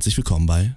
herzlich 0.00 0.16
willkommen 0.16 0.46
bei 0.46 0.74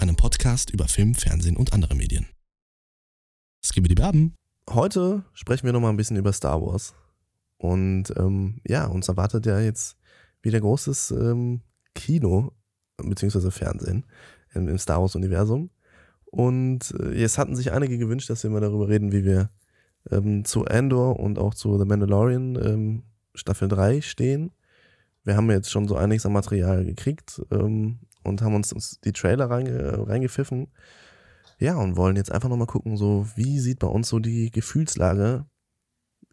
einem 0.00 0.16
Podcast 0.16 0.70
über 0.70 0.88
Film, 0.88 1.14
Fernsehen 1.14 1.56
und 1.56 1.72
andere 1.72 1.94
Medien. 1.94 2.26
Skibidi 3.64 3.94
Baben. 3.94 4.34
Heute 4.68 5.22
sprechen 5.32 5.66
wir 5.66 5.72
nochmal 5.72 5.90
ein 5.90 5.96
bisschen 5.96 6.16
über 6.16 6.32
Star 6.32 6.60
Wars. 6.60 6.92
Und 7.56 8.12
ähm, 8.16 8.60
ja, 8.66 8.86
uns 8.86 9.06
erwartet 9.06 9.46
ja 9.46 9.60
jetzt 9.60 9.96
wieder 10.42 10.58
großes 10.58 11.12
ähm, 11.12 11.60
Kino 11.94 12.50
beziehungsweise 12.96 13.52
Fernsehen 13.52 14.04
im, 14.52 14.66
im 14.66 14.78
Star 14.78 15.00
Wars-Universum. 15.00 15.70
Und 16.24 16.92
äh, 16.98 17.12
jetzt 17.12 17.38
hatten 17.38 17.54
sich 17.54 17.70
einige 17.70 17.96
gewünscht, 17.96 18.28
dass 18.28 18.42
wir 18.42 18.50
mal 18.50 18.58
darüber 18.58 18.88
reden, 18.88 19.12
wie 19.12 19.24
wir 19.24 19.50
ähm, 20.10 20.44
zu 20.44 20.64
Andor 20.64 21.20
und 21.20 21.38
auch 21.38 21.54
zu 21.54 21.78
The 21.78 21.84
Mandalorian 21.84 22.56
ähm, 22.56 23.02
Staffel 23.36 23.68
3 23.68 24.00
stehen. 24.00 24.50
Wir 25.26 25.36
haben 25.36 25.50
jetzt 25.50 25.72
schon 25.72 25.88
so 25.88 25.96
einiges 25.96 26.24
an 26.24 26.32
Material 26.32 26.84
gekriegt 26.84 27.42
ähm, 27.50 27.98
und 28.22 28.42
haben 28.42 28.54
uns, 28.54 29.00
die 29.00 29.12
Trailer 29.12 29.50
reinge 29.50 30.06
reingepfiffen. 30.06 30.68
Ja, 31.58 31.76
und 31.76 31.96
wollen 31.96 32.14
jetzt 32.14 32.30
einfach 32.30 32.48
nochmal 32.48 32.68
gucken, 32.68 32.96
so 32.96 33.26
wie 33.34 33.58
sieht 33.58 33.80
bei 33.80 33.88
uns 33.88 34.08
so 34.08 34.20
die 34.20 34.52
Gefühlslage 34.52 35.44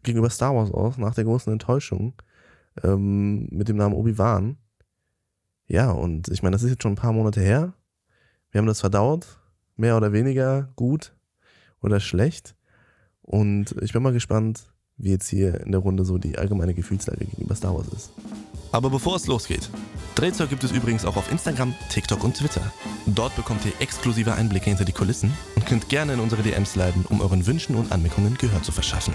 gegenüber 0.04 0.30
Star 0.30 0.54
Wars 0.54 0.70
aus, 0.70 0.96
nach 0.96 1.14
der 1.14 1.24
großen 1.24 1.52
Enttäuschung 1.52 2.14
ähm, 2.84 3.48
mit 3.50 3.68
dem 3.68 3.78
Namen 3.78 3.96
Obi-Wan. 3.96 4.58
Ja, 5.66 5.90
und 5.90 6.28
ich 6.28 6.44
meine, 6.44 6.54
das 6.54 6.62
ist 6.62 6.70
jetzt 6.70 6.84
schon 6.84 6.92
ein 6.92 6.96
paar 6.96 7.12
Monate 7.12 7.40
her. 7.40 7.72
Wir 8.52 8.60
haben 8.60 8.66
das 8.66 8.80
verdaut, 8.80 9.40
mehr 9.76 9.96
oder 9.96 10.12
weniger 10.12 10.70
gut 10.76 11.16
oder 11.82 11.98
schlecht. 11.98 12.54
Und 13.22 13.74
ich 13.82 13.92
bin 13.92 14.04
mal 14.04 14.12
gespannt, 14.12 14.72
wie 14.98 15.10
jetzt 15.10 15.28
hier 15.28 15.62
in 15.62 15.72
der 15.72 15.80
Runde 15.80 16.04
so 16.04 16.16
die 16.16 16.38
allgemeine 16.38 16.74
Gefühlslage 16.74 17.24
gegenüber 17.24 17.56
Star 17.56 17.74
Wars 17.74 17.88
ist. 17.88 18.12
Aber 18.74 18.90
bevor 18.90 19.14
es 19.14 19.28
losgeht, 19.28 19.70
Drehzeug 20.16 20.50
gibt 20.50 20.64
es 20.64 20.72
übrigens 20.72 21.04
auch 21.04 21.16
auf 21.16 21.30
Instagram, 21.30 21.76
TikTok 21.90 22.24
und 22.24 22.36
Twitter. 22.36 22.72
Dort 23.06 23.36
bekommt 23.36 23.64
ihr 23.64 23.72
exklusive 23.78 24.34
Einblicke 24.34 24.64
hinter 24.64 24.84
die 24.84 24.90
Kulissen 24.90 25.32
und 25.54 25.64
könnt 25.64 25.88
gerne 25.88 26.14
in 26.14 26.18
unsere 26.18 26.42
DMs 26.42 26.74
leiten, 26.74 27.06
um 27.08 27.20
euren 27.20 27.46
Wünschen 27.46 27.76
und 27.76 27.92
Anmerkungen 27.92 28.36
Gehör 28.36 28.60
zu 28.64 28.72
verschaffen. 28.72 29.14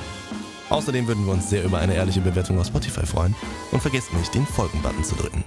Außerdem 0.70 1.08
würden 1.08 1.26
wir 1.26 1.34
uns 1.34 1.50
sehr 1.50 1.66
über 1.66 1.80
eine 1.80 1.94
ehrliche 1.94 2.22
Bewertung 2.22 2.58
auf 2.58 2.68
Spotify 2.68 3.06
freuen 3.06 3.36
und 3.74 3.82
vergesst 3.82 4.14
nicht, 4.14 4.34
den 4.34 4.46
Folgen-Button 4.46 5.04
zu 5.04 5.16
drücken. 5.16 5.44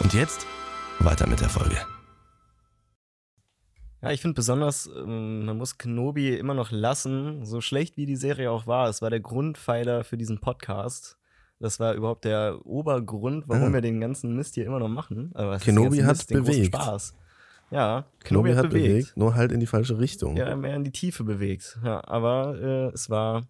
Und 0.00 0.12
jetzt 0.12 0.46
weiter 0.98 1.26
mit 1.26 1.40
der 1.40 1.48
Folge. 1.48 1.78
Ja, 4.02 4.10
ich 4.10 4.20
finde 4.20 4.34
besonders, 4.34 4.86
ähm, 4.94 5.46
man 5.46 5.56
muss 5.56 5.78
Kenobi 5.78 6.34
immer 6.34 6.52
noch 6.52 6.72
lassen, 6.72 7.46
so 7.46 7.62
schlecht 7.62 7.96
wie 7.96 8.04
die 8.04 8.16
Serie 8.16 8.50
auch 8.50 8.66
war. 8.66 8.90
Es 8.90 9.00
war 9.00 9.08
der 9.08 9.20
Grundpfeiler 9.20 10.04
für 10.04 10.18
diesen 10.18 10.40
Podcast. 10.40 11.16
Das 11.58 11.80
war 11.80 11.94
überhaupt 11.94 12.24
der 12.24 12.58
Obergrund, 12.64 13.44
warum 13.46 13.70
Ah. 13.70 13.72
wir 13.74 13.80
den 13.80 14.00
ganzen 14.00 14.36
Mist 14.36 14.54
hier 14.54 14.66
immer 14.66 14.78
noch 14.78 14.88
machen. 14.88 15.30
Aber 15.34 15.58
Kenobi 15.58 15.98
hat 16.02 16.16
Mist? 16.16 16.28
Bewegt. 16.28 16.66
Spaß. 16.66 17.14
Ja, 17.70 18.04
Kenobi 18.22 18.54
hat 18.54 18.70
bewegt, 18.70 19.16
nur 19.16 19.34
halt 19.34 19.50
in 19.52 19.58
die 19.60 19.66
falsche 19.66 19.98
Richtung. 19.98 20.36
Ja, 20.36 20.54
mehr 20.54 20.76
in 20.76 20.84
die 20.84 20.92
Tiefe 20.92 21.24
bewegt. 21.24 21.78
Ja, 21.82 22.00
aber 22.06 22.56
äh, 22.60 22.94
es 22.94 23.10
war, 23.10 23.42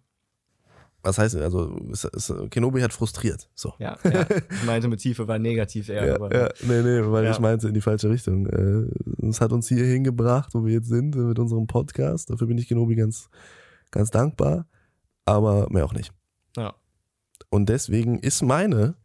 Was 1.03 1.19
heißt, 1.19 1.35
also 1.35 1.77
es, 1.91 2.03
es, 2.05 2.33
Kenobi 2.49 2.81
hat 2.81 2.91
frustriert. 2.93 3.47
So. 3.53 3.73
ja, 3.77 3.95
ja 4.03 4.25
ich 4.49 4.65
meinte 4.65 4.87
mit 4.87 4.99
Tiefe 5.01 5.27
war 5.27 5.37
negativ 5.37 5.89
eher. 5.89 6.05
Ja, 6.07 6.15
aber, 6.15 6.33
ja, 6.35 6.49
nee, 6.63 6.81
nee, 6.81 7.01
weil 7.11 7.25
Ja. 7.25 7.31
ich 7.31 7.39
meinte 7.39 7.67
in 7.67 7.73
die 7.75 7.81
falsche 7.81 8.09
Richtung. 8.09 8.47
Äh, 8.47 8.87
Es 9.27 9.39
hat 9.39 9.51
uns 9.51 9.67
hier 9.67 9.85
hingebracht, 9.85 10.49
wo 10.55 10.65
wir 10.65 10.73
jetzt 10.73 10.87
sind, 10.87 11.15
äh, 11.15 11.19
mit 11.19 11.37
unserem 11.39 11.67
Podcast. 11.67 12.29
Dafür 12.31 12.47
bin 12.47 12.57
ich 12.57 12.67
Kenobi 12.67 12.95
ganz, 12.95 13.29
ganz 13.91 14.09
dankbar. 14.09 14.65
Aber 15.25 15.67
mehr 15.69 15.85
auch 15.85 15.93
nicht. 15.93 16.11
Und 17.49 17.69
deswegen 17.69 18.19
ist 18.19 18.41
meine, 18.41 18.95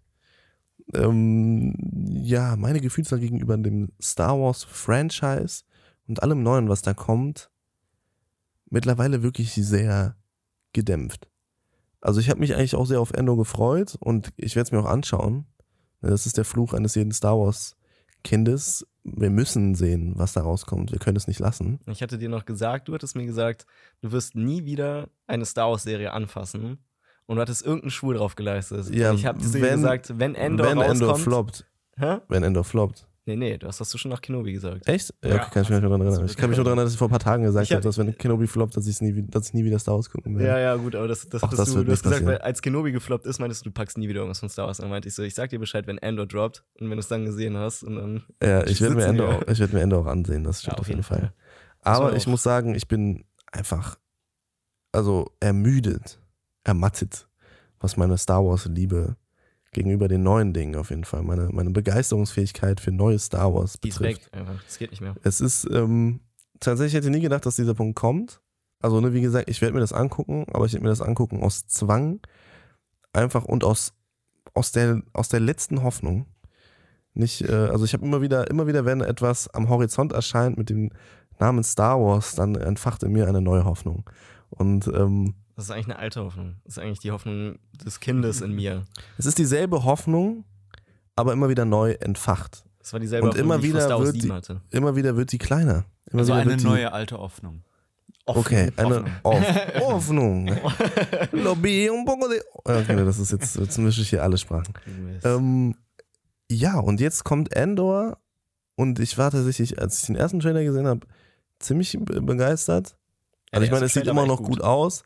ähm, 0.95 1.75
ja, 2.09 2.57
meine 2.57 2.81
Gefühlslage 2.81 3.23
gegenüber 3.23 3.57
dem 3.57 3.91
Star 4.01 4.39
Wars 4.41 4.65
Franchise 4.65 5.65
und 6.07 6.23
allem 6.23 6.43
Neuen, 6.43 6.69
was 6.69 6.83
da 6.83 6.95
kommt, 6.95 7.51
mittlerweile 8.69 9.23
wirklich 9.23 9.53
sehr 9.55 10.17
gedämpft. 10.73 11.29
Also 12.01 12.21
ich 12.21 12.31
habe 12.31 12.41
mich 12.41 12.55
eigentlich 12.55 12.75
auch 12.75 12.87
sehr 12.87 13.01
auf 13.01 13.13
Endo 13.13 13.37
gefreut 13.37 13.97
und 14.01 14.33
ich 14.37 14.57
werde 14.57 14.67
es 14.67 14.73
mir 14.73 14.81
auch 14.81 14.91
anschauen. 14.91 15.47
Das 16.01 16.27
ist 16.27 16.37
der 16.37 16.45
Fluch 16.45 16.73
eines 16.73 16.97
jeden 16.97 17.13
Star 17.13 17.39
Wars 17.39 17.77
Kindes. 18.25 18.87
Wir 19.05 19.31
müssen 19.31 19.75
sehen, 19.75 20.15
was 20.17 20.33
da 20.33 20.43
rauskommt. 20.43 20.91
Wir 20.91 20.99
können 20.99 21.17
es 21.17 21.29
nicht 21.29 21.39
lassen. 21.39 21.81
Ich 21.87 22.03
hatte 22.03 22.19
dir 22.19 22.29
noch 22.29 22.45
gesagt, 22.45 22.89
du 22.89 22.95
hattest 22.95 23.15
mir 23.15 23.27
gesagt, 23.27 23.67
du 24.01 24.11
wirst 24.13 24.35
nie 24.35 24.65
wieder 24.65 25.09
eine 25.27 25.45
Star 25.45 25.71
Wars-Serie 25.71 26.13
anfassen. 26.13 26.79
Und 27.27 27.37
du 27.37 27.43
hattest 27.43 27.65
irgendeinen 27.65 27.91
Schwur 27.91 28.15
drauf 28.15 28.35
geleistet. 28.37 28.91
Ja, 28.91 29.11
Und 29.11 29.17
ich 29.19 29.27
habe 29.27 29.39
wenn- 29.53 29.77
gesagt, 29.77 30.13
wenn 30.19 30.35
Endor 30.35 30.67
Wenn 30.69 30.79
rauskommt. 30.79 31.01
Endor 31.01 31.17
floppt. 31.19 31.67
Hä? 31.97 32.19
Wenn 32.29 32.43
Endor 32.43 32.65
floppt. 32.65 33.07
Nee, 33.25 33.37
nee, 33.37 33.57
das 33.57 33.79
hast 33.79 33.95
du 33.95 33.99
schon 33.99 34.11
nach 34.11 34.21
Kenobi 34.21 34.53
gesagt. 34.53 34.89
Echt? 34.89 35.15
Ja, 35.25 35.37
okay, 35.37 35.47
kann 35.53 35.63
ich 35.63 35.69
mich 35.69 35.71
nicht 35.71 35.81
mehr 35.83 35.91
daran 35.91 36.01
erinnern. 36.01 36.25
Ich 36.27 36.37
kann 36.37 36.51
mich 36.51 36.57
nur 36.57 36.65
daran 36.65 36.79
erinnern, 36.79 36.87
dass 36.87 36.93
ich 36.95 36.99
vor 36.99 37.07
ein 37.07 37.13
paar 37.13 37.21
Tagen 37.21 37.45
gesagt 37.45 37.65
Ich 37.67 37.71
hab- 37.71 37.77
habe, 37.77 37.85
dass 37.85 37.97
wenn 37.97 38.19
Kenobi 38.19 38.49
floppt, 38.49 38.77
dass, 38.77 39.01
nie, 39.01 39.23
dass 39.29 39.47
ich 39.47 39.55
nie 39.55 39.65
wieder 39.65 39.79
Star 39.79 39.95
Wars 39.95 40.11
gucken 40.11 40.37
werde. 40.37 40.49
Ja, 40.49 40.59
ja, 40.59 40.75
gut, 40.75 40.97
aber 40.97 41.07
das, 41.07 41.29
das 41.29 41.41
hattest 41.41 41.61
das 41.61 41.73
du, 41.73 41.85
du 41.85 41.93
hast 41.93 42.03
gesagt, 42.03 42.27
weil 42.27 42.39
als 42.39 42.61
Kenobi 42.61 42.91
gefloppt 42.91 43.25
ist, 43.27 43.39
meintest 43.39 43.65
du, 43.65 43.71
du 43.71 43.75
packst 43.75 43.97
nie 43.97 44.09
wieder 44.09 44.19
irgendwas 44.21 44.41
von 44.41 44.49
Star 44.49 44.67
Wars. 44.67 44.79
Dann 44.79 44.91
meinte 44.91 45.07
ich 45.07 45.15
so, 45.15 45.23
ich 45.23 45.37
sag 45.37 45.51
dir 45.51 45.61
Bescheid, 45.61 45.87
wenn 45.87 45.99
Endor 45.99 46.27
droppt 46.27 46.65
und 46.81 46.87
wenn 46.91 46.97
du 46.97 46.99
es 46.99 47.07
dann 47.07 47.25
gesehen 47.25 47.57
hast 47.57 47.85
und 47.85 47.95
dann. 47.95 48.25
Ja, 48.43 48.67
ich 48.67 48.81
werde 48.81 48.97
mir, 48.97 49.05
Endor 49.07 49.49
ich 49.49 49.61
werd 49.61 49.73
mir 49.73 49.83
Endor 49.83 50.01
auch 50.01 50.07
ansehen, 50.07 50.43
das 50.43 50.61
stimmt 50.63 50.79
Ja, 50.79 50.81
auf 50.81 50.89
jeden 50.89 51.05
Fall. 51.05 51.33
Aber 51.83 52.07
Müssen 52.07 52.13
wir 52.15 52.19
ich 52.19 52.27
muss 52.27 52.43
sagen, 52.43 52.75
ich 52.75 52.89
bin 52.89 53.25
einfach, 53.53 53.99
also 54.91 55.31
ermüdet, 55.39 56.19
ermattet, 56.65 57.29
was 57.81 57.97
meine 57.97 58.19
Star 58.19 58.45
Wars-Liebe 58.45 59.17
gegenüber 59.73 60.07
den 60.07 60.23
neuen 60.23 60.53
Dingen 60.53 60.77
auf 60.77 60.91
jeden 60.91 61.05
Fall, 61.05 61.23
meine, 61.23 61.49
meine 61.51 61.71
Begeisterungsfähigkeit 61.71 62.79
für 62.81 62.93
neue 62.93 63.19
Star 63.19 63.55
Wars 63.55 63.79
Die 63.81 63.89
ist 63.89 63.99
betrifft. 63.99 64.33
weg. 64.35 64.47
Das 64.67 64.79
geht 64.79 64.91
nicht 64.91 65.01
mehr. 65.01 65.15
Es 65.23 65.41
ist, 65.41 65.67
ähm, 65.73 66.21
tatsächlich 66.61 66.95
hätte 66.95 67.07
ich 67.09 67.15
nie 67.15 67.23
gedacht, 67.23 67.47
dass 67.47 67.57
dieser 67.57 67.75
Punkt 67.75 67.97
kommt. 67.97 68.41
Also, 68.81 69.01
ne, 69.01 69.15
wie 69.15 69.21
gesagt, 69.23 69.49
ich 69.49 69.61
werde 69.63 69.75
mir 69.75 69.81
das 69.81 69.93
angucken, 69.93 70.45
aber 70.53 70.67
ich 70.67 70.73
werde 70.73 70.85
mir 70.85 70.91
das 70.91 71.01
angucken 71.01 71.43
aus 71.43 71.67
Zwang. 71.67 72.21
Einfach 73.15 73.45
und 73.45 73.65
aus, 73.65 73.95
aus, 74.55 74.73
der, 74.73 75.03
aus 75.13 75.29
der 75.29 75.41
letzten 75.41 75.83
Hoffnung. 75.83 76.27
Nicht, 77.15 77.43
äh, 77.43 77.53
also 77.53 77.85
ich 77.85 77.93
habe 77.95 78.05
immer 78.05 78.21
wieder, 78.21 78.51
immer 78.51 78.67
wieder, 78.67 78.85
wenn 78.85 79.01
etwas 79.01 79.49
am 79.49 79.69
Horizont 79.69 80.13
erscheint 80.13 80.59
mit 80.59 80.71
dem 80.71 80.91
Namen 81.39 81.63
Star 81.65 82.01
Wars, 82.01 82.35
dann 82.35 82.57
entfacht 82.57 83.03
in 83.03 83.13
mir 83.13 83.29
eine 83.29 83.41
neue 83.41 83.65
Hoffnung. 83.65 84.05
Und 84.51 84.87
ähm, 84.89 85.35
Das 85.57 85.67
ist 85.67 85.71
eigentlich 85.71 85.87
eine 85.87 85.99
alte 85.99 86.23
Hoffnung. 86.25 86.57
Das 86.65 86.77
ist 86.77 86.83
eigentlich 86.83 87.01
die 87.01 87.11
Hoffnung 87.11 87.59
des 87.85 88.01
Kindes 88.01 88.41
in 88.41 88.53
mir. 88.53 88.85
es 89.19 89.27
ist 89.27 89.39
dieselbe 89.39 89.85
Hoffnung, 89.85 90.45
aber 91.17 91.33
immer 91.33 91.49
wieder 91.49 91.65
neu 91.65 91.93
entfacht. 91.93 92.65
Das 92.79 92.93
war 92.93 93.01
dieselbe 93.01 93.29
Und 93.29 93.37
immer 93.37 93.59
die 93.59 93.69
ich 93.69 93.75
wieder 93.75 93.99
wird 94.01 94.15
7 94.15 94.27
die- 94.29 94.33
hatte. 94.33 94.61
Immer 94.71 94.97
wieder 94.97 95.17
wird 95.17 95.31
die 95.33 95.39
kleiner. 95.39 95.85
Immer 96.11 96.21
Also 96.21 96.33
eine 96.33 96.57
die, 96.57 96.65
neue 96.65 96.93
alte 96.93 97.19
Hoffnung. 97.19 97.63
Okay, 98.25 98.73
eine 98.77 99.05
Hoffnung. 99.05 99.13
Hoff- 99.25 99.75
Hoffnung. 99.81 100.51
Lobby 101.33 101.91
un 101.91 102.05
poco 102.05 102.29
de. 102.29 102.41
Okay, 102.65 102.97
das 103.05 103.19
ist 103.19 103.33
jetzt, 103.33 103.57
jetzt 103.57 103.79
mische 103.79 104.01
ich 104.03 104.11
hier 104.11 104.23
alle 104.23 104.39
Sprachen. 104.39 104.75
Ähm, 105.25 105.77
ja, 106.51 106.79
und 106.79 107.01
jetzt 107.01 107.25
kommt 107.25 107.53
Endor 107.55 108.19
und 108.77 108.99
ich 109.01 109.19
war 109.19 109.31
tatsächlich, 109.31 109.81
als 109.81 110.01
ich 110.01 110.07
den 110.07 110.17
ersten 110.17 110.41
Trailer 110.41 110.63
gesehen 110.65 110.87
habe, 110.87 111.07
ziemlich 111.59 111.97
be- 112.01 112.21
begeistert. 112.23 112.97
Also 113.51 113.65
ich 113.65 113.71
meine, 113.71 113.87
es 113.87 113.93
sieht 113.95 114.07
immer 114.07 114.27
noch 114.27 114.43
gut. 114.43 114.61
aus, 114.63 115.03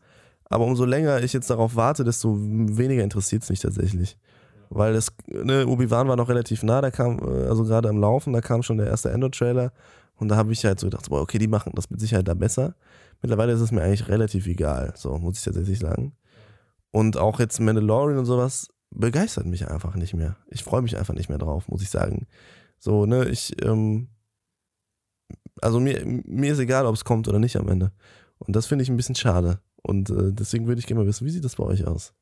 aber 0.48 0.64
umso 0.64 0.84
länger 0.84 1.22
ich 1.22 1.32
jetzt 1.32 1.50
darauf 1.50 1.76
warte, 1.76 2.04
desto 2.04 2.36
weniger 2.38 3.02
interessiert 3.02 3.42
es 3.42 3.50
mich 3.50 3.60
tatsächlich. 3.60 4.16
Weil 4.68 4.94
das, 4.94 5.12
ne, 5.26 5.66
Obi-Wan 5.66 6.08
war 6.08 6.16
noch 6.16 6.28
relativ 6.28 6.62
nah, 6.62 6.80
da 6.80 6.90
kam, 6.90 7.18
äh, 7.18 7.46
also 7.46 7.64
gerade 7.64 7.88
am 7.88 8.00
Laufen, 8.00 8.32
da 8.32 8.40
kam 8.40 8.62
schon 8.62 8.78
der 8.78 8.88
erste 8.88 9.10
Endor-Trailer 9.10 9.72
und 10.16 10.28
da 10.28 10.36
habe 10.36 10.52
ich 10.52 10.64
halt 10.64 10.80
so 10.80 10.88
gedacht, 10.88 11.08
boah, 11.08 11.20
okay, 11.20 11.38
die 11.38 11.48
machen 11.48 11.72
das 11.74 11.90
mit 11.90 12.00
Sicherheit 12.00 12.26
da 12.26 12.34
besser. 12.34 12.74
Mittlerweile 13.22 13.52
ist 13.52 13.60
es 13.60 13.70
mir 13.70 13.82
eigentlich 13.82 14.08
relativ 14.08 14.46
egal, 14.46 14.92
so 14.96 15.16
muss 15.18 15.38
ich 15.38 15.44
tatsächlich 15.44 15.78
sagen. 15.78 16.16
Und 16.90 17.16
auch 17.16 17.38
jetzt 17.40 17.60
Mandalorian 17.60 18.18
und 18.18 18.24
sowas 18.24 18.68
begeistert 18.90 19.46
mich 19.46 19.68
einfach 19.68 19.94
nicht 19.94 20.14
mehr. 20.14 20.36
Ich 20.48 20.64
freue 20.64 20.82
mich 20.82 20.96
einfach 20.96 21.14
nicht 21.14 21.28
mehr 21.28 21.38
drauf, 21.38 21.68
muss 21.68 21.82
ich 21.82 21.90
sagen. 21.90 22.26
So, 22.78 23.06
ne, 23.06 23.26
ich, 23.26 23.54
ähm, 23.64 24.08
also 25.60 25.80
mir, 25.80 26.02
mir 26.04 26.52
ist 26.52 26.58
egal, 26.58 26.86
ob 26.86 26.94
es 26.94 27.04
kommt 27.04 27.28
oder 27.28 27.38
nicht 27.38 27.56
am 27.56 27.68
Ende. 27.68 27.92
Und 28.38 28.56
das 28.56 28.66
finde 28.66 28.82
ich 28.82 28.88
ein 28.88 28.96
bisschen 28.96 29.14
schade. 29.14 29.60
Und 29.86 30.10
äh, 30.10 30.32
deswegen 30.32 30.66
würde 30.66 30.80
ich 30.80 30.86
gerne 30.86 31.02
mal 31.02 31.06
wissen, 31.06 31.24
wie 31.26 31.30
sieht 31.30 31.44
das 31.44 31.54
bei 31.54 31.62
euch 31.62 31.86
aus? 31.86 32.12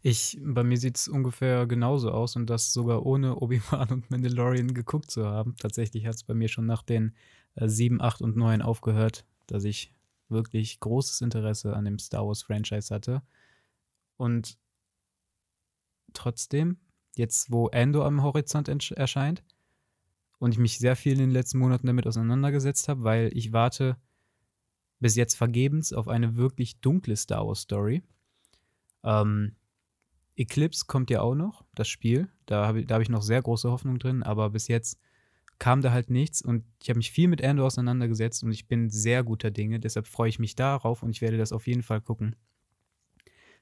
Ich, 0.00 0.38
bei 0.42 0.64
mir 0.64 0.78
sieht 0.78 0.96
es 0.96 1.08
ungefähr 1.08 1.66
genauso 1.66 2.10
aus 2.10 2.36
und 2.36 2.48
das 2.48 2.72
sogar 2.72 3.04
ohne 3.04 3.36
Obi-Wan 3.36 3.90
und 3.90 4.10
Mandalorian 4.10 4.72
geguckt 4.72 5.10
zu 5.10 5.26
haben. 5.26 5.56
Tatsächlich 5.56 6.06
hat 6.06 6.14
es 6.14 6.24
bei 6.24 6.32
mir 6.32 6.48
schon 6.48 6.64
nach 6.64 6.82
den 6.82 7.14
äh, 7.56 7.68
7, 7.68 8.00
8 8.00 8.22
und 8.22 8.34
9 8.34 8.62
aufgehört, 8.62 9.26
dass 9.46 9.64
ich 9.64 9.92
wirklich 10.30 10.80
großes 10.80 11.20
Interesse 11.20 11.76
an 11.76 11.84
dem 11.84 11.98
Star 11.98 12.26
Wars 12.26 12.42
Franchise 12.42 12.94
hatte. 12.94 13.22
Und 14.16 14.56
trotzdem, 16.14 16.78
jetzt 17.14 17.52
wo 17.52 17.66
Andor 17.66 18.06
am 18.06 18.22
Horizont 18.22 18.70
erscheint 18.90 19.44
und 20.38 20.52
ich 20.52 20.58
mich 20.58 20.78
sehr 20.78 20.96
viel 20.96 21.12
in 21.12 21.18
den 21.18 21.30
letzten 21.30 21.58
Monaten 21.58 21.86
damit 21.86 22.06
auseinandergesetzt 22.06 22.88
habe, 22.88 23.04
weil 23.04 23.30
ich 23.34 23.52
warte 23.52 23.98
bis 25.00 25.16
jetzt 25.16 25.34
vergebens 25.34 25.92
auf 25.92 26.08
eine 26.08 26.36
wirklich 26.36 26.80
dunkle 26.80 27.16
Star 27.16 27.46
Wars 27.46 27.60
Story. 27.60 28.02
Ähm, 29.02 29.56
Eclipse 30.36 30.86
kommt 30.86 31.10
ja 31.10 31.20
auch 31.20 31.34
noch, 31.34 31.64
das 31.74 31.88
Spiel. 31.88 32.28
Da 32.46 32.66
habe 32.66 32.82
ich, 32.82 32.90
hab 32.90 33.00
ich 33.02 33.08
noch 33.08 33.22
sehr 33.22 33.42
große 33.42 33.70
Hoffnung 33.70 33.98
drin, 33.98 34.22
aber 34.22 34.50
bis 34.50 34.68
jetzt 34.68 34.98
kam 35.58 35.82
da 35.82 35.92
halt 35.92 36.10
nichts 36.10 36.42
und 36.42 36.64
ich 36.82 36.90
habe 36.90 36.98
mich 36.98 37.12
viel 37.12 37.28
mit 37.28 37.42
Andor 37.42 37.66
auseinandergesetzt 37.66 38.42
und 38.42 38.52
ich 38.52 38.66
bin 38.66 38.90
sehr 38.90 39.22
guter 39.22 39.50
Dinge. 39.50 39.78
Deshalb 39.78 40.06
freue 40.06 40.28
ich 40.28 40.38
mich 40.38 40.56
darauf 40.56 41.02
und 41.02 41.10
ich 41.10 41.20
werde 41.20 41.38
das 41.38 41.52
auf 41.52 41.66
jeden 41.66 41.82
Fall 41.82 42.00
gucken, 42.00 42.36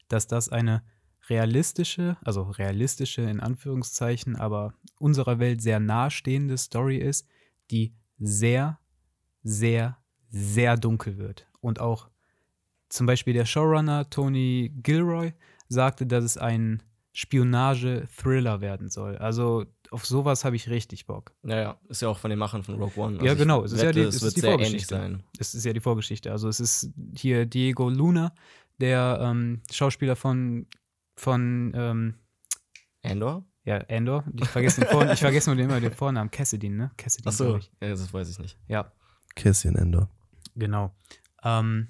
dass 0.08 0.26
das 0.26 0.49
eine 0.49 0.82
realistische, 1.29 2.17
also 2.23 2.43
realistische 2.43 3.23
in 3.23 3.40
Anführungszeichen, 3.40 4.37
aber 4.37 4.75
unserer 4.99 5.38
Welt 5.38 5.62
sehr 5.62 5.81
nahestehende 5.81 6.56
Story 6.56 6.96
ist, 6.96 7.26
die 7.70 7.94
sehr, 8.19 8.81
sehr, 9.43 10.01
sehr 10.32 10.76
dunkel 10.76 11.19
wird. 11.19 11.46
Und 11.61 11.81
auch 11.81 12.08
zum 12.88 13.06
Beispiel 13.06 13.34
der 13.34 13.44
Showrunner 13.44 14.11
Tony 14.11 14.73
Gilroy 14.82 15.32
sagte, 15.69 16.06
dass 16.06 16.25
es 16.25 16.37
ein 16.37 16.82
Spionage-Thriller 17.12 18.61
werden 18.61 18.88
soll. 18.88 19.19
Also 19.19 19.67
auf 19.90 20.06
sowas 20.06 20.44
habe 20.44 20.56
ich 20.56 20.69
richtig 20.69 21.06
Bock. 21.06 21.32
Naja, 21.43 21.79
ist 21.88 22.02
ja 22.02 22.08
auch 22.08 22.19
von 22.19 22.31
den 22.31 22.38
Machern 22.38 22.62
von 22.62 22.76
Rogue 22.76 22.96
One. 22.96 23.17
Also 23.17 23.26
ja, 23.26 23.34
genau. 23.34 23.62
Es 23.64 23.73
ist 23.73 23.82
ja 23.82 23.93
die, 23.93 24.00
es, 24.00 24.17
es 24.17 24.23
wird 24.23 24.37
die 24.37 24.40
sehr 24.40 24.50
Vorgeschichte. 24.50 24.94
ähnlich 24.94 25.17
sein. 25.17 25.23
Es 25.38 25.55
ist 25.55 25.64
ja 25.64 25.73
die 25.73 25.81
Vorgeschichte. 25.81 26.32
Also 26.32 26.49
es 26.49 26.61
ist 26.61 26.90
hier 27.14 27.44
Diego 27.44 27.90
Luna, 27.90 28.34
der 28.81 29.19
ähm, 29.23 29.61
Schauspieler 29.70 30.17
von, 30.17 30.67
von 31.17 31.73
ähm, 31.76 32.14
Andor? 33.02 33.44
ja, 33.64 33.79
Andor. 33.88 34.25
Ich 34.40 34.49
vergesse, 34.49 34.81
den 34.81 34.90
Vor 34.90 35.11
ich 35.11 35.20
vergesse 35.20 35.50
nur 35.50 35.56
den, 35.56 35.67
immer 35.67 35.81
den 35.81 35.93
Vornamen. 35.93 36.31
Cassidy, 36.31 36.70
ne? 36.70 36.90
Cassidy, 36.96 37.29
Achso, 37.29 37.58
ja, 37.81 37.90
das 37.90 38.12
weiß 38.12 38.31
ich 38.31 38.38
nicht. 38.38 38.58
Ja, 38.69 38.90
Cassian 39.34 39.76
Endor. 39.76 40.08
Genau. 40.54 40.94
Ähm, 41.43 41.88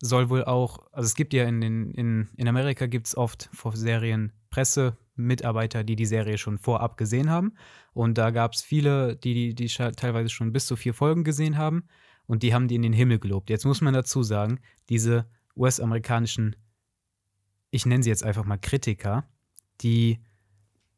soll 0.00 0.30
wohl 0.30 0.44
auch, 0.44 0.78
also 0.92 1.06
es 1.06 1.14
gibt 1.14 1.32
ja 1.32 1.44
in, 1.44 1.60
den, 1.60 1.90
in, 1.92 2.28
in 2.36 2.48
Amerika 2.48 2.86
gibt 2.86 3.06
es 3.06 3.16
oft 3.16 3.50
vor 3.52 3.76
Serien 3.76 4.32
Pressemitarbeiter, 4.50 5.84
die 5.84 5.96
die 5.96 6.06
Serie 6.06 6.38
schon 6.38 6.58
vorab 6.58 6.96
gesehen 6.96 7.30
haben. 7.30 7.54
Und 7.92 8.18
da 8.18 8.30
gab 8.30 8.54
es 8.54 8.62
viele, 8.62 9.16
die, 9.16 9.54
die, 9.54 9.54
die 9.54 9.68
teilweise 9.68 10.30
schon 10.30 10.52
bis 10.52 10.66
zu 10.66 10.76
vier 10.76 10.94
Folgen 10.94 11.24
gesehen 11.24 11.56
haben. 11.56 11.84
Und 12.26 12.42
die 12.42 12.54
haben 12.54 12.68
die 12.68 12.76
in 12.76 12.82
den 12.82 12.92
Himmel 12.92 13.18
gelobt. 13.18 13.50
Jetzt 13.50 13.64
muss 13.64 13.80
man 13.80 13.94
dazu 13.94 14.22
sagen, 14.22 14.60
diese 14.88 15.26
US-amerikanischen, 15.56 16.56
ich 17.70 17.86
nenne 17.86 18.02
sie 18.02 18.10
jetzt 18.10 18.24
einfach 18.24 18.44
mal 18.44 18.58
Kritiker, 18.58 19.28
die 19.80 20.20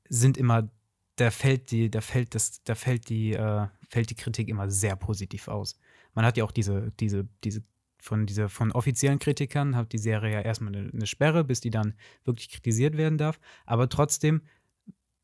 sind 0.08 0.36
immer, 0.36 0.68
da 1.16 1.30
fällt 1.30 1.70
die, 1.70 1.90
da 1.90 2.00
fällt 2.00 2.34
das, 2.34 2.62
da 2.64 2.74
fällt 2.74 3.08
die, 3.08 3.32
äh, 3.32 3.66
fällt 3.88 4.10
die 4.10 4.14
Kritik 4.14 4.48
immer 4.48 4.70
sehr 4.70 4.94
positiv 4.96 5.48
aus. 5.48 5.78
Man 6.14 6.24
hat 6.24 6.36
ja 6.36 6.44
auch 6.44 6.52
diese, 6.52 6.92
diese, 7.00 7.26
diese, 7.44 7.62
von 8.00 8.26
diese, 8.26 8.48
von 8.48 8.72
offiziellen 8.72 9.18
Kritikern 9.18 9.76
hat 9.76 9.92
die 9.92 9.98
Serie 9.98 10.32
ja 10.32 10.40
erstmal 10.40 10.74
eine, 10.74 10.90
eine 10.90 11.06
Sperre, 11.06 11.44
bis 11.44 11.60
die 11.60 11.70
dann 11.70 11.94
wirklich 12.24 12.50
kritisiert 12.50 12.96
werden 12.96 13.18
darf. 13.18 13.38
Aber 13.64 13.88
trotzdem 13.88 14.42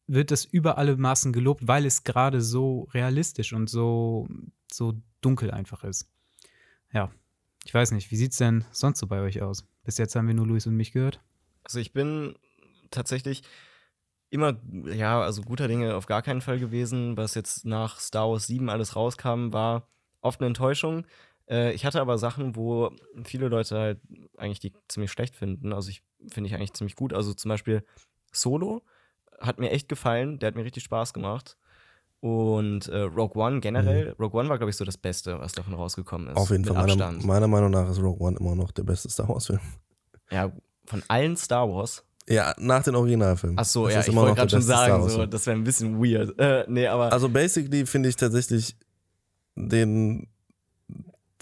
wird 0.06 0.31
das 0.31 0.44
über 0.44 0.79
alle 0.79 0.96
Maßen 0.96 1.32
gelobt, 1.32 1.67
weil 1.69 1.85
es 1.85 2.05
gerade 2.05 2.40
so 2.40 2.88
realistisch 2.94 3.52
und 3.52 3.69
so, 3.69 4.29
so 4.73 4.94
dunkel 5.20 5.50
einfach 5.50 5.85
ist. 5.85 6.11
Ja, 6.93 7.11
ich 7.64 7.75
weiß 7.75 7.91
nicht, 7.93 8.11
wie 8.11 8.17
sieht's 8.17 8.38
denn 8.38 8.64
sonst 8.70 8.99
so 8.99 9.06
bei 9.06 9.20
euch 9.20 9.43
aus? 9.43 9.67
Bis 9.84 9.99
jetzt 9.99 10.17
haben 10.17 10.26
wir 10.26 10.34
nur 10.34 10.46
Luis 10.46 10.67
und 10.67 10.76
mich 10.76 10.93
gehört. 10.93 11.20
Also 11.64 11.79
ich 11.81 11.93
bin 11.93 12.34
tatsächlich 12.91 13.43
immer, 14.31 14.58
ja, 14.87 15.20
also 15.20 15.43
guter 15.43 15.69
Dinge 15.69 15.94
auf 15.94 16.06
gar 16.06 16.23
keinen 16.23 16.41
Fall 16.41 16.58
gewesen. 16.58 17.17
Was 17.17 17.34
jetzt 17.34 17.67
nach 17.67 18.00
Star 18.00 18.31
Wars 18.31 18.46
7 18.46 18.70
alles 18.70 18.96
rauskam, 18.96 19.52
war 19.52 19.88
oft 20.20 20.41
eine 20.41 20.49
Enttäuschung. 20.49 21.05
Äh, 21.49 21.73
ich 21.73 21.85
hatte 21.85 22.00
aber 22.00 22.19
Sachen, 22.19 22.56
wo 22.56 22.91
viele 23.25 23.49
Leute 23.49 23.79
halt 23.79 24.00
eigentlich 24.37 24.61
die 24.61 24.73
ziemlich 24.88 25.11
schlecht 25.11 25.35
finden. 25.37 25.73
Also 25.73 25.91
ich 25.91 26.03
finde 26.31 26.49
ich 26.49 26.55
eigentlich 26.55 26.75
ziemlich 26.75 26.97
gut. 26.97 27.12
Also 27.12 27.35
zum 27.35 27.49
Beispiel 27.49 27.85
Solo 28.32 28.82
hat 29.41 29.59
mir 29.59 29.70
echt 29.70 29.88
gefallen. 29.88 30.38
Der 30.38 30.49
hat 30.49 30.55
mir 30.56 30.65
richtig 30.65 30.85
Spaß 30.85 31.12
gemacht. 31.12 31.56
Und 32.20 32.88
äh, 32.88 33.03
Rogue 33.03 33.41
One 33.41 33.61
generell, 33.61 34.17
Rogue 34.19 34.41
One 34.41 34.49
war, 34.49 34.59
glaube 34.59 34.70
ich, 34.70 34.76
so 34.76 34.85
das 34.85 34.99
Beste, 34.99 35.38
was 35.38 35.53
davon 35.53 35.75
rausgekommen 35.75 36.29
ist. 36.29 36.37
Auf 36.37 36.50
jeden 36.50 36.65
Fall. 36.65 36.85
Meiner, 36.87 37.12
meiner 37.12 37.47
Meinung 37.47 37.70
nach 37.70 37.88
ist 37.88 38.00
Rogue 38.00 38.26
One 38.26 38.37
immer 38.41 38.56
noch 38.56 38.73
der 38.73 38.82
beste 38.82 39.09
Star 39.09 39.29
Wars-Film. 39.29 39.61
Ja, 40.31 40.50
von 40.85 41.03
allen 41.06 41.37
Star 41.37 41.69
Wars. 41.69 42.05
Ja, 42.29 42.55
nach 42.59 42.82
den 42.82 42.94
Originalfilmen. 42.97 43.59
Ach 43.59 43.65
so, 43.65 43.87
Das 43.87 43.94
ja, 43.94 44.00
ich 44.00 44.15
wollte 44.15 44.35
gerade 44.35 44.50
schon 44.50 44.62
sagen, 44.62 45.09
so, 45.09 45.25
das 45.26 45.47
wäre 45.47 45.56
ein 45.56 45.65
bisschen 45.65 46.03
weird. 46.03 46.38
Äh, 46.38 46.65
nee, 46.69 46.87
aber 46.87 47.12
Also 47.12 47.29
basically 47.29 47.87
finde 47.87 48.09
ich 48.09 48.17
tatsächlich 48.17 48.76
den 49.66 50.28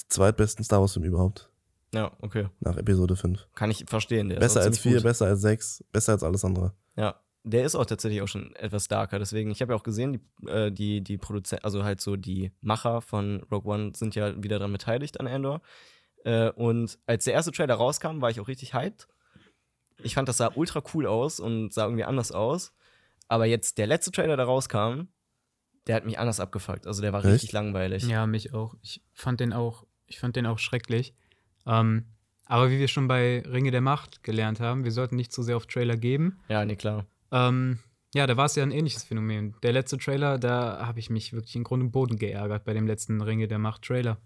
zweitbesten 0.08 0.64
Star 0.64 0.80
Wars-Film 0.80 1.04
überhaupt. 1.04 1.50
ja, 1.92 2.12
okay. 2.20 2.48
Nach 2.60 2.76
Episode 2.76 3.16
5. 3.16 3.46
Kann 3.54 3.70
ich 3.70 3.84
verstehen. 3.86 4.28
Der 4.28 4.38
Besser 4.38 4.60
als 4.60 4.76
ziemlich 4.76 4.82
4, 4.82 4.92
gut. 4.94 5.02
besser 5.02 5.26
als 5.26 5.40
6, 5.42 5.84
besser 5.92 6.12
als 6.12 6.22
alles 6.22 6.44
andere. 6.44 6.72
Ja, 6.96 7.20
der 7.44 7.64
ist 7.64 7.74
auch 7.74 7.86
tatsächlich 7.86 8.22
auch 8.22 8.28
schon 8.28 8.54
etwas 8.56 8.88
darker. 8.88 9.18
Deswegen, 9.18 9.50
ich 9.50 9.62
habe 9.62 9.72
ja 9.72 9.78
auch 9.78 9.84
gesehen, 9.84 10.14
die, 10.14 10.48
äh, 10.48 10.72
die, 10.72 11.02
die 11.02 11.16
Produzenten, 11.16 11.64
also 11.64 11.84
halt 11.84 12.00
so 12.00 12.16
die 12.16 12.52
Macher 12.60 13.00
von 13.00 13.42
Rogue 13.52 13.72
One 13.72 13.92
sind 13.94 14.14
ja 14.14 14.42
wieder 14.42 14.58
daran 14.58 14.72
beteiligt 14.72 15.20
an 15.20 15.28
Andor. 15.28 15.60
Äh, 16.24 16.50
und 16.50 16.98
als 17.06 17.24
der 17.24 17.34
erste 17.34 17.52
Trailer 17.52 17.74
rauskam, 17.74 18.20
war 18.20 18.30
ich 18.30 18.40
auch 18.40 18.48
richtig 18.48 18.74
hyped. 18.74 19.06
Ich 20.02 20.14
fand, 20.14 20.28
das 20.28 20.38
sah 20.38 20.50
ultra 20.54 20.82
cool 20.92 21.06
aus 21.06 21.38
und 21.38 21.72
sah 21.72 21.84
irgendwie 21.84 22.04
anders 22.04 22.32
aus. 22.32 22.72
Aber 23.28 23.46
jetzt 23.46 23.78
der 23.78 23.86
letzte 23.86 24.10
Trailer, 24.10 24.36
der 24.36 24.46
rauskam, 24.46 25.08
der 25.86 25.96
hat 25.96 26.04
mich 26.04 26.18
anders 26.18 26.40
abgefuckt. 26.40 26.86
Also 26.86 27.02
der 27.02 27.12
war 27.12 27.24
Echt? 27.24 27.32
richtig 27.34 27.52
langweilig. 27.52 28.04
Ja, 28.04 28.26
mich 28.26 28.52
auch. 28.54 28.74
Ich 28.82 29.02
fand 29.14 29.40
den 29.40 29.52
auch, 29.52 29.84
ich 30.06 30.18
fand 30.18 30.36
den 30.36 30.46
auch 30.46 30.58
schrecklich. 30.58 31.14
Ähm, 31.66 32.06
aber 32.46 32.70
wie 32.70 32.78
wir 32.78 32.88
schon 32.88 33.08
bei 33.08 33.42
Ringe 33.42 33.70
der 33.72 33.80
Macht 33.80 34.22
gelernt 34.22 34.60
haben, 34.60 34.84
wir 34.84 34.92
sollten 34.92 35.16
nicht 35.16 35.32
zu 35.32 35.42
sehr 35.42 35.56
auf 35.56 35.66
Trailer 35.66 35.96
geben. 35.96 36.38
ja 36.48 36.64
nee, 36.64 36.76
klar. 36.76 37.06
Ähm, 37.32 37.78
ja, 38.14 38.26
da 38.26 38.36
war 38.36 38.46
es 38.46 38.54
ja 38.54 38.62
ein 38.62 38.70
ähnliches 38.70 39.02
Phänomen. 39.04 39.56
Der 39.62 39.72
letzte 39.72 39.98
Trailer, 39.98 40.38
da 40.38 40.86
habe 40.86 41.00
ich 41.00 41.10
mich 41.10 41.32
wirklich 41.32 41.56
in 41.56 41.64
Grund 41.64 41.82
und 41.82 41.90
Boden 41.90 42.16
geärgert 42.18 42.64
bei 42.64 42.72
dem 42.72 42.86
letzten 42.86 43.20
Ringe 43.20 43.48
der 43.48 43.58
Macht 43.58 43.82
Trailer. 43.82 44.18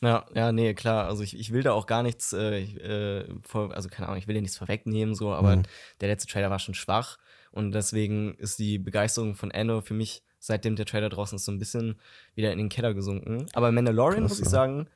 Ja, 0.00 0.26
ja, 0.34 0.52
nee, 0.52 0.74
klar. 0.74 1.06
Also 1.06 1.22
ich, 1.24 1.36
ich 1.38 1.52
will 1.52 1.62
da 1.62 1.72
auch 1.72 1.86
gar 1.86 2.02
nichts, 2.02 2.32
äh, 2.32 2.60
äh, 2.62 3.34
vor, 3.42 3.72
also 3.74 3.88
keine 3.88 4.08
Ahnung, 4.08 4.18
ich 4.18 4.28
will 4.28 4.34
dir 4.34 4.42
nichts 4.42 4.56
vorwegnehmen, 4.58 5.14
so, 5.14 5.32
aber 5.32 5.56
Mhm. 5.56 5.62
der 6.00 6.08
letzte 6.08 6.28
Trailer 6.28 6.50
war 6.50 6.58
schon 6.60 6.74
schwach 6.74 7.18
und 7.50 7.72
deswegen 7.72 8.34
ist 8.34 8.58
die 8.60 8.78
Begeisterung 8.78 9.34
von 9.34 9.50
Andor 9.50 9.82
für 9.82 9.94
mich, 9.94 10.22
seitdem 10.38 10.76
der 10.76 10.86
Trailer 10.86 11.08
draußen 11.08 11.36
ist, 11.36 11.44
so 11.44 11.52
ein 11.52 11.58
bisschen 11.58 11.98
wieder 12.34 12.52
in 12.52 12.58
den 12.58 12.68
Keller 12.68 12.94
gesunken. 12.94 13.46
Aber 13.54 13.72
Mandalorian, 13.72 14.20
Krass, 14.20 14.30
muss 14.30 14.38
ich 14.38 14.46
ja. 14.46 14.50
sagen, 14.50 14.88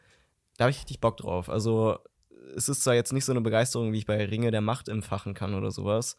da 0.57 0.65
habe 0.65 0.71
ich 0.71 0.79
richtig 0.79 1.01
Bock 1.01 1.17
drauf. 1.17 1.49
Also 1.49 1.99
es 2.57 2.69
ist 2.69 2.83
zwar 2.85 2.95
jetzt 2.95 3.13
nicht 3.13 3.25
so 3.25 3.33
eine 3.33 3.41
Begeisterung, 3.41 3.93
wie 3.93 3.99
ich 3.99 4.07
bei 4.07 4.25
Ringe 4.25 4.51
der 4.51 4.61
Macht 4.61 4.89
empfachen 4.89 5.35
kann 5.35 5.55
oder 5.55 5.71
sowas, 5.71 6.17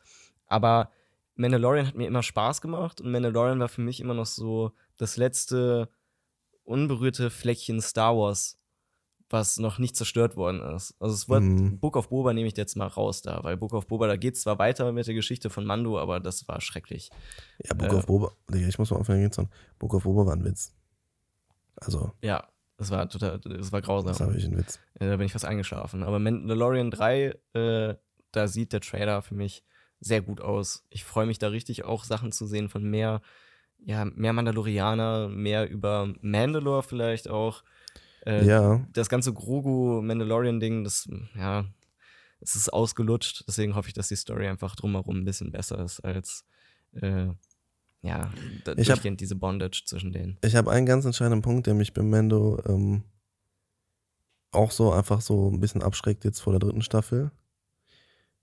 aber 0.48 0.90
Mandalorian 1.36 1.88
hat 1.88 1.96
mir 1.96 2.08
immer 2.08 2.24
Spaß 2.24 2.62
gemacht 2.62 3.02
und 3.02 3.12
Mandalorian 3.12 3.60
war 3.60 3.70
für 3.70 3.82
mich 3.82 4.00
immer 4.00 4.14
noch 4.14 4.26
so 4.26 4.72
das 4.98 5.18
letzte 5.18 5.90
unberührte 6.64 7.30
Fleckchen 7.30 7.82
Star 7.82 8.16
Wars, 8.16 8.60
was 9.34 9.58
noch 9.58 9.80
nicht 9.80 9.96
zerstört 9.98 10.38
worden 10.38 10.62
ist. 10.76 10.96
Also 11.00 11.16
es 11.16 11.28
wird 11.28 11.42
Mhm. 11.44 11.80
Book 11.80 11.98
of 11.98 12.10
Boba 12.10 12.32
nehme 12.34 12.48
ich 12.48 12.56
jetzt 12.56 12.76
mal 12.78 12.88
raus 12.88 13.22
da, 13.24 13.44
weil 13.44 13.58
Book 13.58 13.74
of 13.74 13.88
Boba, 13.88 14.08
da 14.08 14.16
geht 14.16 14.38
zwar 14.38 14.60
weiter 14.60 14.92
mit 14.94 15.08
der 15.08 15.16
Geschichte 15.16 15.50
von 15.50 15.66
Mando, 15.66 16.00
aber 16.00 16.20
das 16.20 16.48
war 16.48 16.62
schrecklich. 16.62 17.10
Ja, 17.66 17.74
Book 17.74 17.92
Äh. 17.92 17.96
of 17.96 18.06
Boba. 18.06 18.32
Ich 18.54 18.78
muss 18.78 18.92
mal 18.92 18.98
aufhören, 19.00 19.22
jetzt 19.22 19.36
sagen. 19.36 19.50
Book 19.80 19.96
of 19.96 20.04
Boba 20.04 20.26
war 20.28 20.34
ein 20.36 20.46
Witz. 20.46 20.72
Also, 21.76 22.12
Ja, 22.22 22.48
das 22.78 22.92
war 22.92 23.10
total, 23.10 23.40
das 23.40 23.72
war 23.72 23.82
das 23.82 23.88
grausam. 23.88 24.20
war 24.20 24.28
wirklich 24.28 24.46
ein 24.46 24.58
Witz. 24.58 24.80
Ja, 25.00 25.08
da 25.10 25.18
bin 25.18 25.26
ich 25.26 25.32
fast 25.34 25.46
eingeschlafen. 25.46 26.04
Aber 26.04 26.20
Mandalorian 26.20 26.92
3, 26.92 27.36
äh, 27.54 27.96
da 28.32 28.48
sieht 28.48 28.72
der 28.74 28.82
Trailer 28.82 29.22
für 29.22 29.36
mich 29.36 29.64
sehr 30.00 30.22
gut 30.22 30.42
aus. 30.42 30.86
Ich 30.90 31.04
freue 31.04 31.26
mich 31.26 31.40
da 31.40 31.48
richtig 31.48 31.86
auch 31.86 32.04
Sachen 32.04 32.32
zu 32.32 32.46
sehen 32.46 32.70
von 32.70 32.84
mehr, 32.84 33.22
ja, 33.86 34.06
mehr 34.06 34.34
Mandalorianer, 34.34 35.30
mehr 35.30 35.70
über 35.70 36.14
Mandalore 36.22 36.84
vielleicht 36.84 37.30
auch. 37.30 37.64
Äh, 38.26 38.46
Ja, 38.46 38.86
Das 38.94 39.10
ganze 39.10 39.34
Grogu-Mandalorian-Ding, 39.34 40.84
das, 40.84 41.08
ja, 41.36 41.66
es 42.40 42.56
ist 42.56 42.72
ausgelutscht. 42.72 43.44
Deswegen 43.48 43.76
hoffe 43.76 43.88
ich, 43.90 43.94
dass 43.94 44.08
die 44.10 44.16
Story 44.16 44.48
einfach 44.48 44.76
drumherum 44.76 45.18
ein 45.20 45.26
bisschen 45.26 45.52
besser 45.52 45.84
ist 45.84 46.00
als, 46.02 46.46
äh, 46.94 47.28
ja, 48.02 48.32
Ich 48.78 48.92
hab- 48.92 49.02
diese 49.18 49.36
Bondage 49.36 49.84
zwischen 49.86 50.12
denen. 50.12 50.38
ich 50.44 50.56
habe 50.56 50.72
einen 50.72 50.86
ganz 50.86 51.06
entscheidenden 51.06 51.42
Punkt, 51.42 51.68
der 51.68 51.74
mich 51.74 51.94
bei 51.94 52.02
Mando 52.02 52.62
ähm, 52.68 53.04
auch 54.52 54.72
so 54.72 54.92
einfach 54.92 55.22
so 55.22 55.50
ein 55.50 55.60
bisschen 55.60 55.82
abschreckt 55.82 56.26
jetzt 56.26 56.40
vor 56.42 56.54
der 56.54 56.60
dritten 56.60 56.82
Staffel. 56.82 57.32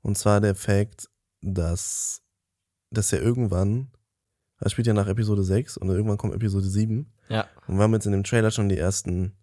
Und 0.02 0.16
zwar 0.18 0.40
der 0.40 0.54
Fakt, 0.54 1.08
dass, 1.42 2.22
dass 2.90 3.12
er 3.12 3.20
irgendwann, 3.22 3.90
er 4.58 4.70
spielt 4.70 4.87
ja 4.87 4.94
nach 4.94 5.06
Episode 5.06 5.44
6 5.44 5.76
und 5.76 5.88
irgendwann 5.90 6.16
kommt 6.18 6.34
Episode 6.34 6.66
7. 6.66 7.12
Ja, 7.28 7.46
Und 7.68 7.76
wir 7.76 7.82
haben 7.82 7.92
jetzt 7.92 8.06
in 8.06 8.12
dem 8.12 8.25
Trailer 8.25 8.50
schon 8.50 8.68
die 8.68 8.78
ersten 8.78 9.37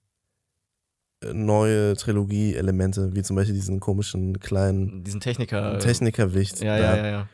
neue 1.33 1.95
Trilogie-Elemente, 1.95 3.15
wie 3.15 3.23
zum 3.23 3.35
Beispiel 3.35 3.55
diesen 3.55 3.79
komischen 3.79 4.39
kleinen 4.39 5.03
diesen 5.03 5.19
Techniker. 5.19 5.79
Technikerwicht. 5.79 6.61
Ja, 6.61 6.77
ja, 6.77 6.95
ja, 6.97 7.07
ja. 7.07 7.29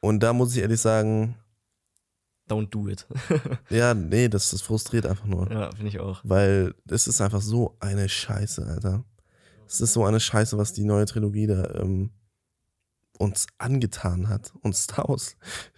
Und 0.00 0.22
da 0.22 0.32
muss 0.32 0.54
ich 0.54 0.62
ehrlich 0.62 0.80
sagen, 0.80 1.36
Don't 2.48 2.70
do 2.70 2.88
it. 2.88 3.06
ja, 3.70 3.92
nee, 3.92 4.28
das, 4.28 4.50
das 4.50 4.62
frustriert 4.62 5.04
einfach 5.04 5.26
nur. 5.26 5.50
ja, 5.50 5.70
finde 5.72 5.88
ich 5.88 5.98
auch. 5.98 6.20
Weil 6.22 6.74
es 6.88 7.08
ist 7.08 7.20
einfach 7.20 7.40
so 7.40 7.76
eine 7.80 8.08
Scheiße, 8.08 8.64
Alter. 8.64 9.04
Es 9.66 9.80
ist 9.80 9.92
so 9.92 10.04
eine 10.04 10.20
Scheiße, 10.20 10.56
was 10.56 10.72
die 10.72 10.84
neue 10.84 11.06
Trilogie 11.06 11.48
da 11.48 11.68
ähm, 11.74 12.10
uns 13.18 13.46
angetan 13.58 14.28
hat, 14.28 14.52
uns 14.62 14.84
Star 14.84 15.16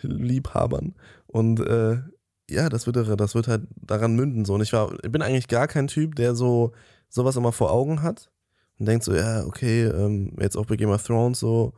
Liebhabern. 0.02 0.94
Und 1.26 1.60
äh, 1.60 2.02
ja, 2.50 2.68
das 2.68 2.86
wird, 2.86 2.96
das 2.96 3.34
wird 3.34 3.48
halt 3.48 3.62
daran 3.76 4.14
münden. 4.14 4.44
So. 4.44 4.54
Und 4.54 4.60
ich, 4.60 4.72
war, 4.74 4.92
ich 5.02 5.10
bin 5.10 5.22
eigentlich 5.22 5.48
gar 5.48 5.68
kein 5.68 5.86
Typ, 5.86 6.16
der 6.16 6.34
so 6.34 6.72
sowas 7.08 7.36
immer 7.36 7.52
vor 7.52 7.72
Augen 7.72 8.02
hat 8.02 8.30
und 8.78 8.86
denkt 8.86 9.04
so, 9.04 9.14
ja, 9.14 9.44
okay, 9.44 9.84
ähm, 9.84 10.36
jetzt 10.40 10.56
auch 10.56 10.66
bei 10.66 10.76
Game 10.76 10.90
of 10.90 11.02
Thrones 11.02 11.40
so, 11.40 11.72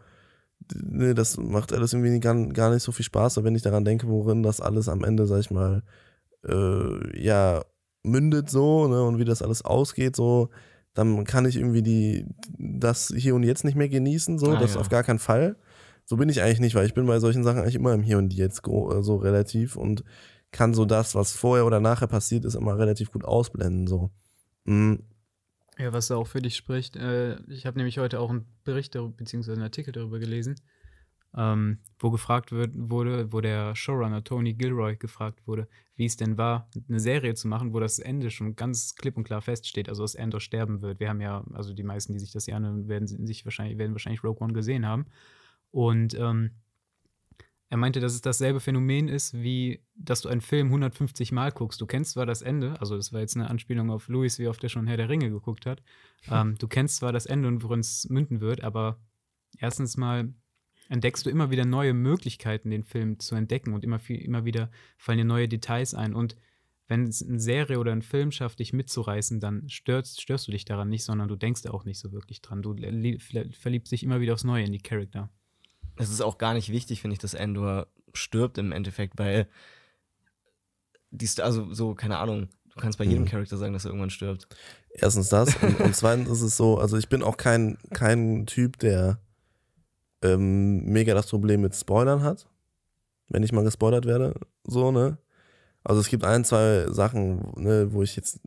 nee, 0.74 1.14
das 1.14 1.36
macht 1.36 1.72
alles 1.72 1.92
irgendwie 1.92 2.20
gar, 2.20 2.34
gar 2.48 2.72
nicht 2.72 2.82
so 2.82 2.92
viel 2.92 3.04
Spaß. 3.04 3.38
Und 3.38 3.44
wenn 3.44 3.54
ich 3.54 3.62
daran 3.62 3.84
denke, 3.84 4.08
worin 4.08 4.42
das 4.42 4.60
alles 4.60 4.88
am 4.88 5.04
Ende, 5.04 5.26
sag 5.26 5.40
ich 5.40 5.50
mal, 5.50 5.82
äh, 6.46 7.22
ja, 7.22 7.64
mündet 8.02 8.50
so, 8.50 8.88
ne, 8.88 9.02
und 9.02 9.18
wie 9.18 9.24
das 9.24 9.42
alles 9.42 9.62
ausgeht, 9.62 10.16
so, 10.16 10.48
dann 10.94 11.24
kann 11.24 11.46
ich 11.46 11.56
irgendwie 11.56 11.82
die, 11.82 12.26
das 12.58 13.12
hier 13.14 13.34
und 13.34 13.42
jetzt 13.42 13.64
nicht 13.64 13.76
mehr 13.76 13.88
genießen, 13.88 14.38
so, 14.38 14.50
ah, 14.50 14.60
das 14.60 14.74
ja. 14.74 14.80
auf 14.80 14.88
gar 14.88 15.02
keinen 15.02 15.18
Fall. 15.18 15.56
So 16.04 16.16
bin 16.16 16.28
ich 16.28 16.42
eigentlich 16.42 16.60
nicht, 16.60 16.74
weil 16.74 16.86
ich 16.86 16.94
bin 16.94 17.06
bei 17.06 17.20
solchen 17.20 17.44
Sachen 17.44 17.60
eigentlich 17.60 17.76
immer 17.76 17.92
im 17.92 18.02
Hier 18.02 18.18
und 18.18 18.32
Jetzt 18.32 18.62
so 18.64 19.16
relativ 19.16 19.76
und 19.76 20.02
kann 20.50 20.74
so 20.74 20.84
das, 20.84 21.14
was 21.14 21.32
vorher 21.32 21.64
oder 21.64 21.78
nachher 21.78 22.08
passiert 22.08 22.44
ist, 22.44 22.56
immer 22.56 22.76
relativ 22.78 23.12
gut 23.12 23.24
ausblenden, 23.24 23.86
so. 23.86 24.10
Mhm. 24.64 25.04
Ja, 25.80 25.94
was 25.94 26.08
da 26.08 26.16
auch 26.16 26.26
für 26.26 26.42
dich 26.42 26.56
spricht, 26.56 26.96
äh, 26.96 27.40
ich 27.48 27.64
habe 27.64 27.78
nämlich 27.78 27.98
heute 27.98 28.20
auch 28.20 28.28
einen 28.28 28.44
Bericht 28.64 28.92
beziehungsweise 29.16 29.54
einen 29.54 29.62
Artikel 29.62 29.92
darüber 29.92 30.18
gelesen, 30.18 30.56
ähm, 31.34 31.78
wo 31.98 32.10
gefragt 32.10 32.52
wird, 32.52 32.72
wurde, 32.74 33.32
wo 33.32 33.40
der 33.40 33.74
Showrunner 33.74 34.22
Tony 34.22 34.52
Gilroy 34.52 34.96
gefragt 34.96 35.46
wurde, 35.46 35.68
wie 35.96 36.04
es 36.04 36.18
denn 36.18 36.36
war, 36.36 36.68
eine 36.86 37.00
Serie 37.00 37.32
zu 37.32 37.48
machen, 37.48 37.72
wo 37.72 37.80
das 37.80 37.98
Ende 37.98 38.30
schon 38.30 38.56
ganz 38.56 38.94
klipp 38.94 39.16
und 39.16 39.24
klar 39.24 39.40
feststeht, 39.40 39.88
also 39.88 40.02
dass 40.02 40.14
Endor 40.14 40.42
sterben 40.42 40.82
wird. 40.82 41.00
Wir 41.00 41.08
haben 41.08 41.22
ja, 41.22 41.42
also 41.54 41.72
die 41.72 41.82
meisten, 41.82 42.12
die 42.12 42.18
sich 42.18 42.32
das 42.32 42.44
hier 42.44 42.56
anhören, 42.56 42.88
werden 42.88 43.08
sich 43.08 43.46
wahrscheinlich, 43.46 43.78
werden 43.78 43.92
wahrscheinlich 43.92 44.22
Rogue 44.22 44.44
One 44.44 44.52
gesehen 44.52 44.84
haben. 44.84 45.06
Und 45.70 46.12
ähm, 46.12 46.59
er 47.70 47.76
meinte, 47.76 48.00
dass 48.00 48.14
es 48.14 48.20
dasselbe 48.20 48.58
Phänomen 48.58 49.08
ist, 49.08 49.32
wie 49.32 49.80
dass 49.94 50.22
du 50.22 50.28
einen 50.28 50.40
Film 50.40 50.66
150 50.66 51.30
Mal 51.30 51.52
guckst. 51.52 51.80
Du 51.80 51.86
kennst 51.86 52.12
zwar 52.12 52.26
das 52.26 52.42
Ende, 52.42 52.78
also 52.80 52.96
das 52.96 53.12
war 53.12 53.20
jetzt 53.20 53.36
eine 53.36 53.48
Anspielung 53.48 53.90
auf 53.90 54.08
Louis, 54.08 54.40
wie 54.40 54.48
oft 54.48 54.62
er 54.64 54.68
schon 54.68 54.88
Herr 54.88 54.96
der 54.96 55.08
Ringe 55.08 55.30
geguckt 55.30 55.66
hat. 55.66 55.80
ähm, 56.30 56.56
du 56.58 56.66
kennst 56.66 56.96
zwar 56.96 57.12
das 57.12 57.26
Ende 57.26 57.46
und 57.46 57.62
worin 57.62 57.78
es 57.78 58.08
münden 58.10 58.40
wird, 58.40 58.64
aber 58.64 58.98
erstens 59.58 59.96
mal 59.96 60.34
entdeckst 60.88 61.24
du 61.24 61.30
immer 61.30 61.52
wieder 61.52 61.64
neue 61.64 61.94
Möglichkeiten, 61.94 62.70
den 62.70 62.82
Film 62.82 63.20
zu 63.20 63.36
entdecken 63.36 63.72
und 63.72 63.84
immer, 63.84 64.00
viel, 64.00 64.20
immer 64.20 64.44
wieder 64.44 64.72
fallen 64.98 65.18
dir 65.18 65.24
neue 65.24 65.46
Details 65.46 65.94
ein. 65.94 66.14
Und 66.14 66.34
wenn 66.88 67.04
es 67.04 67.24
eine 67.24 67.38
Serie 67.38 67.78
oder 67.78 67.92
ein 67.92 68.02
Film 68.02 68.32
schafft, 68.32 68.58
dich 68.58 68.72
mitzureißen, 68.72 69.38
dann 69.38 69.68
störst, 69.68 70.20
störst 70.20 70.48
du 70.48 70.50
dich 70.50 70.64
daran 70.64 70.88
nicht, 70.88 71.04
sondern 71.04 71.28
du 71.28 71.36
denkst 71.36 71.64
auch 71.66 71.84
nicht 71.84 72.00
so 72.00 72.10
wirklich 72.10 72.42
dran. 72.42 72.62
Du 72.62 72.74
verliebst 73.60 73.92
dich 73.92 74.02
immer 74.02 74.20
wieder 74.20 74.34
aufs 74.34 74.42
Neue 74.42 74.64
in 74.64 74.72
die 74.72 74.82
Charakter. 74.82 75.30
Es 76.00 76.10
ist 76.10 76.20
auch 76.20 76.38
gar 76.38 76.54
nicht 76.54 76.70
wichtig, 76.70 77.00
finde 77.00 77.14
ich, 77.14 77.18
dass 77.18 77.34
Endor 77.34 77.86
stirbt 78.14 78.58
im 78.58 78.72
Endeffekt, 78.72 79.18
weil 79.18 79.46
die, 81.10 81.28
also 81.40 81.72
so, 81.72 81.94
keine 81.94 82.18
Ahnung, 82.18 82.48
du 82.74 82.80
kannst 82.80 82.98
bei 82.98 83.04
jedem 83.04 83.24
mhm. 83.24 83.28
Charakter 83.28 83.56
sagen, 83.56 83.72
dass 83.72 83.84
er 83.84 83.90
irgendwann 83.90 84.10
stirbt. 84.10 84.48
Erstens 84.94 85.28
das 85.28 85.56
und, 85.62 85.80
und 85.80 85.94
zweitens 85.94 86.28
ist 86.30 86.42
es 86.42 86.56
so, 86.56 86.78
also 86.78 86.96
ich 86.96 87.08
bin 87.08 87.22
auch 87.22 87.36
kein, 87.36 87.78
kein 87.92 88.46
Typ, 88.46 88.78
der 88.78 89.20
ähm, 90.22 90.84
mega 90.84 91.14
das 91.14 91.28
Problem 91.28 91.60
mit 91.60 91.74
Spoilern 91.74 92.22
hat. 92.22 92.46
Wenn 93.28 93.42
ich 93.42 93.52
mal 93.52 93.64
gespoilert 93.64 94.06
werde, 94.06 94.34
so, 94.64 94.90
ne? 94.90 95.18
Also 95.82 96.00
es 96.00 96.08
gibt 96.08 96.24
ein, 96.24 96.44
zwei 96.44 96.86
Sachen, 96.90 97.52
ne, 97.56 97.92
wo 97.92 98.02
ich 98.02 98.14
jetzt 98.14 98.40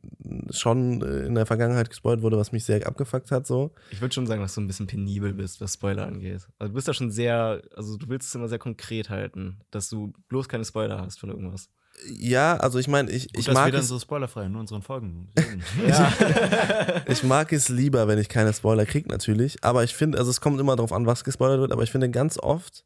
schon 0.52 1.02
in 1.02 1.34
der 1.34 1.48
Vergangenheit 1.48 1.90
gespoilert 1.90 2.22
wurde, 2.22 2.38
was 2.38 2.52
mich 2.52 2.64
sehr 2.64 2.86
abgefuckt 2.86 3.32
hat, 3.32 3.48
so. 3.48 3.72
Ich 3.90 4.02
würde 4.02 4.14
schon 4.14 4.28
sagen, 4.28 4.42
dass 4.42 4.54
du 4.54 4.62
ein 4.62 4.68
bisschen 4.68 4.86
penibel 4.86 5.34
bist, 5.34 5.60
was 5.60 5.74
Spoiler 5.74 6.06
angeht. 6.06 6.48
Also 6.60 6.70
du 6.70 6.74
bist 6.76 6.88
da 6.88 6.94
schon 6.94 7.10
sehr, 7.12 7.62
also 7.76 7.98
du 7.98 8.08
willst 8.08 8.28
es 8.28 8.36
immer 8.36 8.50
sehr 8.50 8.60
konkret 8.60 9.10
halten, 9.10 9.62
dass 9.72 9.90
du 9.90 10.14
bloß 10.30 10.48
keine 10.48 10.64
Spoiler 10.64 11.02
hast 11.02 11.20
von 11.20 11.30
irgendwas. 11.30 11.70
Ja, 12.08 12.58
also 12.58 12.80
ich 12.80 12.88
meine, 12.88 13.10
ich, 13.12 13.28
Gut, 13.28 13.40
ich 13.40 13.46
dass 13.46 13.54
mag 13.56 13.66
wir 13.66 13.72
dann 13.74 13.82
es, 13.82 13.88
so 13.88 14.00
spoilerfrei 14.00 14.46
in 14.46 14.56
unseren 14.56 14.82
Folgen 14.82 15.30
ich 17.08 17.24
mag 17.24 17.54
es 17.54 17.70
lieber, 17.70 18.08
wenn 18.08 18.18
ich 18.20 18.30
keine 18.30 18.54
Spoiler 18.54 18.86
kriege, 18.86 19.10
natürlich. 19.10 19.64
Aber 19.64 19.84
ich 19.84 19.96
finde, 19.96 20.18
also 20.18 20.30
es 20.30 20.42
kommt 20.42 20.60
immer 20.60 20.76
darauf 20.76 20.92
an, 20.92 21.06
was 21.06 21.24
gespoilert 21.24 21.60
wird, 21.60 21.72
aber 21.72 21.84
ich 21.84 21.92
finde 21.92 22.10
ganz 22.10 22.38
oft, 22.40 22.84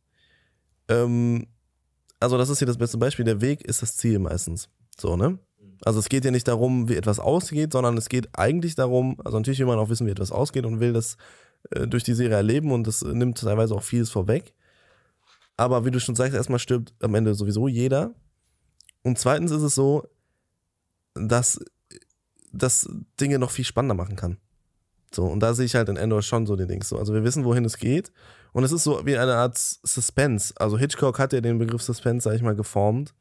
ähm, 0.90 1.48
also 2.20 2.38
das 2.38 2.50
ist 2.50 2.60
hier 2.60 2.68
das 2.68 2.78
beste 2.78 2.98
Beispiel, 2.98 3.26
der 3.26 3.42
Weg 3.42 3.62
ist 3.62 3.82
das 3.82 3.96
Ziel 3.96 4.20
meistens. 4.20 4.70
So, 4.98 5.16
ne? 5.16 5.40
Also 5.84 6.00
es 6.00 6.10
geht 6.10 6.26
ja 6.26 6.32
nicht 6.32 6.48
darum, 6.48 6.90
wie 6.90 6.96
etwas 6.96 7.20
ausgeht, 7.20 7.74
sondern 7.74 7.98
es 7.98 8.10
geht 8.10 8.30
eigentlich 8.34 8.76
darum, 8.76 9.18
also 9.24 9.38
natürlich 9.38 9.60
will 9.60 9.68
man 9.68 9.78
auch 9.78 9.90
wissen, 9.90 10.08
wie 10.08 10.12
etwas 10.12 10.32
ausgeht 10.32 10.66
und 10.66 10.80
will 10.80 10.94
das 10.94 11.18
äh, 11.72 11.88
durch 11.88 12.04
die 12.04 12.14
Serie 12.14 12.36
erleben 12.36 12.72
und 12.72 12.88
das 12.88 13.04
nimmt 13.04 13.38
teilweise 13.38 13.76
auch 13.76 13.84
vieles 13.84 14.10
vorweg. 14.10 14.54
Aber 15.56 15.86
wie 15.86 15.92
du 15.92 16.00
schon 16.00 16.16
sagst, 16.16 16.36
erstmal 16.36 16.60
stirbt 16.60 16.94
am 17.02 17.16
Ende 17.16 17.34
sowieso 17.34 17.68
jeder. 17.68 18.14
Und 19.04 19.18
zweitens 19.18 19.52
ist 19.52 19.64
es 19.64 19.76
so, 19.76 20.08
dass 21.16 21.60
das 22.52 22.90
Dinge 23.20 23.40
noch 23.40 23.52
viel 23.52 23.66
spannender 23.66 23.96
machen 23.96 24.16
kann. 24.16 24.38
So, 25.14 25.26
und 25.26 25.40
da 25.40 25.54
sehe 25.54 25.66
ich 25.66 25.76
halt 25.76 25.90
in 25.90 25.98
Endor 25.98 26.22
schon 26.22 26.46
so 26.46 26.56
die 26.56 26.68
Dings 26.68 26.90
so. 26.90 26.98
Also 26.98 27.14
wir 27.14 27.24
wissen, 27.24 27.46
wohin 27.46 27.66
es 27.66 27.78
geht. 27.78 28.12
Und 28.54 28.64
es 28.64 28.72
ist 28.72 28.84
so 28.84 29.06
wie 29.06 29.18
eine 29.18 29.36
Art 29.36 29.58
Suspense. 29.58 30.54
Also 30.58 30.78
Hitchcock 30.78 31.20
hat 31.20 31.34
ja 31.34 31.42
den 31.42 31.60
Begriff 31.60 31.82
Suspense, 31.82 32.24
sag 32.24 32.36
ich 32.36 32.42
mal, 32.42 32.56
geformt. 32.56 33.14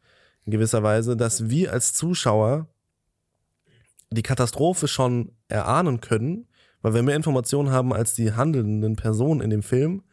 In 0.44 0.52
gewisser 0.52 0.82
Weise, 0.82 1.16
dass 1.16 1.50
wir 1.50 1.72
als 1.72 1.92
Zuschauer 1.92 2.68
die 4.10 4.22
Katastrophe 4.22 4.88
schon 4.88 5.32
erahnen 5.48 6.00
können, 6.00 6.46
weil 6.82 6.94
wir 6.94 7.02
mehr 7.02 7.16
Informationen 7.16 7.70
haben 7.70 7.92
als 7.92 8.14
die 8.14 8.32
handelnden 8.32 8.96
Personen 8.96 9.40
in 9.40 9.50
dem 9.50 9.62
Film. 9.62 10.04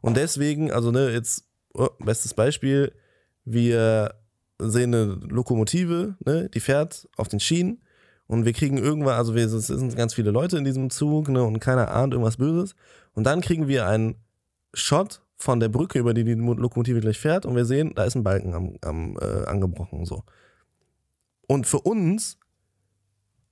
Und 0.00 0.16
deswegen, 0.16 0.72
also 0.72 0.90
ne, 0.90 1.10
jetzt, 1.10 1.44
oh, 1.74 1.88
bestes 1.98 2.34
Beispiel, 2.34 2.92
wir 3.44 4.14
sehen 4.58 4.94
eine 4.94 5.04
Lokomotive, 5.04 6.16
ne, 6.24 6.48
die 6.48 6.60
fährt 6.60 7.08
auf 7.16 7.28
den 7.28 7.40
Schienen 7.40 7.82
und 8.26 8.44
wir 8.44 8.52
kriegen 8.52 8.78
irgendwann, 8.78 9.16
also 9.16 9.34
wir, 9.34 9.44
es 9.44 9.66
sind 9.66 9.96
ganz 9.96 10.14
viele 10.14 10.30
Leute 10.30 10.56
in 10.56 10.64
diesem 10.64 10.90
Zug 10.90 11.28
ne, 11.28 11.42
und 11.42 11.60
keiner 11.60 11.90
ahnt 11.90 12.14
irgendwas 12.14 12.38
Böses. 12.38 12.74
Und 13.12 13.24
dann 13.24 13.40
kriegen 13.40 13.68
wir 13.68 13.86
einen 13.86 14.16
Shot 14.74 15.22
von 15.36 15.60
der 15.60 15.68
Brücke, 15.68 15.98
über 15.98 16.14
die 16.14 16.24
die 16.24 16.34
Lokomotive 16.34 17.00
gleich 17.00 17.18
fährt 17.18 17.46
und 17.46 17.56
wir 17.56 17.64
sehen, 17.64 17.92
da 17.94 18.04
ist 18.04 18.14
ein 18.14 18.24
Balken 18.24 18.54
am, 18.54 18.76
am 18.82 19.16
äh, 19.20 19.46
angebrochen. 19.46 20.04
So. 20.04 20.22
Und 21.46 21.66
für 21.66 21.80
uns 21.80 22.38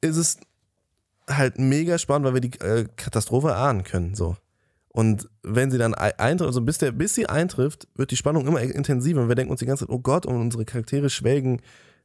ist 0.00 0.16
es 0.16 0.38
halt 1.28 1.58
mega 1.58 1.98
spannend, 1.98 2.26
weil 2.26 2.34
wir 2.34 2.40
die 2.40 2.58
äh, 2.60 2.86
Katastrophe 2.96 3.54
ahnen 3.54 3.84
können. 3.84 4.14
So. 4.14 4.36
Und 4.88 5.28
wenn 5.42 5.70
sie 5.70 5.78
dann 5.78 5.94
eintrifft, 5.94 6.48
also 6.48 6.60
bis, 6.60 6.78
der, 6.78 6.92
bis 6.92 7.14
sie 7.14 7.26
eintrifft, 7.26 7.88
wird 7.94 8.10
die 8.10 8.16
Spannung 8.16 8.46
immer 8.46 8.60
intensiver 8.60 9.22
und 9.22 9.28
wir 9.28 9.34
denken 9.34 9.50
uns 9.50 9.60
die 9.60 9.66
ganze 9.66 9.86
Zeit, 9.86 9.94
oh 9.94 10.00
Gott, 10.00 10.26
und 10.26 10.36
unsere 10.36 10.66
Charaktere 10.66 11.08
schwelgen, 11.08 11.62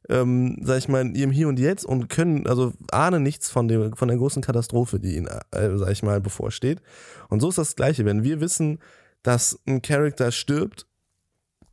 ähm, 0.08 0.58
sag 0.62 0.78
ich 0.78 0.88
mal, 0.88 1.02
in 1.02 1.14
ihrem 1.14 1.30
Hier 1.30 1.48
und 1.48 1.58
Jetzt 1.58 1.84
und 1.84 2.08
können, 2.08 2.46
also 2.46 2.72
ahnen 2.90 3.22
nichts 3.22 3.50
von, 3.50 3.68
dem, 3.68 3.94
von 3.94 4.08
der 4.08 4.16
großen 4.16 4.42
Katastrophe, 4.42 4.98
die 5.00 5.16
ihnen, 5.16 5.26
äh, 5.50 5.76
sag 5.76 5.90
ich 5.90 6.02
mal, 6.02 6.20
bevorsteht. 6.20 6.80
Und 7.28 7.40
so 7.40 7.50
ist 7.50 7.58
das 7.58 7.76
Gleiche. 7.76 8.06
Wenn 8.06 8.24
wir 8.24 8.40
wissen, 8.40 8.78
dass 9.22 9.58
ein 9.66 9.82
Charakter 9.82 10.32
stirbt, 10.32 10.86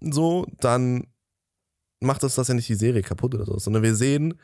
so, 0.01 0.45
dann 0.59 1.07
macht 1.99 2.23
uns 2.23 2.35
das 2.35 2.47
ja 2.47 2.53
nicht 2.53 2.69
die 2.69 2.75
Serie 2.75 3.01
kaputt 3.01 3.35
oder 3.35 3.45
so, 3.45 3.57
sondern 3.57 3.83
wir 3.83 3.95
sehen, 3.95 4.35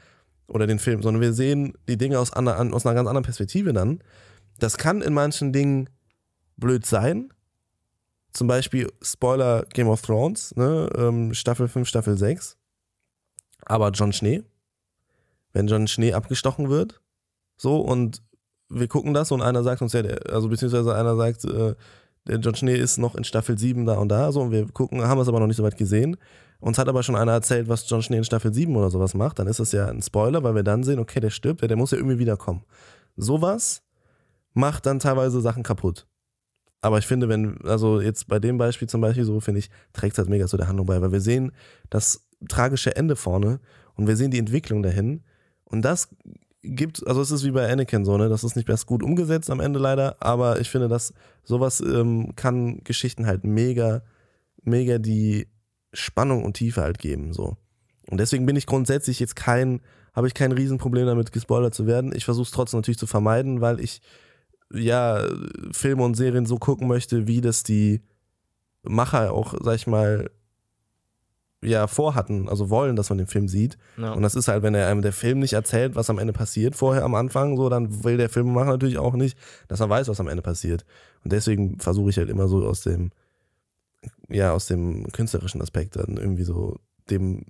oder 0.52 0.68
den 0.68 0.80
Film, 0.80 1.02
sondern 1.02 1.22
wir 1.22 1.34
sehen 1.34 1.74
die 1.88 1.98
Dinge 1.98 2.20
aus, 2.20 2.34
einer, 2.34 2.60
aus 2.74 2.86
einer 2.86 2.96
ganz 2.96 3.08
anderen 3.08 3.24
Perspektive 3.24 3.74
dann. 3.74 4.04
Das 4.60 4.78
kann 4.78 5.02
in 5.02 5.14
manchen 5.14 5.54
Dingen 5.54 5.90
blöd 6.58 6.86
sein. 6.86 7.34
Zum 8.34 8.48
Beispiel 8.48 8.92
Spoiler 9.02 9.66
Game 9.74 9.88
of 9.88 10.02
Thrones, 10.02 10.56
ne? 10.56 10.90
ähm, 10.96 11.34
Staffel 11.34 11.68
5, 11.68 11.88
Staffel 11.88 12.18
6. 12.18 12.58
Aber 13.66 13.92
John 13.92 14.12
Schnee, 14.12 14.44
wenn 15.54 15.68
John 15.68 15.88
Schnee 15.88 16.14
abgestochen 16.14 16.70
wird, 16.70 17.02
so 17.58 17.80
und 17.80 18.22
wir 18.70 18.88
gucken 18.88 19.14
das 19.14 19.32
und 19.32 19.42
einer 19.42 19.64
sagt 19.64 19.82
uns 19.82 19.94
ja, 19.94 20.02
also 20.02 20.50
beziehungsweise 20.50 20.96
einer 20.96 21.16
sagt, 21.16 21.46
äh, 21.46 21.76
John 22.28 22.56
Schnee 22.56 22.76
ist 22.76 22.98
noch 22.98 23.16
in 23.16 23.24
Staffel 23.24 23.58
7 23.58 23.86
da 23.86 23.96
und 23.96 24.10
da, 24.10 24.32
so 24.32 24.42
und 24.42 24.52
wir 24.52 24.68
gucken, 24.68 25.02
haben 25.02 25.20
es 25.20 25.28
aber 25.28 25.40
noch 25.40 25.48
nicht 25.48 25.58
so 25.58 25.64
weit 25.64 25.78
gesehen. 25.78 26.18
Uns 26.60 26.78
hat 26.78 26.88
aber 26.88 27.02
schon 27.02 27.16
einer 27.16 27.32
erzählt, 27.32 27.68
was 27.68 27.90
John 27.90 28.04
Schnee 28.04 28.18
in 28.18 28.24
Staffel 28.24 28.54
7 28.54 28.76
oder 28.76 28.92
sowas 28.92 29.16
macht, 29.16 29.40
dann 29.40 29.48
ist 29.48 29.60
das 29.60 29.72
ja 29.72 29.88
ein 29.88 30.02
Spoiler, 30.02 30.44
weil 30.44 30.54
wir 30.54 30.64
dann 30.64 30.84
sehen, 30.84 31.00
okay, 31.00 31.20
der 31.20 31.32
stirbt, 31.32 31.62
ja, 31.62 31.68
der 31.68 31.78
muss 31.78 31.92
ja 31.92 31.98
irgendwie 31.98 32.20
wiederkommen. 32.20 32.64
Sowas 33.18 33.82
macht 34.54 34.86
dann 34.86 35.00
teilweise 35.00 35.42
Sachen 35.42 35.64
kaputt. 35.64 36.06
Aber 36.82 36.98
ich 36.98 37.08
finde, 37.08 37.30
wenn, 37.30 37.60
also 37.64 38.02
jetzt 38.02 38.28
bei 38.28 38.40
dem 38.40 38.58
Beispiel 38.58 38.88
zum 38.88 39.02
Beispiel 39.02 39.24
so, 39.24 39.40
finde 39.40 39.60
ich, 39.60 39.70
trägt 39.94 40.14
es 40.14 40.18
halt 40.20 40.30
mega 40.30 40.48
zu 40.48 40.58
der 40.58 40.68
Handlung 40.68 40.88
bei, 40.88 41.02
weil 41.02 41.12
wir 41.12 41.22
sehen 41.22 41.52
das 41.90 42.28
tragische 42.48 42.96
Ende 42.96 43.16
vorne 43.16 43.60
und 43.96 44.08
wir 44.08 44.16
sehen 44.16 44.32
die 44.32 44.40
Entwicklung 44.40 44.84
dahin. 44.84 45.24
Und 45.64 45.84
das 45.84 46.10
gibt, 46.64 47.06
also 47.08 47.22
es 47.22 47.32
ist 47.32 47.44
wie 47.44 47.52
bei 47.52 47.72
Anakin 47.72 48.06
so, 48.06 48.18
ne? 48.18 48.30
Das 48.30 48.44
ist 48.44 48.56
nicht 48.56 48.70
erst 48.70 48.86
gut 48.86 49.04
umgesetzt 49.04 49.50
am 49.50 49.60
Ende 49.60 49.80
leider, 49.80 50.18
aber 50.20 50.60
ich 50.60 50.70
finde, 50.70 50.88
dass 50.88 51.14
sowas 51.44 51.82
ähm, 51.82 52.36
kann 52.36 52.84
Geschichten 52.84 53.26
halt 53.26 53.44
mega, 53.44 54.04
mega 54.64 54.98
die 54.98 55.48
Spannung 55.94 56.44
und 56.44 56.54
Tiefe 56.54 56.82
halt 56.82 57.00
geben, 57.00 57.34
so. 57.34 57.58
Und 58.08 58.20
deswegen 58.20 58.46
bin 58.46 58.56
ich 58.56 58.66
grundsätzlich 58.66 59.20
jetzt 59.20 59.36
kein, 59.36 59.82
habe 60.14 60.28
ich 60.28 60.34
kein 60.34 60.52
Riesenproblem 60.52 61.06
damit, 61.06 61.32
gespoilert 61.32 61.74
zu 61.74 61.88
werden. 61.88 62.14
Ich 62.16 62.26
versuche 62.26 62.46
es 62.46 62.52
trotzdem 62.52 62.80
natürlich 62.80 62.98
zu 62.98 63.08
vermeiden, 63.08 63.62
weil 63.62 63.80
ich 63.80 64.02
ja, 64.74 65.28
Filme 65.72 66.04
und 66.04 66.16
Serien 66.16 66.46
so 66.46 66.58
gucken 66.58 66.88
möchte, 66.88 67.28
wie 67.28 67.42
das 67.42 67.64
die 67.64 68.02
Macher 68.84 69.32
auch, 69.34 69.54
sag 69.62 69.76
ich 69.76 69.88
mal, 69.88 70.30
ja, 71.64 71.86
vorhatten, 71.88 72.50
also 72.50 72.70
wollen, 72.70 72.96
dass 72.96 73.10
man 73.10 73.20
den 73.20 73.28
Film 73.28 73.48
sieht. 73.48 73.78
Ja. 73.98 74.14
Und 74.14 74.24
das 74.24 74.36
ist 74.36 74.48
halt, 74.48 74.64
wenn 74.64 74.74
er 74.74 74.88
einem 74.88 75.02
der 75.02 75.14
Film 75.14 75.40
nicht 75.40 75.54
erzählt, 75.54 75.96
was 75.96 76.10
am 76.10 76.18
Ende 76.18 76.34
passiert, 76.34 76.76
vorher 76.76 77.04
am 77.04 77.14
Anfang, 77.14 77.56
so, 77.56 77.70
dann 77.70 78.04
will 78.04 78.18
der 78.18 78.30
Filmemacher 78.30 78.72
natürlich 78.72 78.98
auch 78.98 79.14
nicht, 79.14 79.38
dass 79.68 79.80
er 79.80 79.90
weiß, 79.90 80.08
was 80.08 80.20
am 80.20 80.28
Ende 80.28 80.42
passiert. 80.42 80.86
Und 81.24 81.34
deswegen 81.34 81.80
versuche 81.80 82.10
ich 82.10 82.18
halt 82.18 82.30
immer 82.30 82.48
so 82.48 82.66
aus 82.66 82.82
dem, 82.82 83.12
ja, 84.28 84.54
aus 84.54 84.66
dem 84.66 85.12
künstlerischen 85.12 85.62
Aspekt 85.62 85.96
dann 85.98 86.18
irgendwie 86.18 86.44
so 86.44 86.80
dem, 87.12 87.46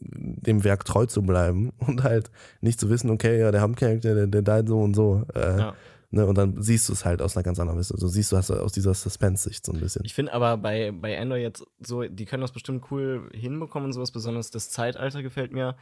dem 0.00 0.64
Werk 0.64 0.84
treu 0.84 1.06
zu 1.06 1.22
bleiben 1.22 1.72
und 1.86 2.02
halt 2.02 2.30
nicht 2.60 2.78
zu 2.78 2.90
wissen, 2.90 3.08
okay, 3.10 3.40
ja, 3.40 3.50
der 3.50 3.62
Hauptcharakter, 3.62 4.14
der, 4.14 4.26
der 4.26 4.42
died 4.42 4.68
so 4.68 4.80
und 4.80 4.94
so. 4.94 5.22
Äh, 5.34 5.58
Ja. 5.58 5.74
Ne, 6.14 6.26
und 6.26 6.38
dann 6.38 6.60
siehst 6.62 6.88
du 6.88 6.92
es 6.92 7.04
halt 7.04 7.20
aus 7.20 7.36
einer 7.36 7.42
ganz 7.42 7.58
anderen 7.58 7.82
Sicht. 7.82 7.92
Also 7.92 8.08
siehst 8.08 8.32
du 8.32 8.36
das 8.36 8.50
aus 8.50 8.72
dieser 8.72 8.94
Suspense-Sicht 8.94 9.64
so 9.64 9.72
ein 9.72 9.80
bisschen. 9.80 10.04
Ich 10.04 10.14
finde 10.14 10.32
aber 10.32 10.56
bei, 10.56 10.92
bei 10.92 11.18
Andor 11.18 11.38
jetzt 11.38 11.64
so, 11.80 12.02
die 12.02 12.24
können 12.24 12.40
das 12.40 12.52
bestimmt 12.52 12.90
cool 12.90 13.28
hinbekommen 13.32 13.86
und 13.86 13.92
sowas, 13.92 14.12
besonders 14.12 14.50
das 14.50 14.70
Zeitalter 14.70 15.22
gefällt 15.22 15.52
mir. 15.52 15.76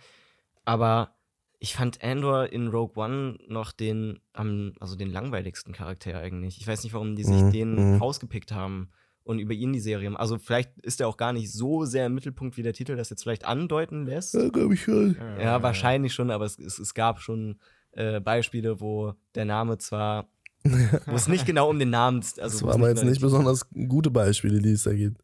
Aber 0.64 1.14
ich 1.58 1.74
fand 1.76 2.02
Andor 2.02 2.52
in 2.52 2.68
Rogue 2.68 3.00
One 3.00 3.38
noch 3.46 3.70
den, 3.70 4.18
am, 4.32 4.72
also 4.80 4.96
den 4.96 5.12
langweiligsten 5.12 5.72
Charakter 5.72 6.18
eigentlich. 6.18 6.58
Ich 6.58 6.66
weiß 6.66 6.82
nicht, 6.82 6.92
warum 6.92 7.14
die 7.14 7.24
sich 7.24 7.42
Mhm, 7.42 7.52
den 7.52 7.94
mhm. 7.94 7.98
rausgepickt 7.98 8.50
haben 8.52 8.90
und 9.24 9.38
über 9.38 9.52
ihn 9.52 9.72
die 9.72 9.80
Serie. 9.80 10.18
Also 10.18 10.38
vielleicht 10.38 10.76
ist 10.80 11.00
er 11.00 11.06
auch 11.06 11.16
gar 11.16 11.32
nicht 11.32 11.52
so 11.52 11.84
sehr 11.84 12.06
im 12.06 12.14
Mittelpunkt, 12.14 12.56
wie 12.56 12.62
der 12.62 12.72
Titel 12.72 12.96
das 12.96 13.10
jetzt 13.10 13.22
vielleicht 13.22 13.44
andeuten 13.44 14.06
lässt. 14.06 14.32
glaube 14.52 14.74
ich 14.74 14.82
schon. 14.82 15.16
Ja, 15.40 15.62
wahrscheinlich 15.62 16.12
schon, 16.12 16.32
aber 16.32 16.44
es, 16.44 16.58
es, 16.58 16.80
es 16.80 16.94
gab 16.94 17.20
schon 17.20 17.60
äh, 17.92 18.20
Beispiele, 18.20 18.80
wo 18.80 19.14
der 19.34 19.44
Name 19.44 19.78
zwar, 19.78 20.28
wo 20.64 21.14
es 21.14 21.28
nicht 21.28 21.46
genau 21.46 21.70
um 21.70 21.78
den 21.78 21.90
Namen, 21.90 22.18
also 22.18 22.40
Das 22.40 22.62
waren 22.62 22.80
aber 22.80 22.88
jetzt 22.88 23.04
nicht 23.04 23.20
besonders 23.20 23.68
gute 23.70 24.10
Beispiele, 24.10 24.60
die 24.60 24.72
es 24.72 24.84
da 24.84 24.92
gibt. 24.92 25.22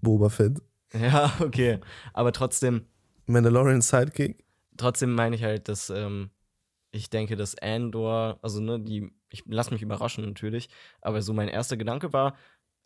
Boba 0.00 0.28
Fett. 0.28 0.60
Ja, 0.92 1.32
okay. 1.40 1.78
Aber 2.12 2.32
trotzdem, 2.32 2.86
Mandalorian 3.26 3.82
Sidekick. 3.82 4.44
trotzdem 4.76 5.14
meine 5.14 5.36
ich 5.36 5.42
halt, 5.42 5.68
dass 5.68 5.90
ähm, 5.90 6.30
ich 6.90 7.10
denke, 7.10 7.36
dass 7.36 7.56
Andor, 7.58 8.38
also 8.42 8.60
ne, 8.60 8.78
die, 8.78 9.10
ich 9.30 9.42
lasse 9.46 9.72
mich 9.72 9.82
überraschen 9.82 10.24
natürlich, 10.24 10.68
aber 11.00 11.22
so 11.22 11.32
mein 11.32 11.48
erster 11.48 11.76
Gedanke 11.76 12.12
war, 12.12 12.36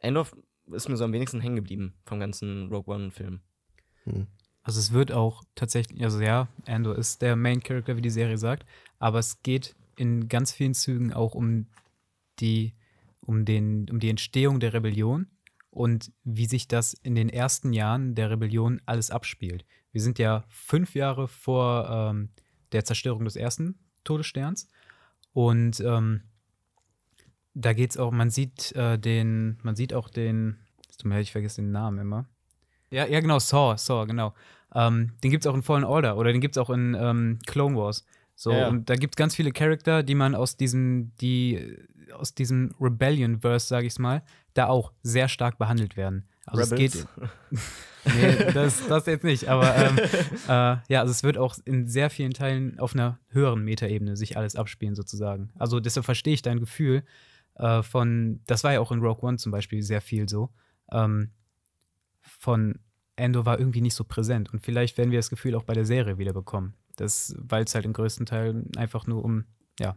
Andor 0.00 0.28
ist 0.72 0.88
mir 0.88 0.96
so 0.96 1.04
am 1.04 1.12
wenigsten 1.12 1.40
hängen 1.40 1.56
geblieben 1.56 1.94
vom 2.04 2.20
ganzen 2.20 2.68
Rogue 2.68 2.94
One-Film. 2.94 3.40
Hm. 4.04 4.26
Also 4.62 4.80
es 4.80 4.92
wird 4.92 5.12
auch 5.12 5.44
tatsächlich, 5.54 6.02
also 6.02 6.20
ja, 6.20 6.48
Andor 6.66 6.96
ist 6.96 7.22
der 7.22 7.36
Main 7.36 7.62
Character, 7.62 7.96
wie 7.96 8.02
die 8.02 8.10
Serie 8.10 8.38
sagt, 8.38 8.66
aber 8.98 9.18
es 9.18 9.42
geht 9.42 9.74
in 9.96 10.28
ganz 10.28 10.52
vielen 10.52 10.74
Zügen 10.74 11.12
auch 11.12 11.34
um 11.34 11.66
die, 12.38 12.74
um 13.20 13.44
den, 13.44 13.88
um 13.90 14.00
die 14.00 14.10
Entstehung 14.10 14.60
der 14.60 14.72
Rebellion 14.72 15.28
und 15.70 16.12
wie 16.24 16.46
sich 16.46 16.68
das 16.68 16.94
in 16.94 17.14
den 17.14 17.28
ersten 17.28 17.72
Jahren 17.72 18.14
der 18.14 18.30
Rebellion 18.30 18.80
alles 18.86 19.10
abspielt. 19.10 19.64
Wir 19.92 20.00
sind 20.00 20.18
ja 20.18 20.44
fünf 20.48 20.94
Jahre 20.94 21.28
vor 21.28 21.88
ähm, 21.90 22.30
der 22.72 22.84
Zerstörung 22.84 23.24
des 23.24 23.36
ersten 23.36 23.78
Todessterns 24.04 24.68
und 25.32 25.80
ähm, 25.80 26.22
da 27.54 27.72
geht's 27.72 27.96
auch, 27.96 28.10
man 28.10 28.30
sieht 28.30 28.72
äh, 28.72 28.98
den, 28.98 29.58
man 29.62 29.76
sieht 29.76 29.94
auch 29.94 30.10
den, 30.10 30.58
es 30.90 31.04
ich 31.04 31.32
vergesse 31.32 31.62
den 31.62 31.72
Namen 31.72 31.98
immer. 31.98 32.26
Ja, 32.90 33.06
ja, 33.06 33.20
genau, 33.20 33.38
Saw, 33.38 33.76
Saw, 33.76 34.06
genau. 34.06 34.34
Ähm, 34.74 35.12
den 35.22 35.30
gibt 35.30 35.44
es 35.44 35.50
auch 35.50 35.54
in 35.54 35.62
Fallen 35.62 35.84
Order 35.84 36.16
oder 36.16 36.32
den 36.32 36.40
gibt 36.40 36.56
es 36.56 36.62
auch 36.62 36.70
in 36.70 36.94
ähm, 36.98 37.38
Clone 37.46 37.76
Wars. 37.76 38.04
So, 38.38 38.52
Ja. 38.52 38.68
und 38.68 38.88
da 38.90 38.96
gibt 38.96 39.14
es 39.14 39.16
ganz 39.16 39.34
viele 39.34 39.50
Charakter, 39.50 40.02
die 40.02 40.14
man 40.14 40.34
aus 40.34 40.56
diesem, 40.56 41.12
die 41.20 41.78
aus 42.12 42.34
diesem 42.34 42.74
Rebellion-Verse, 42.80 43.66
sage 43.66 43.86
ich 43.86 43.98
mal, 43.98 44.22
da 44.54 44.66
auch 44.68 44.92
sehr 45.02 45.28
stark 45.28 45.58
behandelt 45.58 45.96
werden. 45.96 46.28
Also 46.46 46.62
es 46.62 46.78
geht. 46.78 47.06
Nee, 48.14 48.52
das, 48.54 48.86
das 48.86 49.04
jetzt 49.06 49.24
nicht, 49.24 49.48
aber 49.48 49.74
ähm, 49.74 49.98
äh, 50.48 50.76
ja, 50.88 51.00
also 51.00 51.10
es 51.10 51.24
wird 51.24 51.38
auch 51.38 51.56
in 51.64 51.88
sehr 51.88 52.08
vielen 52.08 52.32
Teilen 52.32 52.78
auf 52.78 52.94
einer 52.94 53.18
höheren 53.30 53.64
Metaebene 53.64 54.16
sich 54.16 54.36
alles 54.36 54.54
abspielen, 54.54 54.94
sozusagen. 54.94 55.50
Also 55.58 55.80
deshalb 55.80 56.04
verstehe 56.06 56.34
ich 56.34 56.42
dein 56.42 56.60
Gefühl 56.60 57.02
äh, 57.56 57.82
von, 57.82 58.38
das 58.46 58.62
war 58.62 58.72
ja 58.72 58.78
auch 58.78 58.92
in 58.92 59.00
Rogue 59.00 59.28
One 59.28 59.38
zum 59.38 59.50
Beispiel 59.50 59.82
sehr 59.82 60.00
viel 60.00 60.28
so, 60.28 60.50
ähm, 60.92 61.30
von 62.20 62.78
Endo 63.16 63.44
war 63.44 63.58
irgendwie 63.58 63.80
nicht 63.80 63.94
so 63.94 64.04
präsent. 64.04 64.52
Und 64.52 64.64
vielleicht 64.64 64.98
werden 64.98 65.10
wir 65.10 65.18
das 65.18 65.30
Gefühl 65.30 65.56
auch 65.56 65.64
bei 65.64 65.74
der 65.74 65.84
Serie 65.84 66.16
wieder 66.16 66.32
bekommen. 66.32 66.74
Das, 66.96 67.34
weil 67.38 67.64
es 67.64 67.74
halt 67.74 67.84
im 67.84 67.92
größten 67.92 68.26
Teil 68.26 68.64
einfach 68.76 69.06
nur 69.06 69.24
um, 69.24 69.44
ja, 69.78 69.96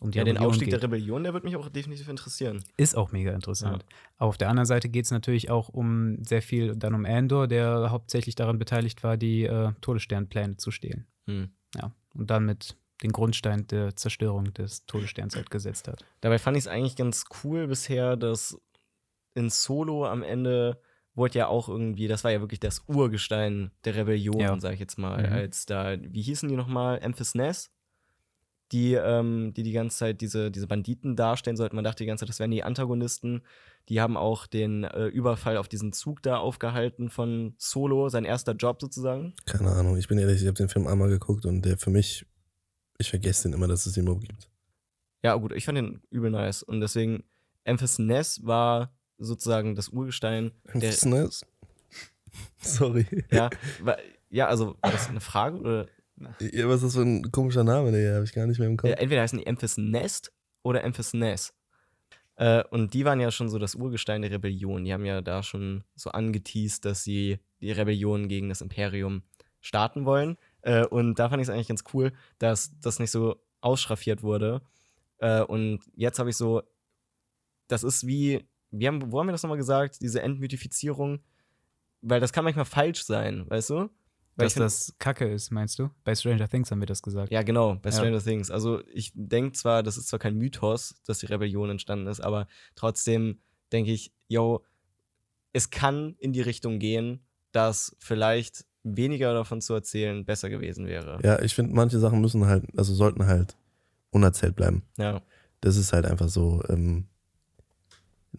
um 0.00 0.10
die 0.10 0.18
Ja, 0.18 0.24
den 0.24 0.38
Aufstieg 0.38 0.66
geht. 0.66 0.74
der 0.74 0.82
Rebellion, 0.82 1.22
der 1.24 1.32
wird 1.32 1.44
mich 1.44 1.56
auch 1.56 1.68
definitiv 1.68 2.08
interessieren. 2.08 2.62
Ist 2.76 2.96
auch 2.96 3.12
mega 3.12 3.32
interessant. 3.32 3.84
Auf 4.18 4.36
der 4.36 4.48
anderen 4.50 4.66
Seite 4.66 4.88
geht 4.88 5.06
es 5.06 5.10
natürlich 5.10 5.50
auch 5.50 5.68
um 5.68 6.22
sehr 6.24 6.42
viel 6.42 6.76
dann 6.76 6.94
um 6.94 7.04
Andor, 7.04 7.48
der 7.48 7.90
hauptsächlich 7.90 8.34
daran 8.34 8.58
beteiligt 8.58 9.02
war, 9.02 9.16
die 9.16 9.44
äh, 9.44 9.72
Todessternpläne 9.80 10.56
zu 10.56 10.70
stehlen. 10.70 11.06
Hm. 11.26 11.50
Ja. 11.74 11.92
Und 12.14 12.30
dann 12.30 12.44
mit 12.44 12.76
den 13.02 13.12
Grundstein 13.12 13.66
der 13.66 13.96
Zerstörung 13.96 14.52
des 14.54 14.86
Todessterns 14.86 15.36
halt 15.36 15.50
gesetzt 15.50 15.88
hat. 15.88 16.04
Dabei 16.20 16.38
fand 16.38 16.56
ich 16.56 16.64
es 16.64 16.68
eigentlich 16.68 16.96
ganz 16.96 17.24
cool 17.42 17.66
bisher, 17.66 18.16
dass 18.16 18.58
in 19.34 19.50
Solo 19.50 20.06
am 20.06 20.22
Ende 20.22 20.80
wurde 21.14 21.38
ja 21.38 21.46
auch 21.48 21.68
irgendwie, 21.68 22.08
das 22.08 22.24
war 22.24 22.32
ja 22.32 22.40
wirklich 22.40 22.60
das 22.60 22.82
Urgestein 22.88 23.70
der 23.84 23.94
Rebellion, 23.96 24.40
Ja. 24.40 24.58
sag 24.58 24.74
ich 24.74 24.80
jetzt 24.80 24.98
mal, 24.98 25.18
Mhm. 25.26 25.32
als 25.32 25.66
da, 25.66 25.96
wie 26.00 26.22
hießen 26.22 26.48
die 26.48 26.56
nochmal? 26.56 26.98
Emphas 27.02 27.34
Ness? 27.34 27.70
Die, 28.72 28.94
ähm, 28.94 29.52
die 29.54 29.62
die 29.62 29.72
ganze 29.72 29.98
Zeit 29.98 30.20
diese, 30.20 30.50
diese 30.50 30.66
Banditen 30.66 31.14
darstellen 31.16 31.56
sollten. 31.56 31.76
Man 31.76 31.84
dachte 31.84 32.02
die 32.02 32.06
ganze 32.08 32.22
Zeit, 32.22 32.30
das 32.30 32.40
wären 32.40 32.50
die 32.50 32.64
Antagonisten. 32.64 33.42
Die 33.90 34.00
haben 34.00 34.16
auch 34.16 34.46
den 34.46 34.84
äh, 34.84 35.06
Überfall 35.06 35.58
auf 35.58 35.68
diesen 35.68 35.92
Zug 35.92 36.22
da 36.22 36.38
aufgehalten 36.38 37.10
von 37.10 37.54
Solo, 37.58 38.08
sein 38.08 38.24
erster 38.24 38.52
Job 38.54 38.80
sozusagen. 38.80 39.34
Keine 39.44 39.70
Ahnung, 39.70 39.96
ich 39.98 40.08
bin 40.08 40.18
ehrlich, 40.18 40.40
ich 40.40 40.46
habe 40.46 40.56
den 40.56 40.70
Film 40.70 40.86
einmal 40.86 41.10
geguckt 41.10 41.44
und 41.44 41.62
der 41.64 41.76
für 41.76 41.90
mich, 41.90 42.26
ich 42.98 43.10
vergesse 43.10 43.44
den 43.48 43.52
immer, 43.52 43.68
dass 43.68 43.84
es 43.86 43.92
den 43.92 44.04
überhaupt 44.04 44.26
gibt. 44.26 44.48
Ja, 45.22 45.34
gut, 45.36 45.52
ich 45.52 45.66
fand 45.66 45.76
den 45.78 46.00
übel 46.10 46.30
nice. 46.30 46.62
Und 46.62 46.80
deswegen, 46.80 47.22
Emphas 47.64 47.98
Ness 47.98 48.44
war 48.44 48.93
sozusagen 49.18 49.74
das 49.74 49.88
Urgestein 49.88 50.52
der, 50.74 50.90
Was 50.90 50.96
ist 50.96 51.06
Sorry. 52.58 53.06
Ja, 53.30 53.50
ja, 54.30 54.46
also 54.48 54.76
war 54.80 54.90
das 54.92 55.08
eine 55.08 55.20
Frage 55.20 55.58
oder 55.58 55.86
Ja, 56.40 56.68
was 56.68 56.76
ist 56.76 56.84
das 56.84 56.94
für 56.94 57.02
ein 57.02 57.30
komischer 57.30 57.64
Name, 57.64 57.92
der 57.92 58.14
habe 58.16 58.24
ich 58.24 58.32
gar 58.32 58.46
nicht 58.46 58.58
mehr 58.58 58.68
im 58.68 58.76
Kopf. 58.76 58.90
äh, 58.90 58.94
entweder 58.94 59.22
heißen 59.22 59.38
die 59.38 59.46
Emphas 59.46 59.76
Nest 59.76 60.32
oder 60.62 60.82
Emphas 60.82 61.12
Ness. 61.14 61.54
Äh, 62.36 62.64
und 62.70 62.94
die 62.94 63.04
waren 63.04 63.20
ja 63.20 63.30
schon 63.30 63.48
so 63.48 63.58
das 63.58 63.76
Urgestein 63.76 64.22
der 64.22 64.30
Rebellion. 64.32 64.84
Die 64.84 64.92
haben 64.92 65.04
ja 65.04 65.20
da 65.20 65.42
schon 65.42 65.84
so 65.94 66.10
angeteased, 66.10 66.84
dass 66.84 67.04
sie 67.04 67.38
die 67.60 67.70
Rebellion 67.70 68.26
gegen 68.28 68.48
das 68.48 68.60
Imperium 68.60 69.22
starten 69.60 70.04
wollen. 70.04 70.36
Äh, 70.62 70.84
und 70.86 71.18
da 71.18 71.28
fand 71.28 71.40
ich 71.40 71.48
es 71.48 71.54
eigentlich 71.54 71.68
ganz 71.68 71.84
cool, 71.94 72.12
dass 72.38 72.72
das 72.80 72.98
nicht 72.98 73.12
so 73.12 73.36
ausschraffiert 73.60 74.22
wurde. 74.22 74.62
Äh, 75.18 75.42
und 75.42 75.80
jetzt 75.94 76.18
habe 76.18 76.30
ich 76.30 76.36
so, 76.36 76.62
das 77.68 77.84
ist 77.84 78.06
wie, 78.06 78.44
wir 78.78 78.88
haben, 78.88 79.12
wo 79.12 79.20
haben 79.20 79.28
wir 79.28 79.32
das 79.32 79.42
nochmal 79.42 79.58
gesagt? 79.58 79.98
Diese 80.00 80.20
Entmythifizierung. 80.22 81.20
Weil 82.02 82.20
das 82.20 82.32
kann 82.32 82.44
manchmal 82.44 82.66
falsch 82.66 83.02
sein, 83.04 83.48
weißt 83.48 83.70
du? 83.70 83.74
Weil 84.36 84.46
Dass 84.46 84.52
find- 84.54 84.64
das 84.64 84.94
Kacke 84.98 85.26
ist, 85.32 85.50
meinst 85.52 85.78
du? 85.78 85.90
Bei 86.02 86.14
Stranger 86.14 86.48
Things 86.48 86.70
haben 86.70 86.80
wir 86.80 86.86
das 86.86 87.00
gesagt. 87.02 87.30
ja, 87.32 87.42
genau, 87.42 87.76
bei 87.76 87.90
Ja. 87.90 87.96
Stranger 87.96 88.20
Things. 88.22 88.50
Also 88.50 88.82
ich 88.92 89.12
denke 89.14 89.52
zwar, 89.52 89.82
das 89.82 89.96
ist 89.96 90.08
zwar 90.08 90.18
kein 90.18 90.36
Mythos, 90.36 90.96
dass 91.06 91.20
die 91.20 91.26
Rebellion 91.26 91.70
entstanden 91.70 92.08
ist, 92.08 92.20
aber 92.20 92.46
trotzdem 92.74 93.38
denke 93.72 93.92
ich, 93.92 94.12
yo, 94.28 94.64
es 95.52 95.70
kann 95.70 96.16
in 96.18 96.32
die 96.32 96.40
Richtung 96.40 96.78
gehen, 96.80 97.24
dass 97.52 97.96
vielleicht 98.00 98.66
weniger 98.82 99.32
davon 99.32 99.60
zu 99.62 99.72
erzählen 99.72 100.24
besser 100.26 100.50
gewesen 100.50 100.86
wäre. 100.86 101.20
Ja, 101.22 101.40
ich 101.40 101.54
finde, 101.54 101.72
manche 101.74 101.98
Sachen 102.00 102.20
müssen 102.20 102.44
halt, 102.46 102.64
also 102.76 102.92
sollten 102.92 103.24
halt 103.26 103.56
unerzählt 104.10 104.56
bleiben. 104.56 104.82
Ja. 104.98 105.22
Das 105.60 105.76
ist 105.76 105.92
halt 105.92 106.04
einfach 106.06 106.28
so 106.28 106.62
ähm, 106.68 107.06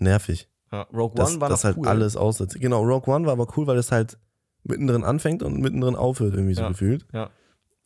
nervig. 0.01 0.49
Ja, 0.71 0.83
Rogue 0.93 1.15
dass 1.15 1.31
One 1.31 1.41
war 1.41 1.49
das 1.49 1.59
noch 1.59 1.65
halt 1.65 1.77
cool. 1.77 1.87
alles 1.87 2.15
auserzählt. 2.17 2.61
Genau, 2.61 2.81
Rogue 2.83 3.13
One 3.13 3.25
war 3.25 3.33
aber 3.33 3.47
cool, 3.57 3.67
weil 3.67 3.77
es 3.77 3.91
halt 3.91 4.17
mittendrin 4.63 5.03
anfängt 5.03 5.43
und 5.43 5.59
mittendrin 5.61 5.95
aufhört, 5.95 6.33
irgendwie 6.33 6.55
so 6.55 6.61
Ja, 6.63 6.69
gefühlt. 6.69 7.05
ja. 7.13 7.29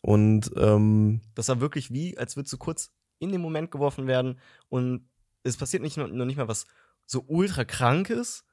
Und 0.02 0.50
ähm, 0.56 1.22
Das 1.36 1.50
war 1.50 1.60
wirklich 1.60 1.92
wie, 1.92 2.18
als 2.18 2.36
würdest 2.38 2.54
du 2.54 2.58
kurz 2.58 2.92
in 3.20 3.32
den 3.32 3.42
Moment 3.42 3.70
geworfen 3.72 4.08
werden 4.08 4.40
und 4.70 5.10
es 5.44 5.58
passiert 5.58 5.84
nicht 5.84 5.98
nur, 5.98 6.08
nur 6.08 6.26
nicht 6.26 6.38
mal 6.38 6.48
was 6.48 6.66
so 7.06 7.24
ultra 7.28 7.66
krankes, 7.66 8.46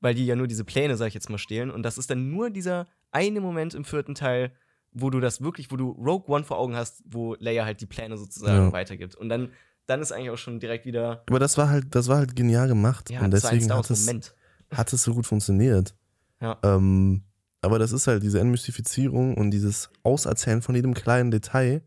weil 0.00 0.14
die 0.14 0.26
ja 0.26 0.36
nur 0.36 0.46
diese 0.46 0.64
Pläne, 0.64 0.96
sag 0.96 1.08
ich 1.08 1.14
jetzt 1.14 1.28
mal, 1.30 1.38
stehlen. 1.38 1.70
Und 1.70 1.82
das 1.82 1.98
ist 1.98 2.10
dann 2.10 2.30
nur 2.30 2.50
dieser 2.50 2.86
eine 3.10 3.40
Moment 3.40 3.74
im 3.74 3.84
vierten 3.84 4.14
Teil, 4.14 4.52
wo 4.92 5.10
du 5.10 5.18
das 5.20 5.40
wirklich, 5.40 5.70
wo 5.72 5.76
du 5.76 5.90
Rogue 5.90 6.28
One 6.32 6.44
vor 6.44 6.58
Augen 6.58 6.76
hast, 6.76 7.02
wo 7.06 7.34
Leia 7.40 7.64
halt 7.64 7.80
die 7.80 7.86
Pläne 7.86 8.16
sozusagen 8.16 8.66
Ja. 8.66 8.72
weitergibt. 8.72 9.14
Und 9.16 9.28
dann, 9.28 9.50
dann 9.86 10.00
ist 10.00 10.12
eigentlich 10.12 10.30
auch 10.30 10.38
schon 10.38 10.60
direkt 10.60 10.86
wieder, 10.86 11.22
aber 11.28 11.38
das 11.38 11.56
war 11.58 11.68
halt, 11.68 11.94
das 11.94 12.08
war 12.08 12.18
halt 12.18 12.36
genial 12.36 12.68
gemacht. 12.68 13.10
ja, 13.10 13.20
und 13.20 13.32
deswegen 13.32 13.72
hat 13.72 13.90
es, 13.90 14.06
Moment. 14.06 14.34
hat 14.70 14.92
es 14.92 15.02
so 15.02 15.14
gut 15.14 15.26
funktioniert. 15.26 15.94
Ja. 16.40 16.58
Ähm, 16.62 17.22
aber 17.62 17.78
das 17.78 17.92
ist 17.92 18.06
halt 18.06 18.22
diese 18.22 18.40
Entmystifizierung 18.40 19.36
und 19.36 19.50
dieses 19.50 19.90
Auserzählen 20.02 20.62
von 20.62 20.74
jedem 20.74 20.94
kleinen 20.94 21.30
Detail 21.30 21.82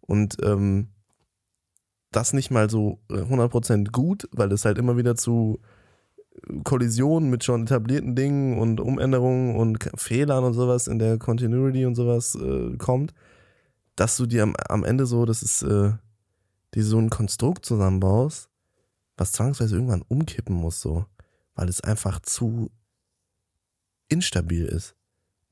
und 0.00 0.36
ähm, 0.42 0.88
das 2.10 2.32
nicht 2.32 2.50
mal 2.50 2.68
so 2.68 3.00
äh, 3.10 3.14
100% 3.14 3.90
gut, 3.92 4.28
weil 4.32 4.52
es 4.52 4.64
halt 4.64 4.78
immer 4.78 4.96
wieder 4.96 5.14
zu 5.14 5.60
Kollisionen 6.64 7.30
mit 7.30 7.44
schon 7.44 7.62
etablierten 7.62 8.14
Dingen 8.14 8.58
und 8.58 8.80
Umänderungen 8.80 9.56
und 9.56 9.78
Fehlern 9.96 10.44
und 10.44 10.54
sowas 10.54 10.86
in 10.86 10.98
der 10.98 11.18
Continuity 11.18 11.86
und 11.86 11.94
sowas 11.94 12.34
äh, 12.34 12.76
kommt, 12.76 13.14
dass 13.96 14.16
du 14.16 14.26
dir 14.26 14.42
am, 14.42 14.54
am 14.68 14.84
Ende 14.84 15.06
so, 15.06 15.24
das 15.24 15.42
ist, 15.42 15.62
äh, 15.62 15.92
dir 16.74 16.84
so 16.84 16.98
ein 16.98 17.10
Konstrukt 17.10 17.64
zusammenbaust, 17.64 18.48
was 19.16 19.32
zwangsweise 19.32 19.74
irgendwann 19.74 20.02
umkippen 20.02 20.54
muss, 20.54 20.80
so, 20.80 21.06
weil 21.54 21.68
es 21.68 21.80
einfach 21.80 22.20
zu 22.20 22.70
instabil 24.08 24.64
ist. 24.66 24.94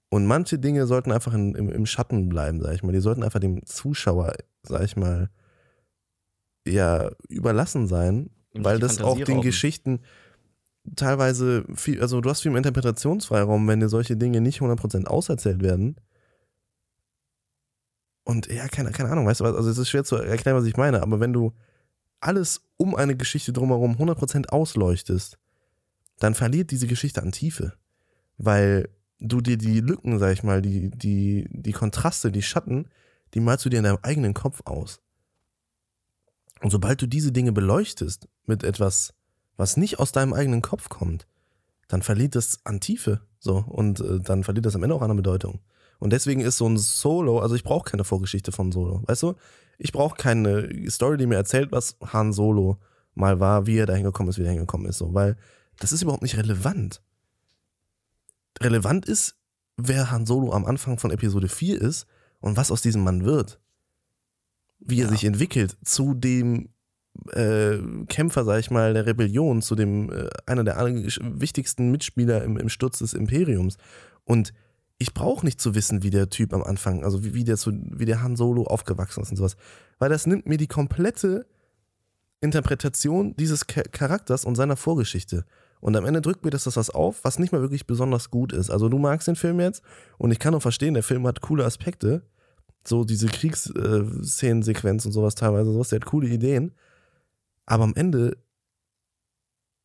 Und 0.08 0.26
manche 0.26 0.58
Dinge 0.58 0.86
sollten 0.86 1.12
einfach 1.12 1.34
in, 1.34 1.54
im, 1.54 1.70
im 1.70 1.86
Schatten 1.86 2.28
bleiben, 2.28 2.60
sag 2.60 2.74
ich 2.74 2.82
mal. 2.82 2.92
Die 2.92 3.00
sollten 3.00 3.22
einfach 3.22 3.38
dem 3.38 3.64
Zuschauer, 3.64 4.34
sag 4.62 4.82
ich 4.82 4.96
mal, 4.96 5.30
ja, 6.66 7.10
überlassen 7.28 7.86
sein, 7.86 8.30
Und 8.52 8.64
weil 8.64 8.76
die 8.76 8.82
das 8.82 9.00
auch 9.00 9.16
den 9.16 9.36
rauben. 9.36 9.42
Geschichten 9.42 10.00
teilweise 10.96 11.64
viel, 11.74 12.00
also 12.00 12.20
du 12.20 12.30
hast 12.30 12.42
viel 12.42 12.56
Interpretationsfreiraum, 12.56 13.66
wenn 13.68 13.80
dir 13.80 13.88
solche 13.88 14.16
Dinge 14.16 14.40
nicht 14.40 14.60
100% 14.60 15.06
auserzählt 15.06 15.62
werden. 15.62 15.96
Und 18.24 18.46
ja, 18.46 18.68
keine, 18.68 18.90
keine 18.92 19.10
Ahnung, 19.10 19.26
weißt 19.26 19.40
du 19.40 19.44
was, 19.44 19.56
also 19.56 19.70
es 19.70 19.78
ist 19.78 19.88
schwer 19.88 20.04
zu 20.04 20.16
erklären, 20.16 20.56
was 20.56 20.66
ich 20.66 20.76
meine, 20.76 21.02
aber 21.02 21.20
wenn 21.20 21.32
du 21.32 21.52
alles 22.20 22.62
um 22.76 22.94
eine 22.94 23.16
Geschichte 23.16 23.52
drumherum 23.52 23.96
100% 23.96 24.48
ausleuchtest, 24.48 25.38
dann 26.18 26.34
verliert 26.34 26.70
diese 26.70 26.86
Geschichte 26.86 27.22
an 27.22 27.32
Tiefe. 27.32 27.74
Weil 28.36 28.88
du 29.18 29.40
dir 29.40 29.56
die 29.56 29.80
Lücken, 29.80 30.18
sag 30.18 30.32
ich 30.32 30.42
mal, 30.42 30.62
die, 30.62 30.90
die, 30.90 31.46
die 31.50 31.72
Kontraste, 31.72 32.30
die 32.30 32.42
Schatten, 32.42 32.88
die 33.34 33.40
malst 33.40 33.64
du 33.64 33.68
dir 33.68 33.78
in 33.78 33.84
deinem 33.84 33.98
eigenen 34.02 34.34
Kopf 34.34 34.62
aus. 34.64 35.00
Und 36.60 36.70
sobald 36.70 37.00
du 37.00 37.06
diese 37.06 37.32
Dinge 37.32 37.52
beleuchtest 37.52 38.28
mit 38.46 38.64
etwas, 38.64 39.14
was 39.56 39.76
nicht 39.76 39.98
aus 39.98 40.12
deinem 40.12 40.34
eigenen 40.34 40.62
Kopf 40.62 40.88
kommt, 40.88 41.26
dann 41.88 42.02
verliert 42.02 42.34
das 42.34 42.60
an 42.64 42.80
Tiefe. 42.80 43.22
So, 43.38 43.64
und 43.66 44.00
äh, 44.00 44.20
dann 44.20 44.44
verliert 44.44 44.66
das 44.66 44.74
am 44.74 44.82
Ende 44.82 44.94
auch 44.94 45.02
an 45.02 45.16
Bedeutung. 45.16 45.60
Und 46.00 46.12
deswegen 46.12 46.40
ist 46.40 46.56
so 46.56 46.68
ein 46.68 46.76
Solo, 46.76 47.38
also 47.38 47.54
ich 47.54 47.62
brauche 47.62 47.88
keine 47.88 48.04
Vorgeschichte 48.04 48.50
von 48.52 48.72
Solo. 48.72 49.02
Weißt 49.06 49.22
du? 49.22 49.34
Ich 49.78 49.92
brauche 49.92 50.16
keine 50.16 50.68
Story, 50.90 51.16
die 51.16 51.26
mir 51.26 51.36
erzählt, 51.36 51.70
was 51.72 51.96
Han 52.12 52.32
Solo 52.32 52.78
mal 53.14 53.38
war, 53.38 53.66
wie 53.66 53.76
er 53.78 53.86
da 53.86 53.94
hingekommen 53.94 54.28
ist, 54.30 54.38
wie 54.38 54.44
er 54.44 54.50
hingekommen 54.50 54.88
ist. 54.88 54.98
So, 54.98 55.14
weil 55.14 55.36
das 55.78 55.92
ist 55.92 56.02
überhaupt 56.02 56.22
nicht 56.22 56.36
relevant. 56.36 57.02
Relevant 58.60 59.06
ist, 59.06 59.36
wer 59.76 60.10
Han 60.10 60.26
Solo 60.26 60.52
am 60.52 60.64
Anfang 60.66 60.98
von 60.98 61.10
Episode 61.10 61.48
4 61.48 61.80
ist 61.80 62.06
und 62.40 62.56
was 62.56 62.70
aus 62.70 62.82
diesem 62.82 63.02
Mann 63.04 63.24
wird. 63.24 63.60
Wie 64.78 65.00
er 65.00 65.04
Ja. 65.06 65.10
sich 65.10 65.24
entwickelt 65.24 65.76
zu 65.84 66.14
dem 66.14 66.70
äh, 67.32 67.78
Kämpfer, 68.08 68.44
sag 68.44 68.60
ich 68.60 68.70
mal, 68.70 68.94
der 68.94 69.06
Rebellion, 69.06 69.62
zu 69.62 69.74
dem 69.74 70.10
äh, 70.10 70.28
einer 70.46 70.64
der 70.64 70.76
wichtigsten 70.78 71.90
Mitspieler 71.90 72.44
im, 72.44 72.56
im 72.56 72.68
Sturz 72.68 72.98
des 72.98 73.12
Imperiums. 73.14 73.76
Und 74.24 74.52
ich 75.02 75.14
brauche 75.14 75.46
nicht 75.46 75.60
zu 75.60 75.74
wissen, 75.74 76.02
wie 76.02 76.10
der 76.10 76.28
Typ 76.28 76.52
am 76.52 76.62
Anfang, 76.62 77.04
also 77.04 77.24
wie, 77.24 77.32
wie, 77.32 77.42
der 77.42 77.56
zu, 77.56 77.72
wie 77.72 78.04
der 78.04 78.22
Han 78.22 78.36
Solo 78.36 78.64
aufgewachsen 78.64 79.22
ist 79.22 79.30
und 79.30 79.38
sowas. 79.38 79.56
Weil 79.98 80.10
das 80.10 80.26
nimmt 80.26 80.46
mir 80.46 80.58
die 80.58 80.66
komplette 80.66 81.46
Interpretation 82.42 83.34
dieses 83.36 83.66
Cha- 83.66 83.88
Charakters 83.90 84.44
und 84.44 84.56
seiner 84.56 84.76
Vorgeschichte. 84.76 85.46
Und 85.80 85.96
am 85.96 86.04
Ende 86.04 86.20
drückt 86.20 86.44
mir 86.44 86.50
das, 86.50 86.64
das 86.64 86.76
was 86.76 86.90
auf, 86.90 87.24
was 87.24 87.38
nicht 87.38 87.50
mal 87.50 87.62
wirklich 87.62 87.86
besonders 87.86 88.30
gut 88.30 88.52
ist. 88.52 88.68
Also 88.68 88.90
du 88.90 88.98
magst 88.98 89.26
den 89.26 89.36
Film 89.36 89.58
jetzt 89.58 89.82
und 90.18 90.32
ich 90.32 90.38
kann 90.38 90.54
auch 90.54 90.60
verstehen, 90.60 90.92
der 90.92 91.02
Film 91.02 91.26
hat 91.26 91.40
coole 91.40 91.64
Aspekte. 91.64 92.22
So 92.86 93.04
diese 93.04 93.26
Kriegsszenensequenz 93.26 95.06
und 95.06 95.12
sowas 95.12 95.34
teilweise, 95.34 95.72
sowas, 95.72 95.88
der 95.88 96.00
hat 96.00 96.06
coole 96.06 96.28
Ideen. 96.28 96.72
Aber 97.64 97.84
am 97.84 97.94
Ende 97.94 98.36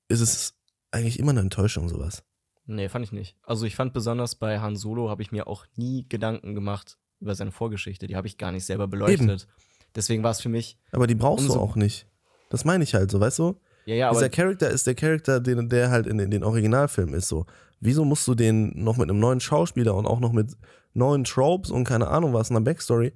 ist 0.09 0.19
es 0.21 0.53
eigentlich 0.91 1.19
immer 1.19 1.31
eine 1.31 1.39
Enttäuschung, 1.41 1.87
sowas. 1.87 2.23
Nee, 2.67 2.89
fand 2.89 3.05
ich 3.05 3.11
nicht. 3.11 3.35
Also 3.43 3.65
ich 3.65 3.75
fand 3.75 3.93
besonders 3.93 4.35
bei 4.35 4.59
Han 4.59 4.75
Solo 4.75 5.09
habe 5.09 5.21
ich 5.21 5.31
mir 5.31 5.47
auch 5.47 5.65
nie 5.75 6.05
Gedanken 6.09 6.55
gemacht 6.55 6.97
über 7.19 7.35
seine 7.35 7.51
Vorgeschichte. 7.51 8.07
Die 8.07 8.15
habe 8.15 8.27
ich 8.27 8.37
gar 8.37 8.51
nicht 8.51 8.65
selber 8.65 8.87
beleuchtet. 8.87 9.47
Deswegen 9.95 10.23
war 10.23 10.31
es 10.31 10.41
für 10.41 10.49
mich, 10.49 10.77
Aber 10.91 11.07
die 11.07 11.15
brauchst 11.15 11.47
du 11.47 11.53
auch 11.53 11.75
nicht. 11.75 12.07
Das 12.49 12.65
meine 12.65 12.83
ich 12.83 12.93
halt 12.93 13.11
so, 13.11 13.19
weißt 13.19 13.39
du? 13.39 13.55
ja, 13.85 13.95
ja, 13.95 14.09
aber 14.09 14.17
Dieser 14.17 14.29
Charakter 14.29 14.69
ist 14.69 14.87
der 14.87 14.95
Charakter, 14.95 15.39
den, 15.39 15.69
der 15.69 15.89
halt 15.89 16.07
in, 16.07 16.19
in 16.19 16.31
den 16.31 16.43
Originalfilmen 16.43 17.13
ist 17.15 17.27
so. 17.27 17.45
Wieso 17.79 18.03
musst 18.03 18.27
du 18.27 18.35
den 18.35 18.71
noch 18.83 18.97
mit 18.97 19.09
einem 19.09 19.19
neuen 19.19 19.39
Schauspieler 19.39 19.95
und 19.95 20.05
auch 20.05 20.19
noch 20.19 20.31
mit 20.31 20.53
neuen 20.93 21.23
Tropes 21.23 21.71
und 21.71 21.83
keine 21.83 22.07
Ahnung 22.07 22.33
was, 22.33 22.49
einer 22.49 22.61
Backstory 22.61 23.13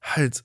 halt 0.00 0.44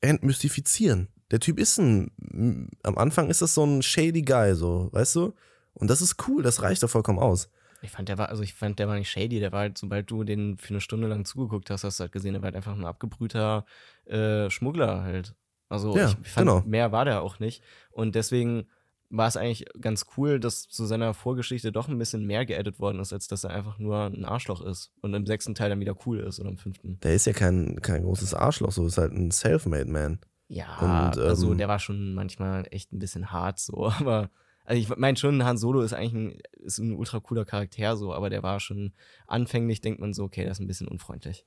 entmystifizieren? 0.00 1.08
Der 1.30 1.40
Typ 1.40 1.58
ist 1.58 1.78
ein, 1.78 2.70
am 2.82 2.98
Anfang 2.98 3.30
ist 3.30 3.40
das 3.40 3.54
so 3.54 3.64
ein 3.64 3.82
shady 3.82 4.22
Guy, 4.22 4.54
so, 4.54 4.88
weißt 4.92 5.16
du? 5.16 5.34
Und 5.74 5.88
das 5.88 6.02
ist 6.02 6.16
cool, 6.28 6.42
das 6.42 6.62
reicht 6.62 6.82
doch 6.82 6.90
vollkommen 6.90 7.18
aus. 7.18 7.48
Ich 7.84 7.90
fand, 7.90 8.08
der 8.08 8.18
war, 8.18 8.28
also 8.28 8.42
ich 8.42 8.54
fand, 8.54 8.78
der 8.78 8.88
war 8.88 8.96
nicht 8.96 9.10
shady, 9.10 9.40
der 9.40 9.52
war 9.52 9.60
halt, 9.60 9.78
sobald 9.78 10.10
du 10.10 10.24
den 10.24 10.56
für 10.58 10.70
eine 10.70 10.80
Stunde 10.80 11.08
lang 11.08 11.24
zugeguckt 11.24 11.70
hast, 11.70 11.84
hast 11.84 12.00
du 12.00 12.02
halt 12.02 12.12
gesehen, 12.12 12.32
der 12.32 12.42
war 12.42 12.46
halt 12.46 12.56
einfach 12.56 12.74
ein 12.74 12.84
abgebrühter 12.84 13.64
äh, 14.06 14.50
Schmuggler 14.50 15.02
halt. 15.02 15.34
Also 15.68 15.96
Ja, 15.96 16.14
ich 16.22 16.30
fand, 16.30 16.48
genau. 16.48 16.62
mehr 16.64 16.92
war 16.92 17.04
der 17.04 17.22
auch 17.22 17.38
nicht. 17.38 17.62
Und 17.90 18.14
deswegen 18.14 18.66
war 19.10 19.28
es 19.28 19.36
eigentlich 19.36 19.66
ganz 19.80 20.06
cool, 20.16 20.40
dass 20.40 20.68
zu 20.68 20.86
seiner 20.86 21.14
Vorgeschichte 21.14 21.72
doch 21.72 21.88
ein 21.88 21.98
bisschen 21.98 22.26
mehr 22.26 22.46
geaddet 22.46 22.80
worden 22.80 22.98
ist, 23.00 23.12
als 23.12 23.28
dass 23.28 23.44
er 23.44 23.50
einfach 23.50 23.78
nur 23.78 24.06
ein 24.06 24.24
Arschloch 24.24 24.60
ist 24.62 24.92
und 25.00 25.14
im 25.14 25.26
sechsten 25.26 25.54
Teil 25.54 25.70
dann 25.70 25.80
wieder 25.80 25.96
cool 26.06 26.20
ist 26.20 26.40
oder 26.40 26.50
im 26.50 26.58
fünften. 26.58 26.98
Der 27.02 27.14
ist 27.14 27.26
ja 27.26 27.32
kein, 27.32 27.80
kein 27.80 28.02
großes 28.02 28.34
Arschloch, 28.34 28.72
so 28.72 28.86
ist 28.86 28.98
halt 28.98 29.12
ein 29.12 29.30
Selfmade 29.30 29.90
Man. 29.90 30.18
Ja, 30.48 31.10
Und, 31.12 31.18
also 31.22 31.52
ähm, 31.52 31.58
der 31.58 31.68
war 31.68 31.78
schon 31.78 32.14
manchmal 32.14 32.66
echt 32.70 32.92
ein 32.92 32.98
bisschen 32.98 33.30
hart 33.30 33.58
so, 33.58 33.88
aber 33.98 34.30
also 34.64 34.80
ich 34.80 34.94
meine 34.96 35.16
schon, 35.16 35.44
Han 35.44 35.56
Solo 35.58 35.82
ist 35.82 35.92
eigentlich 35.92 36.14
ein, 36.14 36.38
ist 36.64 36.78
ein 36.78 36.94
ultra 36.96 37.20
cooler 37.20 37.44
Charakter 37.44 37.96
so, 37.96 38.12
aber 38.14 38.30
der 38.30 38.42
war 38.42 38.60
schon 38.60 38.92
anfänglich, 39.26 39.80
denkt 39.80 40.00
man 40.00 40.12
so, 40.14 40.24
okay, 40.24 40.42
der 40.42 40.52
ist 40.52 40.60
ein 40.60 40.66
bisschen 40.66 40.88
unfreundlich. 40.88 41.44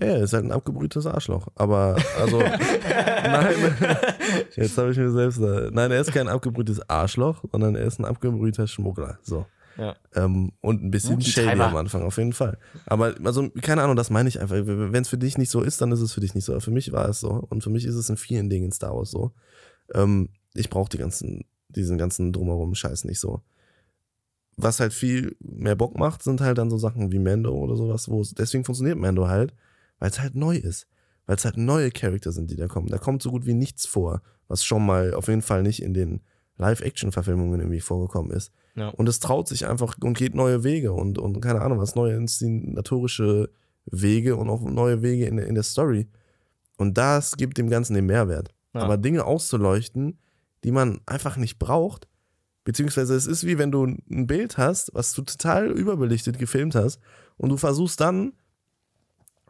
Ja, 0.00 0.06
er 0.08 0.22
ist 0.22 0.32
halt 0.32 0.44
ein 0.44 0.50
abgebrühtes 0.50 1.06
Arschloch. 1.06 1.46
Aber, 1.54 1.96
also, 2.18 2.38
nein, 2.98 3.54
jetzt 4.56 4.76
habe 4.76 4.90
ich 4.90 4.96
mir 4.98 5.10
selbst, 5.10 5.40
da- 5.40 5.70
nein, 5.70 5.90
er 5.92 6.00
ist 6.00 6.12
kein 6.12 6.26
abgebrühtes 6.28 6.88
Arschloch, 6.90 7.44
sondern 7.52 7.76
er 7.76 7.84
ist 7.86 8.00
ein 8.00 8.04
abgebrühter 8.04 8.66
Schmuggler. 8.66 9.18
So. 9.22 9.46
Ja. 9.76 9.94
Ähm, 10.14 10.52
und 10.60 10.82
ein 10.82 10.90
bisschen 10.90 11.20
shady 11.20 11.60
am 11.60 11.76
Anfang, 11.76 12.02
auf 12.02 12.16
jeden 12.18 12.32
Fall. 12.32 12.58
Aber, 12.86 13.14
also, 13.24 13.50
keine 13.62 13.82
Ahnung, 13.82 13.96
das 13.96 14.10
meine 14.10 14.28
ich 14.28 14.40
einfach. 14.40 14.56
Wenn 14.64 15.02
es 15.02 15.08
für 15.08 15.18
dich 15.18 15.38
nicht 15.38 15.50
so 15.50 15.62
ist, 15.62 15.80
dann 15.80 15.92
ist 15.92 16.00
es 16.00 16.12
für 16.12 16.20
dich 16.20 16.34
nicht 16.34 16.44
so. 16.44 16.52
Aber 16.52 16.60
für 16.60 16.70
mich 16.70 16.90
war 16.92 17.08
es 17.08 17.20
so. 17.20 17.28
Und 17.30 17.62
für 17.62 17.70
mich 17.70 17.84
ist 17.84 17.94
es 17.96 18.08
in 18.08 18.16
vielen 18.16 18.48
Dingen 18.50 18.66
in 18.66 18.72
Star 18.72 18.94
Wars 18.96 19.10
so. 19.10 19.32
Ähm, 19.92 20.28
ich 20.54 20.70
brauche 20.70 20.88
die 20.88 20.98
ganzen, 20.98 21.44
diesen 21.76 21.98
ganzen 21.98 22.32
drumherum 22.32 22.74
Scheiß 22.74 23.04
nicht 23.04 23.20
so. 23.20 23.42
Was 24.56 24.78
halt 24.80 24.92
viel 24.92 25.36
mehr 25.40 25.74
Bock 25.74 25.98
macht, 25.98 26.22
sind 26.22 26.40
halt 26.40 26.58
dann 26.58 26.70
so 26.70 26.78
Sachen 26.78 27.10
wie 27.10 27.18
Mando 27.18 27.52
oder 27.52 27.74
sowas, 27.76 28.08
wo 28.08 28.20
es, 28.20 28.34
deswegen 28.34 28.64
funktioniert 28.64 28.98
Mando 28.98 29.26
halt, 29.28 29.52
weil 29.98 30.10
es 30.10 30.20
halt 30.20 30.34
neu 30.36 30.56
ist. 30.56 30.86
Weil 31.26 31.36
es 31.36 31.44
halt 31.44 31.56
neue 31.56 31.90
Charakter 31.90 32.32
sind, 32.32 32.50
die 32.50 32.56
da 32.56 32.68
kommen. 32.68 32.88
Da 32.88 32.98
kommt 32.98 33.22
so 33.22 33.30
gut 33.30 33.46
wie 33.46 33.54
nichts 33.54 33.86
vor, 33.86 34.20
was 34.46 34.62
schon 34.64 34.84
mal 34.84 35.14
auf 35.14 35.26
jeden 35.28 35.42
Fall 35.42 35.62
nicht 35.62 35.82
in 35.82 35.94
den 35.94 36.20
Live-Action-Verfilmungen 36.58 37.60
irgendwie 37.60 37.80
vorgekommen 37.80 38.30
ist. 38.30 38.52
Ja. 38.76 38.90
Und 38.90 39.08
es 39.08 39.20
traut 39.20 39.48
sich 39.48 39.66
einfach 39.66 39.96
und 40.02 40.16
geht 40.18 40.34
neue 40.34 40.62
Wege 40.64 40.92
und, 40.92 41.18
und 41.18 41.40
keine 41.40 41.62
Ahnung, 41.62 41.78
was 41.78 41.94
neue 41.94 42.14
inszenatorische 42.16 43.50
Wege 43.86 44.36
und 44.36 44.48
auch 44.50 44.62
neue 44.62 45.02
Wege 45.02 45.26
in, 45.26 45.36
der- 45.36 45.46
in 45.46 45.54
der 45.54 45.62
Story. 45.64 46.08
Und 46.76 46.98
das 46.98 47.36
gibt 47.36 47.58
dem 47.58 47.70
Ganzen 47.70 47.94
den 47.94 48.06
Mehrwert. 48.06 48.50
Ja. 48.74 48.82
Aber 48.82 48.96
Dinge 48.98 49.24
auszuleuchten, 49.24 50.18
die 50.64 50.72
man 50.72 51.00
einfach 51.06 51.36
nicht 51.36 51.58
braucht, 51.58 52.08
beziehungsweise 52.64 53.14
es 53.14 53.26
ist 53.26 53.46
wie 53.46 53.58
wenn 53.58 53.70
du 53.70 53.84
ein 53.84 54.26
Bild 54.26 54.56
hast, 54.58 54.90
was 54.94 55.12
du 55.12 55.22
total 55.22 55.66
überbelichtet 55.70 56.38
gefilmt 56.38 56.74
hast 56.74 56.98
und 57.36 57.50
du 57.50 57.56
versuchst 57.56 58.00
dann, 58.00 58.32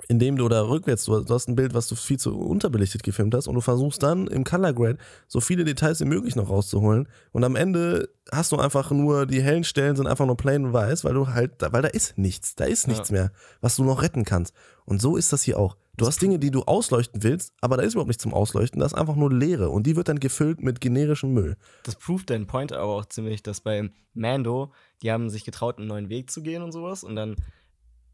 indem 0.08 0.36
du 0.36 0.48
da 0.48 0.60
rückwärts, 0.68 1.04
du 1.04 1.24
hast- 1.28 1.48
ein 1.48 1.54
Bild, 1.54 1.72
was 1.72 1.86
du 1.88 1.94
viel 1.94 2.18
zu 2.18 2.36
unterbelichtet 2.36 3.04
gefilmt 3.04 3.32
hast 3.34 3.46
und 3.46 3.54
du 3.54 3.60
versuchst 3.60 4.02
dann 4.02 4.26
im 4.26 4.42
Color 4.44 4.72
Grade 4.74 4.98
so 5.28 5.40
viele 5.40 5.64
Details 5.64 6.00
wie 6.00 6.04
möglich 6.04 6.34
noch 6.36 6.50
rauszuholen 6.50 7.08
und 7.32 7.44
am 7.44 7.54
Ende 7.56 8.10
hast 8.32 8.50
du 8.52 8.56
einfach 8.56 8.90
nur, 8.90 9.24
die 9.26 9.40
hellen 9.40 9.64
Stellen 9.64 9.94
sind 9.96 10.06
einfach 10.08 10.26
nur 10.26 10.36
plain 10.36 10.72
weiß, 10.72 11.04
weil 11.04 11.14
du 11.14 11.28
halt, 11.28 11.52
weil 11.70 11.82
da 11.82 11.88
ist 11.88 12.18
nichts, 12.18 12.56
da 12.56 12.64
ist 12.64 12.86
Ja. 12.86 12.92
nichts 12.92 13.12
mehr, 13.12 13.30
was 13.60 13.76
du 13.76 13.84
noch 13.84 14.02
retten 14.02 14.24
kannst. 14.24 14.52
Und 14.84 15.00
so 15.00 15.16
ist 15.16 15.32
das 15.32 15.42
hier 15.42 15.58
auch. 15.58 15.76
Du 15.96 16.06
hast 16.06 16.20
Dinge, 16.20 16.38
die 16.38 16.50
du 16.50 16.62
ausleuchten 16.62 17.22
willst, 17.22 17.52
aber 17.60 17.76
da 17.76 17.82
ist 17.84 17.94
überhaupt 17.94 18.08
nichts 18.08 18.22
zum 18.22 18.34
Ausleuchten, 18.34 18.80
das 18.80 18.92
ist 18.92 18.98
einfach 18.98 19.14
nur 19.16 19.32
Leere 19.32 19.70
und 19.70 19.86
die 19.86 19.94
wird 19.96 20.08
dann 20.08 20.18
gefüllt 20.18 20.60
mit 20.62 20.80
generischem 20.80 21.32
Müll. 21.32 21.56
Das 21.84 21.94
proved 21.96 22.28
deinen 22.30 22.46
Point 22.46 22.72
aber 22.72 22.92
auch 22.94 23.04
ziemlich, 23.06 23.42
dass 23.42 23.60
bei 23.60 23.90
Mando, 24.12 24.72
die 25.02 25.12
haben 25.12 25.30
sich 25.30 25.44
getraut, 25.44 25.78
einen 25.78 25.86
neuen 25.86 26.08
Weg 26.08 26.30
zu 26.30 26.42
gehen 26.42 26.62
und 26.62 26.72
sowas 26.72 27.04
und 27.04 27.14
dann, 27.14 27.36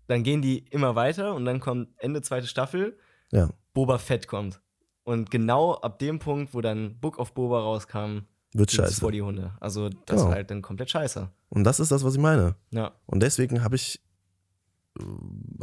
dann 0.09 0.23
gehen 0.23 0.43
die 0.43 0.59
immer 0.71 0.95
weiter 0.95 1.35
und 1.35 1.45
dann 1.47 1.61
kommt 1.61 1.88
Ende 1.97 2.21
zweite 2.23 2.47
Staffel, 2.47 2.99
Ja. 3.31 3.49
Boba 3.73 3.99
Fett 3.99 4.27
kommt. 4.27 4.61
Und 5.05 5.31
genau 5.31 5.75
ab 5.75 5.99
dem 6.01 6.19
Punkt, 6.19 6.53
wo 6.53 6.61
dann 6.61 6.99
Book 7.01 7.19
of 7.19 7.33
Boba 7.33 7.61
rauskam, 7.61 8.23
Wird 8.53 8.73
scheiße. 8.73 9.01
vor 9.01 9.12
die 9.12 9.23
Hunde. 9.23 9.53
Also 9.61 9.88
das 9.88 9.99
Genau. 10.07 10.25
war 10.25 10.33
halt 10.35 10.51
dann 10.51 10.61
komplett 10.61 10.90
scheiße. 10.90 11.31
Und 11.49 11.64
das 11.64 11.81
ist 11.81 11.90
das, 11.93 12.05
was 12.05 12.14
ich 12.14 12.21
meine. 12.21 12.57
Ja. 12.73 12.93
Und 13.07 13.23
deswegen 13.23 13.62
habe 13.64 13.77
ich, 13.77 14.01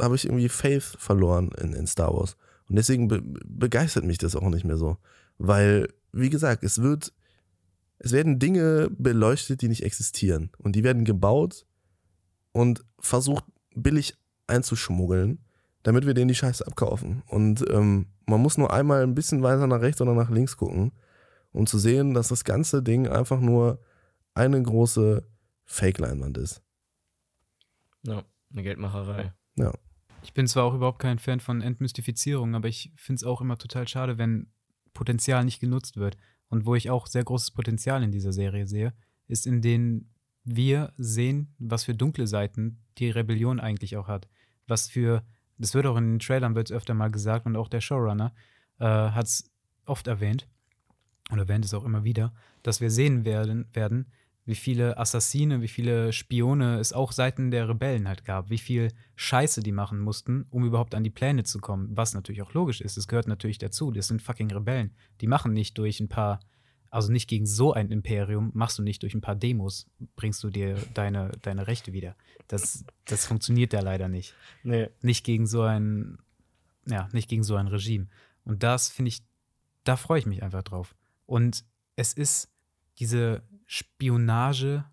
habe 0.00 0.16
ich 0.16 0.24
irgendwie 0.24 0.48
Faith 0.48 0.96
verloren 0.98 1.50
in, 1.60 1.72
in 1.72 1.86
Star 1.86 2.14
Wars. 2.14 2.36
Und 2.68 2.76
deswegen 2.76 3.08
be 3.08 3.22
begeistert 3.44 4.04
mich 4.04 4.18
das 4.18 4.36
auch 4.36 4.48
nicht 4.50 4.64
mehr 4.64 4.76
so. 4.76 4.98
Weil, 5.38 5.88
wie 6.12 6.30
gesagt, 6.30 6.62
es 6.64 6.82
wird 6.82 7.12
es 7.98 8.12
werden 8.12 8.38
Dinge 8.38 8.90
beleuchtet, 8.90 9.62
die 9.62 9.68
nicht 9.68 9.82
existieren. 9.82 10.50
Und 10.58 10.76
die 10.76 10.84
werden 10.84 11.04
gebaut 11.04 11.66
und 12.52 12.84
versucht 13.00 13.44
billig 13.74 14.16
einzuschmuggeln, 14.46 15.44
damit 15.82 16.06
wir 16.06 16.14
denen 16.14 16.28
die 16.28 16.34
Scheiße 16.34 16.66
abkaufen. 16.66 17.22
Und 17.26 17.64
ähm, 17.70 18.06
man 18.26 18.40
muss 18.40 18.58
nur 18.58 18.72
einmal 18.72 19.02
ein 19.02 19.14
bisschen 19.14 19.42
weiter 19.42 19.66
nach 19.66 19.80
rechts 19.80 20.00
oder 20.00 20.14
nach 20.14 20.30
links 20.30 20.56
gucken, 20.56 20.92
um 21.52 21.66
zu 21.66 21.78
sehen, 21.78 22.14
dass 22.14 22.28
das 22.28 22.44
ganze 22.44 22.82
Ding 22.82 23.08
einfach 23.08 23.40
nur 23.40 23.80
eine 24.34 24.62
große 24.62 25.26
Fake-Leinwand 25.64 26.38
ist. 26.38 26.62
Ja, 28.02 28.24
eine 28.52 28.62
Geldmacherei. 28.62 29.32
Ja. 29.56 29.72
Ich 30.22 30.32
bin 30.32 30.46
zwar 30.46 30.64
auch 30.64 30.74
überhaupt 30.74 30.98
kein 30.98 31.18
Fan 31.18 31.40
von 31.40 31.62
Entmystifizierung, 31.62 32.54
aber 32.54 32.68
ich 32.68 32.92
finde 32.96 33.20
es 33.20 33.24
auch 33.24 33.40
immer 33.40 33.56
total 33.56 33.86
schade, 33.86 34.18
wenn 34.18 34.50
Potenzial 34.94 35.44
nicht 35.44 35.60
genutzt 35.60 35.96
wird. 35.96 36.16
Und 36.48 36.66
wo 36.66 36.74
ich 36.74 36.90
auch 36.90 37.06
sehr 37.06 37.24
großes 37.24 37.52
Potenzial 37.52 38.02
in 38.02 38.10
dieser 38.10 38.32
Serie 38.32 38.66
sehe, 38.66 38.94
ist 39.26 39.46
in 39.46 39.60
denen 39.62 40.10
wir 40.44 40.92
sehen, 40.96 41.54
was 41.58 41.84
für 41.84 41.94
dunkle 41.94 42.26
Seiten 42.26 42.82
die 42.96 43.10
Rebellion 43.10 43.60
eigentlich 43.60 43.96
auch 43.96 44.08
hat. 44.08 44.28
Was 44.66 44.88
für, 44.88 45.22
das 45.58 45.74
wird 45.74 45.86
auch 45.86 45.96
in 45.96 46.12
den 46.12 46.18
Trailern 46.18 46.54
wird 46.54 46.72
öfter 46.72 46.94
mal 46.94 47.10
gesagt 47.10 47.46
und 47.46 47.56
auch 47.56 47.68
der 47.68 47.80
Showrunner 47.80 48.34
äh, 48.78 48.84
hat 48.84 49.26
es 49.26 49.50
oft 49.84 50.06
erwähnt 50.06 50.48
und 51.30 51.38
erwähnt 51.38 51.64
es 51.64 51.74
auch 51.74 51.84
immer 51.84 52.04
wieder, 52.04 52.32
dass 52.62 52.80
wir 52.80 52.90
sehen 52.90 53.24
werden, 53.24 53.66
werden, 53.72 54.10
wie 54.48 54.54
viele 54.54 54.96
Assassine, 54.96 55.60
wie 55.60 55.68
viele 55.68 56.10
Spione 56.10 56.78
es 56.78 56.94
auch 56.94 57.12
Seiten 57.12 57.50
der 57.50 57.68
Rebellen 57.68 58.08
halt 58.08 58.24
gab, 58.24 58.48
wie 58.48 58.56
viel 58.56 58.90
Scheiße 59.14 59.62
die 59.62 59.72
machen 59.72 59.98
mussten, 59.98 60.46
um 60.48 60.64
überhaupt 60.64 60.94
an 60.94 61.04
die 61.04 61.10
Pläne 61.10 61.44
zu 61.44 61.58
kommen, 61.58 61.94
was 61.94 62.14
natürlich 62.14 62.40
auch 62.40 62.54
logisch 62.54 62.80
ist. 62.80 62.96
Es 62.96 63.08
gehört 63.08 63.28
natürlich 63.28 63.58
dazu. 63.58 63.90
Das 63.90 64.08
sind 64.08 64.22
fucking 64.22 64.50
Rebellen. 64.50 64.94
Die 65.20 65.26
machen 65.26 65.52
nicht 65.52 65.76
durch 65.76 66.00
ein 66.00 66.08
paar, 66.08 66.40
also 66.88 67.12
nicht 67.12 67.28
gegen 67.28 67.44
so 67.44 67.74
ein 67.74 67.90
Imperium, 67.90 68.50
machst 68.54 68.78
du 68.78 68.82
nicht 68.82 69.02
durch 69.02 69.12
ein 69.12 69.20
paar 69.20 69.36
Demos, 69.36 69.86
bringst 70.16 70.42
du 70.42 70.48
dir 70.48 70.76
deine, 70.94 71.30
deine 71.42 71.66
Rechte 71.66 71.92
wieder. 71.92 72.16
Das, 72.46 72.86
das 73.04 73.26
funktioniert 73.26 73.74
ja 73.74 73.80
leider 73.80 74.08
nicht. 74.08 74.34
Nee. 74.62 74.88
Nicht 75.02 75.26
gegen 75.26 75.46
so 75.46 75.60
ein, 75.60 76.20
ja, 76.86 77.10
nicht 77.12 77.28
gegen 77.28 77.42
so 77.42 77.56
ein 77.56 77.68
Regime. 77.68 78.06
Und 78.46 78.62
das 78.62 78.88
finde 78.88 79.10
ich, 79.10 79.22
da 79.84 79.96
freue 79.96 80.20
ich 80.20 80.26
mich 80.26 80.42
einfach 80.42 80.62
drauf. 80.62 80.96
Und 81.26 81.66
es 81.96 82.14
ist 82.14 82.50
diese 82.98 83.42
Spionage 83.68 84.84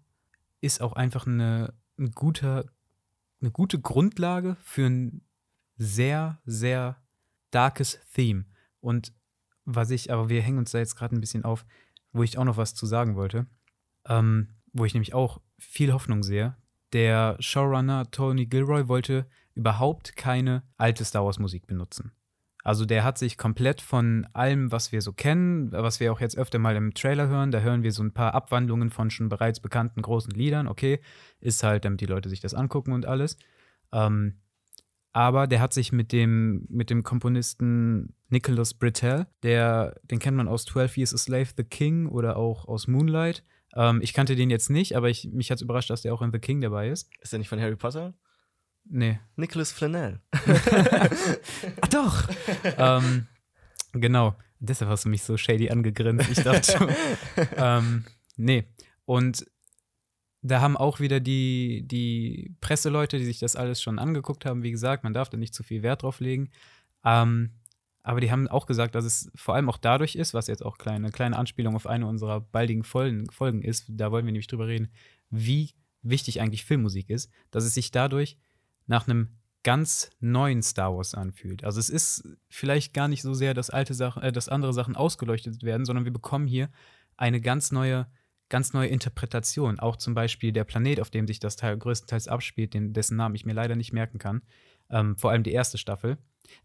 ist 0.59 0.81
auch 0.81 0.93
einfach 0.93 1.25
eine, 1.25 1.73
ein 1.97 2.11
guter, 2.11 2.65
eine 3.41 3.49
gute 3.49 3.79
Grundlage 3.79 4.57
für 4.63 4.85
ein 4.85 5.21
sehr, 5.77 6.39
sehr 6.45 7.01
darkes 7.51 7.99
Theme. 8.13 8.45
Und 8.81 9.13
was 9.63 9.89
ich, 9.91 10.11
aber 10.11 10.29
wir 10.29 10.41
hängen 10.41 10.59
uns 10.59 10.71
da 10.71 10.77
jetzt 10.77 10.95
gerade 10.95 11.15
ein 11.15 11.21
bisschen 11.21 11.45
auf, 11.45 11.65
wo 12.11 12.21
ich 12.21 12.37
auch 12.37 12.43
noch 12.43 12.57
was 12.57 12.75
zu 12.75 12.85
sagen 12.85 13.15
wollte, 13.15 13.47
ähm, 14.07 14.49
wo 14.73 14.83
ich 14.83 14.93
nämlich 14.93 15.13
auch 15.13 15.41
viel 15.57 15.93
Hoffnung 15.93 16.21
sehe. 16.21 16.57
Der 16.91 17.37
Showrunner 17.39 18.11
Tony 18.11 18.45
Gilroy 18.45 18.89
wollte 18.89 19.25
überhaupt 19.53 20.17
keine 20.17 20.63
alte 20.77 21.05
Star 21.05 21.23
Wars 21.23 21.39
Musik 21.39 21.65
benutzen. 21.65 22.11
Also 22.65 22.85
der 22.85 23.03
hat 23.03 23.19
sich 23.19 23.37
komplett 23.37 23.79
von 23.79 24.27
allem, 24.33 24.71
was 24.71 24.91
wir 24.91 25.03
so 25.03 25.13
kennen, 25.13 25.71
was 25.71 25.99
wir 25.99 26.11
auch 26.11 26.19
jetzt 26.19 26.35
öfter 26.35 26.57
mal 26.57 26.75
im 26.75 26.95
Trailer 26.95 27.27
hören, 27.27 27.51
da 27.51 27.59
hören 27.59 27.83
wir 27.83 27.91
so 27.91 28.01
ein 28.01 28.11
paar 28.11 28.33
Abwandlungen 28.33 28.89
von 28.89 29.11
schon 29.11 29.29
bereits 29.29 29.59
bekannten 29.59 30.01
großen 30.01 30.33
Liedern. 30.33 30.67
Okay, 30.67 30.99
ist 31.39 31.61
halt, 31.61 31.85
damit 31.85 32.01
die 32.01 32.07
Leute 32.07 32.27
sich 32.27 32.39
das 32.39 32.55
angucken 32.55 32.91
und 32.91 33.05
alles. 33.05 33.37
Ähm, 33.93 34.39
aber 35.11 35.45
der 35.45 35.61
hat 35.61 35.73
sich 35.73 35.91
mit 35.91 36.11
dem, 36.11 36.65
mit 36.67 36.89
dem 36.89 37.03
Komponisten 37.03 38.15
Nicholas 38.29 38.73
Britell, 38.73 39.27
der, 39.43 40.01
den 40.01 40.17
kennt 40.17 40.35
man 40.35 40.47
aus 40.47 40.65
12 40.65 40.97
Years 40.97 41.13
a 41.13 41.17
Slave, 41.17 41.49
The 41.55 41.65
King 41.65 42.07
oder 42.07 42.35
auch 42.35 42.67
aus 42.67 42.87
Moonlight. 42.87 43.43
Ähm, 43.75 44.01
ich 44.01 44.11
kannte 44.11 44.35
den 44.35 44.49
jetzt 44.49 44.71
nicht, 44.71 44.97
aber 44.97 45.11
ich, 45.11 45.29
mich 45.31 45.51
hat 45.51 45.57
es 45.57 45.61
überrascht, 45.61 45.91
dass 45.91 46.01
der 46.01 46.15
auch 46.15 46.23
in 46.23 46.31
The 46.31 46.39
King 46.39 46.61
dabei 46.61 46.89
ist. 46.89 47.11
Ist 47.21 47.31
der 47.31 47.37
nicht 47.37 47.49
von 47.49 47.61
Harry 47.61 47.75
Potter? 47.75 48.15
Nee. 48.87 49.19
Nicholas 49.35 49.71
Flanell. 49.71 50.19
ah, 50.31 51.87
doch! 51.89 52.27
ähm, 52.77 53.27
genau. 53.93 54.35
Deshalb 54.59 54.89
hast 54.89 55.05
du 55.05 55.09
mich 55.09 55.23
so 55.23 55.37
shady 55.37 55.69
angegrinst. 55.69 56.29
Ich 56.29 56.43
dachte 56.43 56.71
schon. 56.71 56.89
ähm, 57.57 58.05
nee. 58.37 58.65
Und 59.05 59.45
da 60.41 60.61
haben 60.61 60.77
auch 60.77 60.99
wieder 60.99 61.19
die, 61.19 61.83
die 61.87 62.55
Presseleute, 62.61 63.17
die 63.17 63.25
sich 63.25 63.39
das 63.39 63.55
alles 63.55 63.81
schon 63.81 63.97
angeguckt 63.97 64.45
haben, 64.45 64.63
wie 64.63 64.71
gesagt, 64.71 65.03
man 65.03 65.13
darf 65.13 65.29
da 65.29 65.37
nicht 65.37 65.55
zu 65.55 65.63
viel 65.63 65.81
Wert 65.81 66.03
drauf 66.03 66.19
legen. 66.19 66.51
Ähm, 67.03 67.51
aber 68.03 68.21
die 68.21 68.31
haben 68.31 68.47
auch 68.47 68.67
gesagt, 68.67 68.93
dass 68.93 69.05
es 69.05 69.31
vor 69.33 69.55
allem 69.55 69.67
auch 69.67 69.77
dadurch 69.77 70.15
ist, 70.15 70.35
was 70.35 70.45
jetzt 70.45 70.63
auch 70.63 70.77
kleine, 70.77 71.07
eine 71.07 71.11
kleine 71.11 71.37
Anspielung 71.37 71.75
auf 71.75 71.87
eine 71.87 72.05
unserer 72.05 72.39
baldigen 72.39 72.83
Folgen, 72.83 73.29
Folgen 73.31 73.63
ist, 73.63 73.85
da 73.87 74.11
wollen 74.11 74.25
wir 74.25 74.31
nämlich 74.31 74.47
drüber 74.47 74.67
reden, 74.67 74.91
wie 75.31 75.71
wichtig 76.03 76.39
eigentlich 76.39 76.65
Filmmusik 76.65 77.09
ist, 77.09 77.31
dass 77.49 77.63
es 77.63 77.73
sich 77.73 77.89
dadurch 77.89 78.37
nach 78.87 79.07
einem 79.07 79.37
ganz 79.65 80.11
neuen 80.19 80.61
Star 80.61 80.95
Wars 80.95 81.15
anfühlt. 81.15 81.63
Also 81.63 81.79
es 81.79 81.89
ist 81.89 82.23
vielleicht 82.49 82.93
gar 82.93 83.07
nicht 83.07 83.23
so 83.23 83.33
sehr, 83.33 83.55
dass 83.55 83.71
alte 83.71 83.95
Sachen, 83.95 84.21
äh, 84.21 84.31
dass 84.31 84.47
andere 84.47 84.73
Sachen 84.73 84.95
ausgeleuchtet 84.95 85.63
werden, 85.63 85.85
sondern 85.85 86.05
wir 86.05 86.13
bekommen 86.13 86.45
hier 86.45 86.69
eine 87.17 87.41
ganz 87.41 87.71
neue, 87.71 88.05
ganz 88.47 88.73
neue 88.73 88.89
Interpretation. 88.89 89.79
Auch 89.79 89.95
zum 89.95 90.13
Beispiel 90.13 90.51
der 90.51 90.65
Planet, 90.65 90.99
auf 90.99 91.09
dem 91.09 91.25
sich 91.25 91.39
das 91.39 91.55
Teil 91.55 91.77
größtenteils 91.77 92.27
abspielt, 92.27 92.75
den, 92.75 92.93
dessen 92.93 93.17
Namen 93.17 93.33
ich 93.33 93.45
mir 93.45 93.53
leider 93.53 93.75
nicht 93.75 93.91
merken 93.91 94.19
kann. 94.19 94.43
Ähm, 94.91 95.17
vor 95.17 95.31
allem 95.31 95.41
die 95.41 95.51
erste 95.51 95.79
Staffel. 95.79 96.19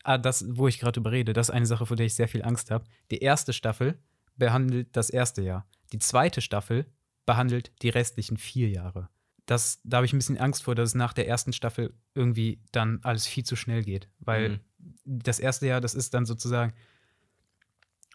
Ah, 0.05 0.19
das, 0.19 0.45
wo 0.51 0.69
ich 0.69 0.79
gerade 0.79 1.01
überrede, 1.01 1.33
das 1.33 1.49
ist 1.49 1.55
eine 1.55 1.65
Sache, 1.65 1.87
vor 1.87 1.97
der 1.97 2.05
ich 2.05 2.15
sehr 2.15 2.29
viel 2.29 2.45
Angst 2.45 2.71
habe. 2.71 2.85
Die 3.11 3.21
erste 3.21 3.55
Staffel 3.55 3.99
behandelt 4.37 4.95
das 4.95 5.09
erste 5.09 5.41
Jahr. 5.41 5.67
Die 5.95 5.99
zweite 6.01 6.43
Staffel 6.43 6.85
behandelt 7.25 7.73
die 7.81 7.89
restlichen 7.89 8.37
vier 8.37 8.69
Jahre 8.69 9.09
das, 9.51 9.81
da 9.83 9.97
habe 9.97 10.07
ich 10.07 10.13
ein 10.13 10.19
bisschen 10.19 10.39
Angst 10.39 10.63
vor, 10.63 10.77
dass 10.77 10.91
es 10.91 10.95
nach 10.95 11.13
der 11.13 11.27
ersten 11.27 11.53
Staffel 11.53 11.93
irgendwie 12.15 12.61
dann 12.71 13.01
alles 13.03 13.27
viel 13.27 13.45
zu 13.45 13.57
schnell 13.57 13.83
geht. 13.83 14.09
Weil 14.21 14.51
mhm. 14.51 14.61
das 15.05 15.41
erste 15.41 15.67
Jahr, 15.67 15.81
das 15.81 15.95
ist 15.95 16.15
dann 16.15 16.25
sozusagen, 16.25 16.73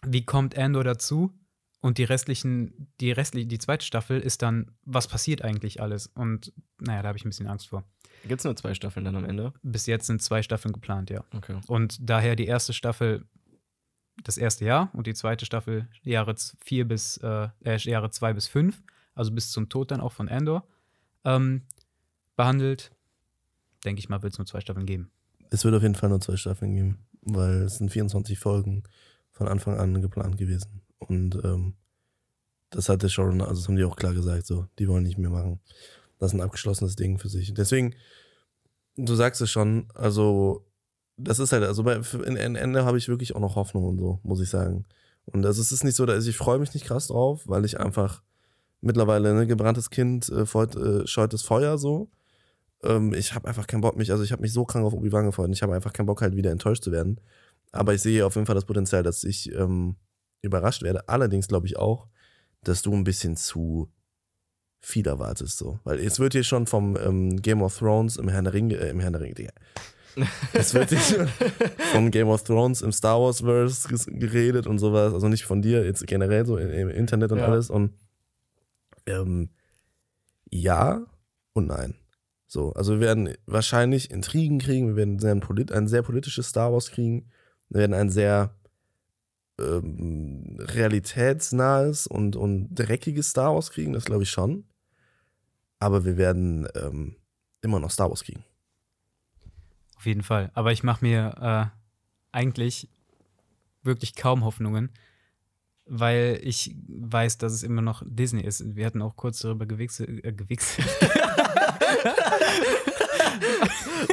wie 0.02 0.24
kommt 0.24 0.56
Andor 0.56 0.82
dazu? 0.82 1.38
Und 1.82 1.98
die 1.98 2.04
restlichen, 2.04 2.90
die 3.00 3.12
restliche, 3.12 3.46
die 3.46 3.58
zweite 3.58 3.84
Staffel 3.84 4.18
ist 4.18 4.40
dann, 4.40 4.72
was 4.86 5.08
passiert 5.08 5.42
eigentlich 5.42 5.82
alles? 5.82 6.06
Und 6.06 6.54
naja, 6.78 7.02
da 7.02 7.08
habe 7.08 7.18
ich 7.18 7.24
ein 7.26 7.28
bisschen 7.28 7.48
Angst 7.48 7.68
vor. 7.68 7.84
Gibt 8.24 8.40
es 8.40 8.44
nur 8.46 8.56
zwei 8.56 8.72
Staffeln 8.72 9.04
dann 9.04 9.14
am 9.14 9.26
Ende? 9.26 9.52
Bis 9.62 9.84
jetzt 9.84 10.06
sind 10.06 10.22
zwei 10.22 10.42
Staffeln 10.42 10.72
geplant, 10.72 11.10
ja. 11.10 11.22
Okay. 11.34 11.60
Und 11.66 11.98
daher 12.00 12.34
die 12.34 12.46
erste 12.46 12.72
Staffel 12.72 13.26
das 14.24 14.38
erste 14.38 14.64
Jahr 14.64 14.88
und 14.94 15.06
die 15.06 15.12
zweite 15.12 15.44
Staffel 15.44 15.86
Jahre 16.02 16.34
vier 16.64 16.88
bis 16.88 17.18
äh, 17.18 17.48
äh 17.62 17.76
Jahre 17.76 18.10
zwei 18.10 18.32
bis 18.32 18.48
fünf, 18.48 18.82
also 19.14 19.30
bis 19.32 19.52
zum 19.52 19.68
Tod 19.68 19.90
dann 19.90 20.00
auch 20.00 20.12
von 20.12 20.30
Andor 20.30 20.66
ähm, 21.26 21.62
behandelt. 22.36 22.92
Denke 23.84 23.98
ich 23.98 24.08
mal, 24.08 24.22
wird 24.22 24.32
es 24.32 24.38
nur 24.38 24.46
zwei 24.46 24.60
Staffeln 24.60 24.86
geben. 24.86 25.10
Es 25.50 25.64
wird 25.64 25.74
auf 25.74 25.82
jeden 25.82 25.94
Fall 25.94 26.08
nur 26.08 26.20
zwei 26.20 26.36
Staffeln 26.36 26.74
geben, 26.74 27.06
weil 27.20 27.62
es 27.62 27.78
sind 27.78 27.90
24 27.90 28.38
Folgen 28.38 28.84
von 29.32 29.48
Anfang 29.48 29.78
an 29.78 30.00
geplant 30.00 30.38
gewesen. 30.38 30.80
Und 30.98 31.38
ähm, 31.44 31.74
das 32.70 32.88
hat 32.88 33.02
der 33.02 33.08
Showrunner, 33.08 33.48
also 33.48 33.60
das 33.60 33.68
haben 33.68 33.76
die 33.76 33.84
auch 33.84 33.96
klar 33.96 34.14
gesagt, 34.14 34.46
so, 34.46 34.66
die 34.78 34.88
wollen 34.88 35.04
nicht 35.04 35.18
mehr 35.18 35.30
machen. 35.30 35.60
Das 36.18 36.30
ist 36.30 36.34
ein 36.34 36.40
abgeschlossenes 36.40 36.96
Ding 36.96 37.18
für 37.18 37.28
sich. 37.28 37.52
Deswegen, 37.52 37.94
du 38.96 39.14
sagst 39.14 39.40
es 39.40 39.50
schon, 39.50 39.88
also 39.94 40.66
das 41.16 41.38
ist 41.38 41.52
halt, 41.52 41.64
also 41.64 41.82
bei 41.82 41.96
in, 41.96 42.36
in 42.36 42.56
Ende 42.56 42.84
habe 42.84 42.98
ich 42.98 43.08
wirklich 43.08 43.34
auch 43.34 43.40
noch 43.40 43.56
Hoffnung 43.56 43.84
und 43.84 43.98
so, 43.98 44.20
muss 44.22 44.40
ich 44.40 44.50
sagen. 44.50 44.84
Und 45.26 45.44
also 45.44 45.60
es 45.60 45.72
ist 45.72 45.84
nicht 45.84 45.96
so, 45.96 46.06
dass 46.06 46.26
ich 46.26 46.36
freue 46.36 46.58
mich 46.58 46.72
nicht 46.74 46.86
krass 46.86 47.08
drauf, 47.08 47.42
weil 47.46 47.64
ich 47.64 47.80
einfach 47.80 48.22
mittlerweile, 48.80 49.34
ne, 49.34 49.46
gebranntes 49.46 49.90
Kind 49.90 50.28
äh, 50.28 50.46
feut, 50.46 50.76
äh, 50.76 51.06
scheut 51.06 51.32
das 51.32 51.42
Feuer 51.42 51.78
so. 51.78 52.10
Ähm, 52.82 53.14
ich 53.14 53.34
habe 53.34 53.48
einfach 53.48 53.66
keinen 53.66 53.80
Bock, 53.80 53.96
mich, 53.96 54.10
also 54.10 54.22
ich 54.22 54.32
habe 54.32 54.42
mich 54.42 54.52
so 54.52 54.64
krank 54.64 54.84
auf 54.84 54.92
Obi-Wan 54.92 55.26
gefreut 55.26 55.46
und 55.46 55.52
ich 55.52 55.62
habe 55.62 55.74
einfach 55.74 55.92
keinen 55.92 56.06
Bock, 56.06 56.22
halt 56.22 56.36
wieder 56.36 56.50
enttäuscht 56.50 56.84
zu 56.84 56.92
werden. 56.92 57.20
Aber 57.72 57.94
ich 57.94 58.02
sehe 58.02 58.24
auf 58.24 58.34
jeden 58.34 58.46
Fall 58.46 58.54
das 58.54 58.64
Potenzial, 58.64 59.02
dass 59.02 59.24
ich 59.24 59.52
ähm, 59.54 59.96
überrascht 60.42 60.82
werde. 60.82 61.08
Allerdings 61.08 61.48
glaube 61.48 61.66
ich 61.66 61.76
auch, 61.76 62.06
dass 62.62 62.82
du 62.82 62.92
ein 62.92 63.04
bisschen 63.04 63.36
zu 63.36 63.90
viel 64.80 65.06
erwartest, 65.06 65.58
so. 65.58 65.80
Weil 65.84 65.98
es 65.98 66.20
wird 66.20 66.32
hier 66.32 66.44
schon 66.44 66.66
vom 66.66 66.96
ähm, 66.96 67.36
Game 67.42 67.62
of 67.62 67.78
Thrones 67.78 68.16
im 68.16 68.28
Herrn 68.28 68.44
der 68.44 68.54
Ringe, 68.54 68.76
äh, 68.76 68.90
im 68.90 69.00
Herrn 69.00 69.12
der 69.12 69.22
Ringe, 69.22 69.34
Digga. 69.34 69.52
Es 70.54 70.72
wird 70.72 70.88
hier 70.88 70.98
schon 70.98 71.28
vom 71.92 72.10
Game 72.10 72.28
of 72.28 72.42
Thrones 72.42 72.80
im 72.80 72.92
Star 72.92 73.20
Wars-Verse 73.20 73.88
geredet 74.12 74.66
und 74.66 74.78
sowas. 74.78 75.12
Also 75.12 75.28
nicht 75.28 75.44
von 75.44 75.60
dir, 75.60 75.84
jetzt 75.84 76.06
generell 76.06 76.46
so 76.46 76.56
im 76.56 76.88
Internet 76.88 77.32
und 77.32 77.38
ja. 77.38 77.46
alles. 77.46 77.68
Und 77.68 77.92
ähm, 79.06 79.50
ja 80.50 81.06
und 81.52 81.66
nein. 81.66 81.94
So, 82.46 82.72
also 82.74 82.94
wir 82.94 83.00
werden 83.00 83.34
wahrscheinlich 83.46 84.10
Intrigen 84.10 84.58
kriegen, 84.58 84.88
wir 84.88 84.96
werden 84.96 85.42
ein, 85.72 85.88
sehr 85.88 86.02
politisches 86.02 86.48
Star 86.48 86.72
Wars 86.72 86.90
kriegen, 86.90 87.28
wir 87.68 87.80
werden 87.80 87.94
ein 87.94 88.10
sehr 88.10 88.54
ähm, 89.58 90.56
realitätsnahes 90.60 92.06
und, 92.06 92.36
und 92.36 92.74
dreckiges 92.74 93.30
Star 93.30 93.54
Wars 93.54 93.70
kriegen, 93.70 93.92
das 93.92 94.04
glaube 94.04 94.22
ich 94.22 94.30
schon. 94.30 94.64
Aber 95.78 96.04
wir 96.04 96.16
werden 96.16 96.68
ähm, 96.74 97.16
immer 97.62 97.80
noch 97.80 97.90
Star 97.90 98.08
Wars 98.08 98.22
kriegen. 98.22 98.44
Auf 99.96 100.06
jeden 100.06 100.22
Fall. 100.22 100.50
Aber 100.54 100.72
ich 100.72 100.82
mache 100.82 101.04
mir 101.04 101.72
äh, 101.72 102.36
eigentlich 102.36 102.88
wirklich 103.82 104.14
kaum 104.14 104.44
Hoffnungen, 104.44 104.90
weil 105.86 106.40
ich 106.42 106.74
weiß, 106.88 107.38
dass 107.38 107.52
es 107.52 107.62
immer 107.62 107.82
noch 107.82 108.02
Disney 108.04 108.42
ist. 108.42 108.74
Wir 108.74 108.86
hatten 108.86 109.02
auch 109.02 109.16
kurz 109.16 109.40
darüber 109.40 109.66
gewichselt. 109.66 110.24
Äh. 110.24 110.32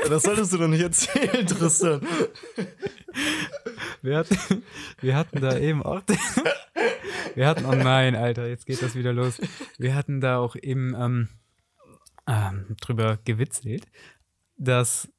Das 0.10 0.24
solltest 0.24 0.54
du 0.54 0.58
doch 0.58 0.68
nicht 0.68 0.82
erzählen, 0.82 1.48
Tristan. 1.48 2.02
Wir 4.02 4.18
hatten, 4.18 4.64
wir 5.02 5.16
hatten 5.16 5.42
da 5.42 5.58
eben 5.58 5.84
auch. 5.84 6.02
Wir 7.36 7.48
hatten, 7.48 7.66
oh 7.66 7.74
nein, 7.74 8.16
Alter, 8.16 8.48
jetzt 8.48 8.68
geht 8.68 8.84
das 8.84 8.94
wieder 8.94 9.12
los. 9.12 9.42
Wir 9.80 9.96
hatten 9.96 10.22
da 10.22 10.38
auch 10.38 10.56
eben 10.56 10.94
ähm, 10.96 11.30
ähm, 12.28 12.76
drüber 12.80 13.18
gewitzelt, 13.26 13.88
dass 14.56 15.10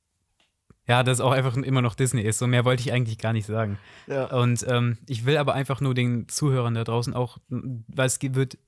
ja, 0.86 1.02
dass 1.02 1.20
auch 1.20 1.32
einfach 1.32 1.56
immer 1.56 1.82
noch 1.82 1.94
Disney 1.94 2.22
ist. 2.22 2.38
So 2.38 2.46
mehr 2.46 2.64
wollte 2.64 2.82
ich 2.82 2.92
eigentlich 2.92 3.18
gar 3.18 3.32
nicht 3.32 3.46
sagen. 3.46 3.78
Ja. 4.06 4.26
Und 4.26 4.64
ähm, 4.68 4.98
ich 5.06 5.24
will 5.24 5.36
aber 5.36 5.54
einfach 5.54 5.80
nur 5.80 5.94
den 5.94 6.28
Zuhörern 6.28 6.74
da 6.74 6.84
draußen 6.84 7.14
auch, 7.14 7.38
weil 7.48 8.06
es 8.06 8.18
wird 8.20 8.58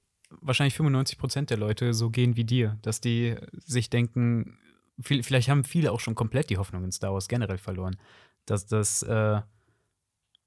wahrscheinlich 0.40 0.74
95 0.74 1.18
Prozent 1.18 1.50
der 1.50 1.58
Leute 1.58 1.94
so 1.94 2.10
gehen 2.10 2.36
wie 2.36 2.44
dir, 2.44 2.78
dass 2.82 3.00
die 3.00 3.36
sich 3.52 3.90
denken, 3.90 4.58
viel, 5.00 5.22
vielleicht 5.22 5.48
haben 5.48 5.64
viele 5.64 5.92
auch 5.92 6.00
schon 6.00 6.14
komplett 6.14 6.50
die 6.50 6.58
Hoffnung 6.58 6.84
in 6.84 6.92
Star 6.92 7.12
Wars 7.12 7.28
generell 7.28 7.58
verloren, 7.58 7.96
dass 8.46 8.66
das, 8.66 9.02
äh, 9.02 9.40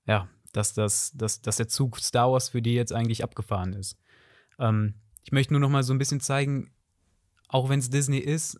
ja, 0.06 0.28
dass 0.54 0.74
das, 0.74 1.12
dass, 1.16 1.42
dass 1.42 1.58
der 1.58 1.68
Zug 1.68 2.00
Star 2.00 2.32
Wars 2.32 2.50
für 2.50 2.62
die 2.62 2.74
jetzt 2.74 2.94
eigentlich 2.94 3.24
abgefahren 3.24 3.74
ist. 3.74 3.98
Ähm, 4.58 4.96
ich 5.24 5.32
möchte 5.32 5.54
nur 5.54 5.60
noch 5.60 5.70
mal 5.70 5.84
so 5.84 5.94
ein 5.94 6.00
bisschen 6.00 6.20
zeigen, 6.20 6.72
auch 7.48 7.70
wenn 7.70 7.80
es 7.80 7.90
Disney 7.90 8.18
ist, 8.18 8.60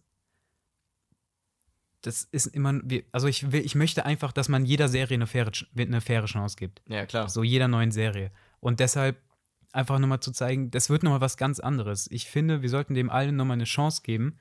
das 2.02 2.24
ist 2.32 2.48
immer, 2.48 2.80
also 3.12 3.28
ich 3.28 3.52
will, 3.52 3.66
ich 3.66 3.76
möchte 3.76 4.06
einfach, 4.06 4.32
dass 4.32 4.48
man 4.48 4.66
jeder 4.66 4.88
Serie 4.88 5.16
eine 5.16 5.28
faire, 5.28 5.52
eine 5.76 6.02
faire 6.02 6.26
Chance 6.26 6.56
gibt. 6.58 6.82
Ja, 6.88 7.06
klar. 7.06 7.30
So 7.30 7.44
jeder 7.44 7.68
neuen 7.68 7.92
Serie. 7.92 8.32
Und 8.60 8.80
deshalb 8.80 9.18
einfach 9.72 10.00
nochmal 10.00 10.22
zu 10.22 10.32
zeigen, 10.32 10.72
das 10.72 10.90
wird 10.90 11.04
nochmal 11.04 11.22
was 11.22 11.38
ganz 11.38 11.60
anderes. 11.60 12.10
Ich 12.10 12.28
finde, 12.28 12.62
wir 12.62 12.70
sollten 12.70 12.94
dem 12.94 13.10
allen 13.10 13.36
nochmal 13.36 13.56
eine 13.56 13.66
Chance 13.66 14.02
geben, 14.04 14.38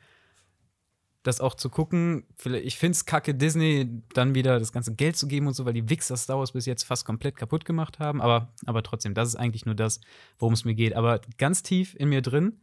das 1.24 1.40
auch 1.40 1.54
zu 1.54 1.68
gucken. 1.68 2.24
Ich 2.44 2.78
finde 2.78 2.92
es 2.92 3.04
kacke, 3.04 3.34
Disney 3.34 4.02
dann 4.14 4.34
wieder 4.34 4.58
das 4.58 4.72
ganze 4.72 4.94
Geld 4.94 5.16
zu 5.16 5.26
geben 5.26 5.48
und 5.48 5.54
so, 5.54 5.66
weil 5.66 5.74
die 5.74 5.88
Wichser 5.88 6.16
Star 6.16 6.38
Wars 6.38 6.52
bis 6.52 6.64
jetzt 6.64 6.84
fast 6.84 7.04
komplett 7.04 7.36
kaputt 7.36 7.64
gemacht 7.64 7.98
haben. 7.98 8.22
Aber, 8.22 8.54
aber 8.66 8.82
trotzdem, 8.82 9.14
das 9.14 9.28
ist 9.28 9.36
eigentlich 9.36 9.66
nur 9.66 9.74
das, 9.74 10.00
worum 10.38 10.54
es 10.54 10.64
mir 10.64 10.74
geht. 10.74 10.94
Aber 10.94 11.20
ganz 11.36 11.62
tief 11.62 11.94
in 11.98 12.08
mir 12.08 12.22
drin, 12.22 12.60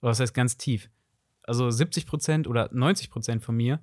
oder 0.00 0.10
was 0.10 0.20
heißt 0.20 0.34
ganz 0.34 0.56
tief? 0.56 0.88
Also 1.42 1.70
70 1.70 2.06
Prozent 2.06 2.48
oder 2.48 2.70
90 2.72 3.10
Prozent 3.10 3.44
von 3.44 3.54
mir 3.54 3.80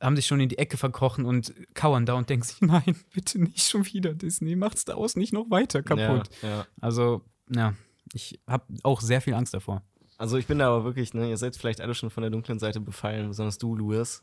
haben 0.00 0.16
sich 0.16 0.26
schon 0.26 0.40
in 0.40 0.48
die 0.48 0.58
Ecke 0.58 0.76
verkrochen 0.76 1.24
und 1.24 1.52
kauern 1.74 2.06
da 2.06 2.14
und 2.14 2.30
denken 2.30 2.44
sich, 2.44 2.60
nein, 2.60 2.96
bitte 3.14 3.40
nicht 3.40 3.68
schon 3.68 3.86
wieder 3.86 4.14
Disney, 4.14 4.56
macht 4.56 4.78
Star 4.78 4.98
Wars 4.98 5.16
nicht 5.16 5.32
noch 5.32 5.50
weiter 5.50 5.82
kaputt. 5.82 6.28
Ja, 6.42 6.48
ja. 6.48 6.66
Also, 6.80 7.22
ja, 7.50 7.74
ich 8.12 8.40
habe 8.46 8.64
auch 8.82 9.00
sehr 9.00 9.20
viel 9.20 9.34
Angst 9.34 9.54
davor. 9.54 9.82
Also 10.16 10.36
ich 10.36 10.46
bin 10.46 10.58
da 10.58 10.68
aber 10.68 10.84
wirklich, 10.84 11.14
ne, 11.14 11.28
ihr 11.28 11.36
seid 11.36 11.56
vielleicht 11.56 11.80
alle 11.80 11.94
schon 11.94 12.10
von 12.10 12.22
der 12.22 12.30
dunklen 12.30 12.58
Seite 12.58 12.80
befallen, 12.80 13.28
besonders 13.28 13.58
du, 13.58 13.76
Louis. 13.76 14.22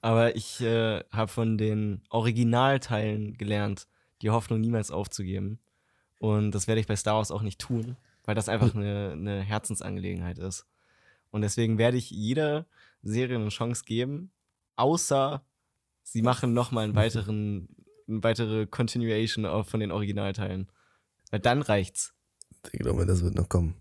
Aber 0.00 0.36
ich 0.36 0.60
äh, 0.60 1.02
habe 1.10 1.28
von 1.28 1.58
den 1.58 2.02
Originalteilen 2.08 3.36
gelernt, 3.36 3.86
die 4.22 4.30
Hoffnung 4.30 4.60
niemals 4.60 4.90
aufzugeben. 4.90 5.58
Und 6.18 6.52
das 6.52 6.68
werde 6.68 6.80
ich 6.80 6.86
bei 6.86 6.96
Star 6.96 7.16
Wars 7.16 7.30
auch 7.30 7.42
nicht 7.42 7.58
tun, 7.58 7.96
weil 8.24 8.34
das 8.34 8.48
einfach 8.48 8.74
eine, 8.74 9.12
eine 9.12 9.40
Herzensangelegenheit 9.40 10.38
ist. 10.38 10.66
Und 11.30 11.42
deswegen 11.42 11.78
werde 11.78 11.96
ich 11.96 12.10
jeder 12.10 12.66
Serie 13.02 13.36
eine 13.36 13.48
Chance 13.48 13.84
geben, 13.84 14.30
außer 14.80 15.44
sie 16.02 16.22
machen 16.22 16.52
nochmal 16.52 16.84
einen 16.84 16.94
weiteren, 16.94 17.68
eine 18.08 18.22
weitere 18.22 18.66
Continuation 18.66 19.64
von 19.64 19.80
den 19.80 19.92
Originalteilen. 19.92 20.70
Weil 21.30 21.40
dann 21.40 21.62
reicht's. 21.62 22.12
Ich 22.72 22.80
glaube, 22.80 23.06
das 23.06 23.22
wird 23.22 23.34
noch 23.34 23.48
kommen. 23.48 23.76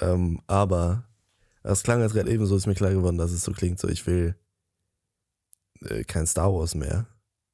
Ähm, 0.00 0.40
aber 0.46 1.08
es 1.62 1.82
klang 1.82 2.00
jetzt 2.00 2.14
gerade 2.14 2.30
eben 2.30 2.44
so, 2.46 2.56
ist 2.56 2.66
mir 2.66 2.74
klar 2.74 2.92
geworden, 2.92 3.16
dass 3.16 3.32
es 3.32 3.42
so 3.42 3.52
klingt, 3.52 3.78
so 3.78 3.88
ich 3.88 4.06
will 4.06 4.36
äh, 5.80 6.04
kein 6.04 6.26
Star 6.26 6.52
Wars 6.52 6.74
mehr. 6.74 7.06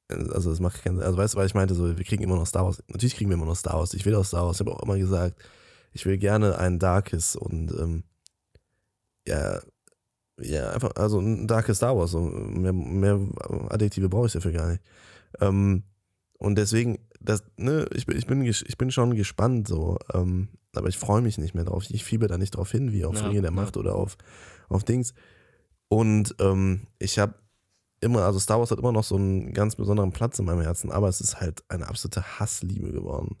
Also 0.09 0.49
das 0.49 0.59
macht 0.59 0.83
keinen 0.83 1.01
Also 1.01 1.17
weißt 1.17 1.33
du, 1.35 1.37
weil 1.37 1.45
ich 1.45 1.53
meinte, 1.53 1.73
so 1.73 1.97
wir 1.97 2.03
kriegen 2.03 2.23
immer 2.23 2.35
noch 2.35 2.47
Star 2.47 2.65
Wars. 2.65 2.83
Natürlich 2.87 3.15
kriegen 3.15 3.29
wir 3.29 3.37
immer 3.37 3.45
noch 3.45 3.55
Star 3.55 3.79
Wars. 3.79 3.93
Ich 3.93 4.05
will 4.05 4.15
auch 4.15 4.25
Star 4.25 4.45
Wars. 4.45 4.57
Ich 4.59 4.67
habe 4.67 4.75
auch 4.75 4.83
immer 4.83 4.97
gesagt, 4.97 5.41
ich 5.93 6.05
will 6.05 6.17
gerne 6.17 6.57
ein 6.57 6.79
Darkes 6.79 7.35
und 7.35 7.71
ähm, 7.71 8.03
ja, 9.27 9.61
ja, 10.43 10.71
einfach, 10.71 10.91
also 10.95 11.19
ein 11.19 11.47
Darkes 11.47 11.77
Star 11.77 11.97
Wars. 11.97 12.11
So 12.11 12.19
mehr, 12.21 12.73
mehr 12.73 13.19
Adjektive 13.69 14.09
brauche 14.09 14.27
ich 14.27 14.33
dafür 14.33 14.51
gar 14.51 14.71
nicht. 14.71 14.83
Ähm, 15.39 15.83
und 16.37 16.57
deswegen, 16.57 16.99
das, 17.19 17.43
ne, 17.57 17.87
ich, 17.93 18.07
ich, 18.07 18.25
bin, 18.27 18.41
ich 18.43 18.77
bin 18.77 18.91
schon 18.91 19.15
gespannt 19.15 19.67
so. 19.67 19.97
Ähm, 20.13 20.49
aber 20.75 20.87
ich 20.87 20.97
freue 20.97 21.21
mich 21.21 21.37
nicht 21.37 21.53
mehr 21.53 21.65
drauf. 21.65 21.85
Ich 21.89 22.03
fieber 22.03 22.27
da 22.27 22.37
nicht 22.37 22.51
drauf 22.51 22.71
hin, 22.71 22.91
wie 22.91 23.05
auf 23.05 23.15
Ja, 23.15 23.27
Ringe 23.27 23.41
der 23.41 23.51
ja. 23.51 23.55
Macht 23.55 23.77
oder 23.77 23.95
auf, 23.95 24.17
auf 24.69 24.83
Dings. 24.83 25.13
Und 25.89 26.35
ähm, 26.39 26.87
ich 26.99 27.19
habe 27.19 27.35
immer, 27.99 28.23
also 28.23 28.39
Star 28.39 28.59
Wars 28.59 28.71
hat 28.71 28.79
immer 28.79 28.91
noch 28.91 29.03
so 29.03 29.15
einen 29.15 29.53
ganz 29.53 29.75
besonderen 29.75 30.11
Platz 30.11 30.39
in 30.39 30.45
meinem 30.45 30.61
Herzen, 30.61 30.91
aber 30.91 31.09
es 31.09 31.21
ist 31.21 31.39
halt 31.39 31.63
eine 31.69 31.87
absolute 31.87 32.39
Hassliebe 32.39 32.91
geworden. 32.91 33.37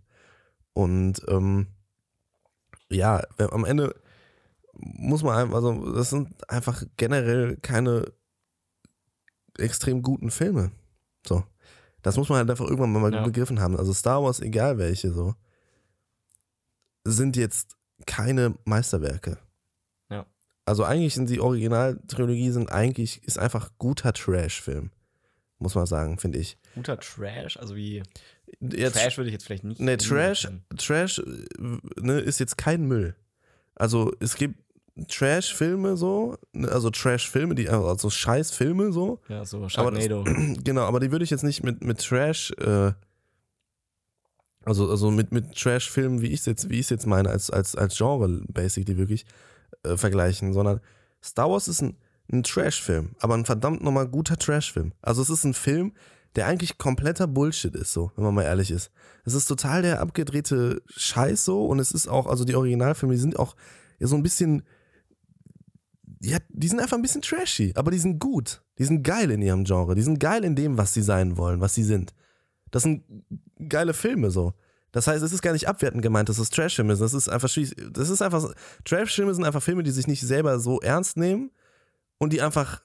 Und 0.73 1.21
ähm, 1.27 1.67
ja, 2.89 3.21
am 3.37 3.65
Ende 3.65 3.95
muss 4.73 5.23
man 5.23 5.37
einfach, 5.37 5.55
also 5.55 5.93
das 5.93 6.09
sind 6.09 6.49
einfach 6.49 6.83
generell 6.97 7.57
keine 7.57 8.11
extrem 9.57 10.01
guten 10.01 10.31
Filme. 10.31 10.71
So. 11.27 11.43
Das 12.01 12.17
muss 12.17 12.29
man 12.29 12.39
halt 12.39 12.49
einfach 12.49 12.65
irgendwann 12.65 12.91
mal 12.93 13.13
Ja. 13.13 13.23
begriffen 13.23 13.59
haben. 13.59 13.77
Also 13.77 13.93
Star 13.93 14.23
Wars, 14.23 14.39
egal 14.39 14.77
welche 14.77 15.11
so, 15.11 15.35
sind 17.03 17.35
jetzt 17.35 17.75
keine 18.05 18.55
Meisterwerke. 18.65 19.37
Ja. 20.09 20.25
Also 20.65 20.83
eigentlich 20.83 21.13
sind 21.13 21.29
die 21.29 21.39
Originaltrilogie 21.39 22.51
sind 22.51 22.71
eigentlich, 22.71 23.23
ist 23.23 23.37
einfach 23.37 23.71
guter 23.77 24.13
Trash-Film. 24.13 24.91
Muss 25.59 25.75
man 25.75 25.85
sagen, 25.85 26.17
finde 26.17 26.39
ich. 26.39 26.57
Guter 26.73 26.99
Trash, 26.99 27.57
also 27.57 27.75
wie 27.75 28.01
Jetzt, 28.59 28.95
Trash 28.95 29.17
würde 29.17 29.29
ich 29.29 29.33
jetzt 29.33 29.45
vielleicht 29.45 29.63
nicht. 29.63 29.79
Ne, 29.79 29.85
nennen. 29.85 29.99
Trash, 29.99 30.47
Trash 30.77 31.19
äh, 31.19 31.79
ne, 32.01 32.19
ist 32.19 32.39
jetzt 32.39 32.57
kein 32.57 32.85
Müll. 32.85 33.15
Also 33.81 34.11
es 34.19 34.35
gibt 34.35 34.59
Trash-Filme 35.07 35.97
so, 35.97 36.37
ne, 36.53 36.69
also 36.69 36.91
Trash-Filme, 36.91 37.55
die 37.55 37.67
also 37.67 38.11
Scheiß-Filme 38.11 38.91
so. 38.91 39.19
Ja, 39.27 39.43
so 39.43 39.57
Aber 39.57 39.91
das- 39.91 40.05
Sharknado. 40.05 40.23
Genau, 40.63 40.81
aber 40.83 40.99
die 40.99 41.11
würde 41.11 41.23
ich 41.23 41.31
jetzt 41.31 41.43
nicht 41.43 41.63
mit, 41.63 41.83
mit 41.83 41.97
Trash, 41.99 42.51
äh, 42.59 42.91
also, 44.65 44.87
also 44.89 45.09
mit, 45.09 45.31
mit 45.31 45.55
Trash-Filmen, 45.55 46.21
wie 46.21 46.27
ich 46.27 46.41
es 46.41 46.45
jetzt, 46.45 46.69
wie 46.69 46.79
ich 46.79 46.89
jetzt 46.91 47.07
meine, 47.07 47.29
als, 47.29 47.49
als, 47.49 47.75
als 47.75 47.97
Genre 47.97 48.43
basically 48.49 48.97
wirklich 48.97 49.25
äh, 49.83 49.97
vergleichen, 49.97 50.53
sondern 50.53 50.79
Star 51.23 51.49
Wars 51.49 51.67
ist 51.67 51.81
ein, 51.81 51.97
ein 52.31 52.43
Trash-Film, 52.43 53.15
aber 53.19 53.33
ein 53.33 53.45
verdammt 53.45 53.81
nochmal 53.81 54.07
guter 54.07 54.37
Trash-Film. 54.37 54.91
Also 55.01 55.23
es 55.23 55.31
ist 55.31 55.43
ein 55.43 55.55
Film, 55.55 55.93
der 56.35 56.47
eigentlich 56.47 56.77
kompletter 56.77 57.27
Bullshit 57.27 57.75
ist, 57.75 57.91
so, 57.93 58.11
wenn 58.15 58.23
man 58.23 58.35
mal 58.35 58.43
ehrlich 58.43 58.71
ist. 58.71 58.91
Es 59.25 59.33
ist 59.33 59.47
total 59.47 59.81
der 59.81 59.99
abgedrehte 59.99 60.81
Scheiß 60.87 61.43
so 61.43 61.65
und 61.65 61.79
es 61.79 61.91
ist 61.91 62.07
auch, 62.07 62.27
also 62.27 62.45
die 62.45 62.55
Originalfilme, 62.55 63.13
die 63.13 63.19
sind 63.19 63.37
auch 63.37 63.55
ja, 63.99 64.07
so 64.07 64.15
ein 64.15 64.23
bisschen, 64.23 64.63
ja, 66.21 66.37
die 66.49 66.67
sind 66.67 66.79
einfach 66.79 66.97
ein 66.97 67.01
bisschen 67.01 67.21
trashy, 67.21 67.73
aber 67.75 67.91
die 67.91 67.99
sind 67.99 68.19
gut. 68.19 68.63
Die 68.77 68.85
sind 68.85 69.03
geil 69.03 69.29
in 69.31 69.41
ihrem 69.41 69.63
Genre. 69.63 69.95
Die 69.95 70.01
sind 70.01 70.19
geil 70.19 70.43
in 70.43 70.55
dem, 70.55 70.77
was 70.77 70.93
sie 70.93 71.01
sein 71.01 71.37
wollen, 71.37 71.61
was 71.61 71.75
sie 71.75 71.83
sind. 71.83 72.13
Das 72.71 72.83
sind 72.83 73.03
geile 73.67 73.93
Filme 73.93 74.31
so. 74.31 74.53
Das 74.91 75.07
heißt, 75.07 75.23
es 75.23 75.33
ist 75.33 75.41
gar 75.41 75.53
nicht 75.53 75.67
abwertend 75.67 76.01
gemeint, 76.01 76.29
dass 76.29 76.37
es 76.37 76.49
Trash-Filme 76.49 76.95
sind. 76.95 77.05
Das 77.05 77.13
ist 77.13 77.29
einfach, 77.29 77.49
das 77.91 78.09
ist 78.09 78.21
einfach, 78.21 78.53
Trash-Filme 78.85 79.33
sind 79.33 79.45
einfach 79.45 79.63
Filme, 79.63 79.83
die 79.83 79.91
sich 79.91 80.07
nicht 80.07 80.21
selber 80.21 80.59
so 80.59 80.79
ernst 80.81 81.17
nehmen 81.17 81.51
und 82.17 82.33
die 82.33 82.41
einfach 82.41 82.81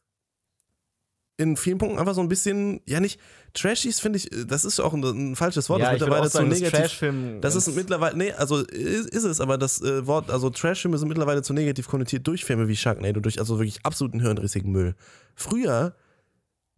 in 1.39 1.57
vielen 1.57 1.79
Punkten 1.79 1.99
einfach 1.99 2.15
so 2.15 2.21
ein 2.23 2.29
bisschen, 2.29 2.81
ja 2.87 2.99
nicht, 3.01 3.21
Trashies 3.53 4.01
finde 4.01 4.19
ich, 4.19 4.31
das 4.47 4.65
ist 4.65 4.81
auch 4.81 4.95
ein, 4.95 5.03
ein 5.05 5.37
falsches 5.37 5.69
Wort, 5.69 5.81
ja, 5.81 5.87
das 5.93 5.97
ist 5.97 6.01
mittlerweile 6.01 6.31
zu 6.31 6.37
sagen, 6.39 6.51
dass 6.51 6.59
negativ. 6.61 6.81
Trashfilm. 6.81 7.41
Das 7.43 7.55
ist 7.55 7.75
mittlerweile, 7.75 8.17
nee, 8.17 8.33
also 8.33 8.59
ist, 8.61 9.11
ist 9.11 9.25
es, 9.25 9.41
aber 9.41 9.59
das 9.59 9.81
äh, 9.83 10.07
Wort, 10.07 10.31
also 10.31 10.49
Trash-Filme 10.51 10.97
sind 10.97 11.09
mittlerweile 11.09 11.43
zu 11.43 11.53
negativ 11.53 11.89
konnotiert 11.89 12.27
durch 12.27 12.45
Filme 12.45 12.69
wie 12.69 12.77
Sharknado, 12.77 13.21
durch 13.21 13.39
also 13.39 13.59
wirklich 13.59 13.85
absoluten 13.85 14.21
hirnrissigen 14.21 14.73
Müll. 14.73 14.95
Früher, 15.35 15.95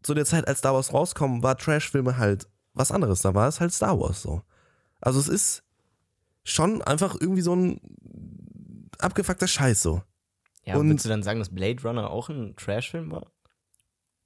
zu 0.03 0.15
der 0.15 0.25
Zeit, 0.25 0.49
als 0.49 0.59
Star 0.59 0.75
Wars 0.75 0.93
rauskommen, 0.93 1.43
war 1.43 1.57
Trash-Filme 1.57 2.17
halt 2.17 2.49
was 2.75 2.91
anderes. 2.91 3.23
Da 3.23 3.35
war 3.35 3.49
es 3.49 3.61
halt 3.61 3.73
Star 3.73 3.99
Wars 4.01 4.23
so. 4.23 4.43
Also 5.01 5.21
es 5.21 5.29
ist 5.29 5.63
schon 6.45 6.83
einfach 6.83 7.17
irgendwie 7.21 7.43
so 7.43 7.55
ein 7.55 7.81
abgefuckter 8.99 9.47
Scheiß 9.47 9.83
so. 9.83 10.03
Ja, 10.65 10.77
und- 10.77 10.89
würdest 10.89 11.05
du 11.05 11.09
dann 11.11 11.23
sagen, 11.23 11.39
dass 11.39 11.49
Blade 11.55 11.81
Runner 11.83 12.11
auch 12.11 12.29
ein 12.29 12.55
Trashfilm 12.57 13.11
war? 13.13 13.31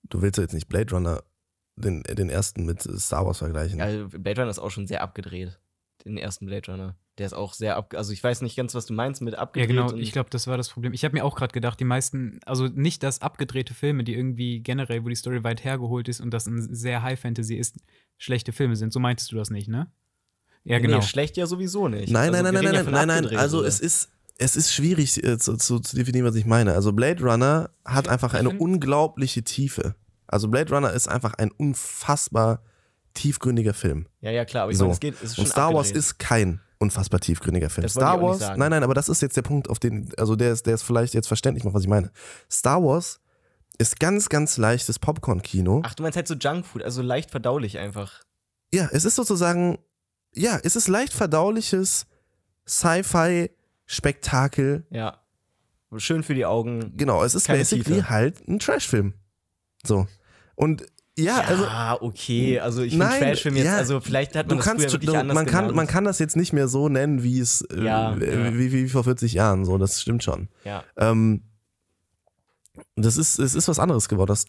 Du 0.04 0.22
willst 0.22 0.36
ja 0.38 0.42
jetzt 0.42 0.52
nicht 0.54 0.68
Blade 0.68 0.94
Runner 0.94 1.22
den, 1.76 2.02
den 2.02 2.28
ersten 2.28 2.64
mit 2.64 2.82
Star 2.82 3.24
Wars 3.26 3.38
vergleichen. 3.38 3.78
Ja, 3.78 4.06
Blade 4.06 4.40
Runner 4.40 4.50
ist 4.50 4.58
auch 4.58 4.70
schon 4.70 4.86
sehr 4.86 5.02
abgedreht. 5.02 5.58
Den 6.04 6.16
ersten 6.16 6.46
Blade 6.46 6.70
Runner. 6.70 6.96
Der 7.18 7.26
ist 7.26 7.32
auch 7.34 7.52
sehr 7.54 7.76
ab. 7.76 7.94
Also 7.96 8.12
ich 8.12 8.22
weiß 8.24 8.40
nicht 8.42 8.56
ganz, 8.56 8.74
was 8.74 8.86
du 8.86 8.92
meinst 8.94 9.20
mit 9.22 9.34
Ja, 9.34 9.40
abgedreht. 9.40 9.68
genau. 9.68 9.90
und- 9.90 10.00
Ich 10.00 10.12
glaube, 10.12 10.30
das 10.30 10.46
war 10.46 10.56
das 10.56 10.68
Problem. 10.70 10.92
Ich 10.92 11.04
habe 11.04 11.14
mir 11.14 11.24
auch 11.24 11.36
gerade 11.36 11.52
gedacht, 11.52 11.78
die 11.78 11.84
meisten, 11.84 12.40
also 12.44 12.66
nicht, 12.66 13.02
dass 13.02 13.20
abgedrehte 13.22 13.74
Filme, 13.74 14.02
die 14.02 14.14
irgendwie 14.14 14.60
generell, 14.60 15.04
wo 15.04 15.08
die 15.08 15.14
Story 15.14 15.44
weit 15.44 15.62
hergeholt 15.64 16.08
ist 16.08 16.20
und 16.20 16.30
das 16.30 16.46
ein 16.46 16.74
sehr 16.74 17.02
High 17.02 17.20
Fantasy 17.20 17.54
ist, 17.54 17.76
schlechte 18.18 18.52
Filme 18.52 18.76
sind. 18.76 18.92
So 18.92 18.98
meintest 19.00 19.30
du 19.30 19.36
das 19.36 19.50
nicht, 19.50 19.68
ne? 19.68 19.90
Ja, 20.64 20.78
genau. 20.78 20.96
Nee, 20.98 21.02
schlecht 21.02 21.36
ja 21.36 21.46
sowieso 21.46 21.88
nicht. 21.88 22.10
Nein, 22.12 22.30
Also, 22.30 22.42
nein, 22.42 22.54
nein, 22.54 22.64
nein, 22.64 22.74
ja 22.74 22.82
nein, 22.82 22.92
nein, 22.92 23.06
nein. 23.08 23.16
abgedreht, 23.18 23.38
Also 23.38 23.62
es 23.64 23.78
ist, 23.80 24.10
es 24.38 24.56
ist 24.56 24.72
schwierig 24.72 25.22
äh, 25.22 25.38
zu, 25.38 25.56
zu, 25.56 25.78
zu 25.80 25.96
definieren, 25.96 26.26
was 26.26 26.34
ich 26.34 26.46
meine. 26.46 26.74
Also 26.74 26.92
Blade 26.92 27.22
Runner 27.22 27.70
hat 27.84 28.08
einfach 28.08 28.34
eine 28.34 28.50
unglaubliche 28.50 29.42
Tiefe. 29.42 29.94
Also 30.26 30.48
Blade 30.48 30.74
Runner 30.74 30.92
ist 30.92 31.08
einfach 31.08 31.34
ein 31.34 31.50
unfassbar 31.50 32.62
tiefgründiger 33.14 33.74
Film. 33.74 34.06
Ja, 34.20 34.30
ja, 34.30 34.44
klar, 34.44 34.64
aber 34.64 34.72
ich 34.72 34.78
So. 34.78 34.84
meine, 34.84 34.94
es 34.94 35.00
geht, 35.00 35.22
es 35.22 35.38
Und 35.38 35.46
Star 35.46 35.74
Wars 35.74 35.88
abgedreht. 35.88 35.96
ist 35.96 36.18
kein 36.18 36.60
unfassbar 36.78 37.20
tiefgründiger 37.20 37.70
Film. 37.70 37.86
Star 37.88 38.20
Wars, 38.20 38.40
nein, 38.56 38.70
nein, 38.70 38.82
aber 38.82 38.94
das 38.94 39.08
ist 39.08 39.22
jetzt 39.22 39.36
der 39.36 39.42
Punkt, 39.42 39.68
auf 39.70 39.78
den, 39.78 40.10
also 40.18 40.34
der 40.34 40.52
ist, 40.52 40.66
der 40.66 40.74
ist 40.74 40.82
vielleicht 40.82 41.14
jetzt 41.14 41.28
verständlich 41.28 41.62
macht, 41.64 41.74
was 41.74 41.82
ich 41.82 41.88
meine. 41.88 42.10
Star 42.50 42.82
Wars 42.82 43.20
ist 43.78 44.00
ganz, 44.00 44.28
ganz 44.28 44.56
leichtes 44.56 44.98
Popcorn-Kino. 44.98 45.82
Ach, 45.84 45.94
du 45.94 46.02
meinst 46.02 46.16
halt 46.16 46.26
so 46.26 46.34
Junkfood, 46.34 46.82
also 46.82 47.02
leicht 47.02 47.30
verdaulich 47.30 47.78
einfach. 47.78 48.22
Ja, 48.72 48.88
es 48.90 49.04
ist 49.04 49.14
sozusagen, 49.16 49.78
ja, 50.34 50.58
es 50.62 50.74
ist 50.74 50.88
leicht 50.88 51.12
verdauliches 51.12 52.06
Sci-Fi-Spektakel. 53.86 54.86
Ja. 54.90 55.18
Schön 55.96 56.22
für 56.22 56.34
die 56.34 56.46
Augen. 56.46 56.96
Genau, 56.96 57.22
es 57.22 57.34
ist 57.34 57.46
Keine 57.46 57.58
basically 57.58 57.96
Tiefe. 57.96 58.08
halt 58.10 58.48
ein 58.48 58.58
Trash-Film. 58.58 59.14
So. 59.84 60.06
Und 60.54 60.86
ja, 61.18 61.40
also 61.40 61.66
ah, 61.66 61.98
okay, 62.00 62.58
also 62.58 62.80
ich 62.82 62.92
finde 62.92 63.06
Trashfilm 63.06 63.56
jetzt, 63.56 63.66
ja, 63.66 63.76
also 63.76 64.00
vielleicht 64.00 64.34
hat 64.34 64.48
man 64.48 64.56
das 64.56 64.64
kannst, 64.64 64.84
früher 64.84 64.92
wirklich 64.92 65.10
du, 65.10 65.18
anders 65.18 65.34
man, 65.34 65.44
kann, 65.44 65.64
genannt. 65.64 65.76
man 65.76 65.86
kann 65.86 66.04
das 66.04 66.18
jetzt 66.18 66.36
nicht 66.36 66.54
mehr 66.54 66.68
so 66.68 66.88
nennen, 66.88 67.22
wie 67.22 67.38
es 67.38 67.60
äh, 67.70 67.84
Ja, 67.84 68.14
äh, 68.16 68.44
ja. 68.46 68.54
Wie, 68.54 68.72
wie 68.72 68.88
vor 68.88 69.04
40 69.04 69.34
Jahren. 69.34 69.66
So, 69.66 69.76
das 69.76 70.00
stimmt 70.00 70.24
schon. 70.24 70.48
ja. 70.64 70.82
Ähm, 70.96 71.42
das 72.96 73.18
ist, 73.18 73.38
es 73.38 73.54
ist 73.54 73.68
was 73.68 73.78
anderes 73.78 74.08
geworden. 74.08 74.28
Das, 74.28 74.46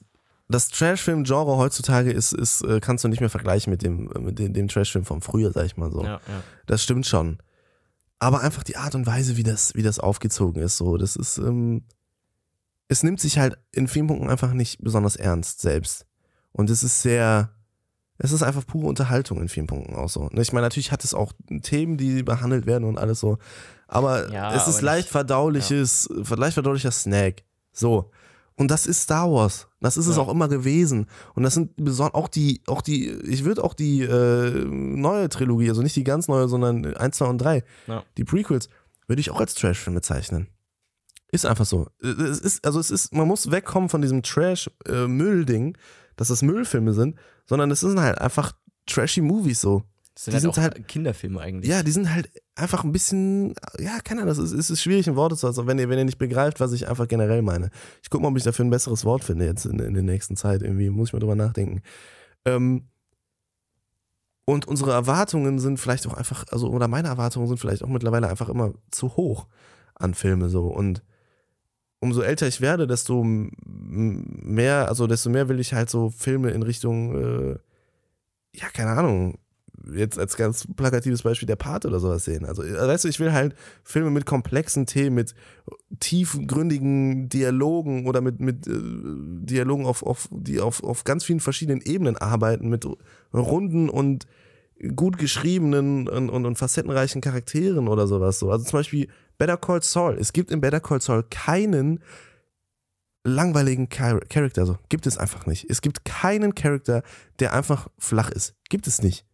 das 0.47 0.69
Trash-Film-Genre 0.69 1.57
heutzutage 1.57 2.11
ist, 2.11 2.31
ist, 2.31 2.61
äh, 2.63 2.79
kannst 2.79 3.03
du 3.03 3.09
nicht 3.09 3.19
mehr 3.19 3.29
vergleichen 3.29 3.69
mit 3.69 3.81
dem, 3.81 4.09
mit 4.19 4.39
dem, 4.39 4.53
dem 4.53 4.69
Trash-Film 4.69 5.03
von 5.03 5.19
früher, 5.19 5.51
sag 5.51 5.65
ich 5.65 5.75
mal 5.75 5.91
so. 5.91 6.01
ja, 6.03 6.13
ja. 6.13 6.43
Das 6.65 6.81
stimmt 6.81 7.05
schon. 7.05 7.39
Aber 8.19 8.41
einfach 8.41 8.63
die 8.63 8.77
Art 8.77 8.95
und 8.95 9.05
Weise, 9.05 9.35
wie 9.37 9.43
das, 9.43 9.75
wie 9.75 9.83
das 9.83 9.99
aufgezogen 9.99 10.61
ist, 10.63 10.77
so, 10.77 10.97
das 10.97 11.15
ist, 11.15 11.37
ähm, 11.37 11.83
es 12.87 13.03
nimmt 13.03 13.19
sich 13.19 13.37
halt 13.37 13.57
in 13.71 13.87
vielen 13.87 14.07
Punkten 14.07 14.29
einfach 14.29 14.53
nicht 14.53 14.81
besonders 14.81 15.15
ernst 15.15 15.61
selbst. 15.61 16.05
Und 16.51 16.69
es 16.69 16.83
ist 16.83 17.01
sehr, 17.01 17.49
es 18.17 18.31
ist 18.31 18.43
einfach 18.43 18.65
pure 18.65 18.87
Unterhaltung 18.87 19.41
in 19.41 19.49
vielen 19.49 19.67
Punkten 19.67 19.95
auch 19.95 20.09
so. 20.09 20.29
Ne, 20.31 20.41
Ich 20.41 20.53
meine, 20.53 20.65
natürlich 20.65 20.91
hat 20.91 21.03
es 21.03 21.13
auch 21.13 21.33
Themen, 21.63 21.97
die 21.97 22.23
behandelt 22.23 22.65
werden 22.65 22.83
und 22.83 22.97
alles 22.97 23.19
so. 23.19 23.37
Aber 23.87 24.31
Ja, 24.31 24.53
es 24.53 24.67
ist 24.67 24.75
aber 24.77 24.85
leicht 24.85 25.05
nicht- 25.05 25.11
verdauliches, 25.11 26.09
leicht 26.35 26.53
verdaulicher 26.53 26.91
Snack. 26.91 27.43
So. 27.71 28.11
Und 28.55 28.69
das 28.69 28.85
ist 28.85 29.01
Star 29.01 29.31
Wars. 29.31 29.67
Das 29.81 29.97
ist 29.97 30.05
es 30.07 30.15
Ja. 30.17 30.21
auch 30.21 30.29
immer 30.29 30.47
gewesen. 30.47 31.07
Und 31.33 31.43
das 31.43 31.55
sind 31.55 31.75
beson- 31.77 32.13
auch 32.13 32.27
die, 32.27 32.61
auch 32.67 32.81
die, 32.81 33.09
ich 33.09 33.43
würde 33.45 33.63
auch 33.63 33.73
die 33.73 34.01
äh, 34.03 34.63
neue 34.65 35.27
Trilogie, 35.29 35.69
also 35.69 35.81
nicht 35.81 35.95
die 35.95 36.03
ganz 36.03 36.27
neue, 36.27 36.47
sondern 36.47 36.85
1, 36.95 37.17
2 37.17 37.25
und 37.25 37.37
3, 37.39 37.63
Ja. 37.87 38.03
die 38.17 38.23
Prequels, 38.23 38.69
würde 39.07 39.19
ich 39.19 39.31
auch 39.31 39.39
als 39.39 39.55
Trash-Film 39.55 39.95
bezeichnen. 39.95 40.47
Ist 41.31 41.45
einfach 41.47 41.65
so. 41.65 41.87
Es 42.01 42.39
ist, 42.39 42.63
also 42.65 42.79
es 42.79 42.91
ist, 42.91 43.13
man 43.13 43.27
muss 43.27 43.49
wegkommen 43.49 43.89
von 43.89 44.01
diesem 44.03 44.21
Trash-Müll-Ding, 44.21 45.77
dass 46.15 46.27
das 46.27 46.43
Müllfilme 46.43 46.93
sind, 46.93 47.17
sondern 47.47 47.71
es 47.71 47.79
sind 47.79 47.99
halt 47.99 48.19
einfach 48.19 48.53
trashy 48.85 49.21
Movies 49.21 49.61
so. 49.61 49.83
Das 50.15 50.25
sind 50.25 50.33
Die 50.33 50.35
halt 50.35 50.53
sind 50.55 50.63
halt- 50.63 50.87
Kinderfilme 50.87 51.41
eigentlich. 51.41 51.69
Ja, 51.71 51.81
die 51.81 51.91
sind 51.91 52.13
halt 52.13 52.29
einfach 52.55 52.83
ein 52.83 52.91
bisschen, 52.91 53.55
ja, 53.79 53.99
keine 54.03 54.21
Ahnung, 54.21 54.35
das 54.35 54.37
ist, 54.37 54.51
es 54.51 54.69
ist 54.69 54.81
schwierig 54.81 55.07
in 55.07 55.15
Worte 55.15 55.35
zu 55.35 55.47
fassen, 55.47 55.65
wenn 55.65 55.79
ihr, 55.79 55.89
wenn 55.89 55.97
ihr 55.97 56.05
nicht 56.05 56.19
begreift, 56.19 56.59
was 56.59 56.71
ich 56.71 56.87
einfach 56.87 57.07
generell 57.07 57.41
meine. 57.41 57.71
Ich 58.03 58.09
gucke 58.11 58.21
mal, 58.21 58.29
ob 58.29 58.37
ich 58.37 58.43
dafür 58.43 58.63
ein 58.65 58.69
besseres 58.69 59.05
Wort 59.05 59.23
finde 59.23 59.45
jetzt 59.45 59.65
in, 59.65 59.79
in 59.79 59.93
der 59.95 60.03
nächsten 60.03 60.35
Zeit. 60.35 60.61
Irgendwie 60.61 60.89
muss 60.91 61.09
ich 61.09 61.13
mal 61.13 61.19
drüber 61.19 61.35
nachdenken. 61.35 61.81
Ähm, 62.45 62.83
und 64.45 64.67
unsere 64.67 64.91
Erwartungen 64.91 65.57
sind 65.59 65.79
vielleicht 65.79 66.05
auch 66.05 66.13
einfach, 66.13 66.45
also, 66.51 66.69
oder 66.69 66.87
meine 66.87 67.07
Erwartungen 67.07 67.47
sind 67.47 67.59
vielleicht 67.59 67.83
auch 67.83 67.87
mittlerweile 67.87 68.27
einfach 68.27 68.49
immer 68.49 68.73
zu 68.91 69.15
hoch 69.15 69.47
an 69.95 70.13
Filme 70.13 70.49
so. 70.49 70.67
Und 70.67 71.01
umso 72.01 72.21
älter 72.21 72.47
ich 72.47 72.59
werde, 72.61 72.85
desto 72.85 73.23
mehr, 73.23 74.89
also 74.89 75.07
desto 75.07 75.29
mehr 75.29 75.47
will 75.49 75.59
ich 75.59 75.73
halt 75.73 75.89
so 75.89 76.09
Filme 76.09 76.51
in 76.51 76.61
Richtung, 76.61 77.15
äh, 77.15 77.57
ja, 78.53 78.67
keine 78.73 78.91
Ahnung, 78.91 79.37
jetzt 79.93 80.17
als 80.17 80.37
ganz 80.37 80.67
plakatives 80.75 81.23
Beispiel 81.23 81.47
der 81.47 81.55
Pate 81.55 81.87
oder 81.87 81.99
sowas 81.99 82.25
sehen. 82.25 82.45
Also, 82.45 82.63
äh, 82.63 82.75
weißt 82.75 83.03
du, 83.03 83.09
ich 83.09 83.19
will 83.19 83.33
halt 83.33 83.55
Filme 83.83 84.09
mit 84.09 84.25
komplexen 84.25 84.85
Themen, 84.85 85.15
mit 85.15 85.35
tiefgründigen 85.99 87.29
Dialogen 87.29 88.07
oder 88.07 88.21
mit, 88.21 88.39
mit 88.39 88.67
äh, 88.67 88.71
Dialogen, 88.71 89.85
auf, 89.85 90.03
auf, 90.03 90.29
die 90.31 90.59
auf, 90.59 90.83
auf 90.83 91.03
ganz 91.03 91.23
vielen 91.23 91.39
verschiedenen 91.39 91.81
Ebenen 91.81 92.17
arbeiten, 92.17 92.69
mit 92.69 92.87
runden 93.33 93.89
und 93.89 94.27
gut 94.95 95.17
geschriebenen 95.17 96.07
und, 96.07 96.29
und, 96.29 96.45
und 96.45 96.57
facettenreichen 96.57 97.21
Charakteren 97.21 97.87
oder 97.87 98.07
sowas. 98.07 98.39
So. 98.39 98.51
Also 98.51 98.65
zum 98.65 98.79
Beispiel 98.79 99.07
Better 99.37 99.57
Call 99.57 99.81
Saul. 99.81 100.17
Es 100.19 100.33
gibt 100.33 100.51
in 100.51 100.61
Better 100.61 100.79
Call 100.79 101.01
Saul 101.01 101.23
keinen 101.29 101.99
langweiligen 103.23 103.87
Char 103.89 104.19
Charakter. 104.21 104.65
So. 104.65 104.77
Gibt 104.89 105.07
es 105.07 105.17
einfach 105.17 105.45
nicht. 105.45 105.69
Es 105.69 105.81
gibt 105.81 106.05
keinen 106.05 106.55
Charakter, 106.55 107.03
der 107.39 107.53
einfach 107.53 107.87
flach 107.97 108.29
ist. 108.29 108.55
Gibt 108.69 108.87
es 108.87 109.01
nicht. 109.01 109.25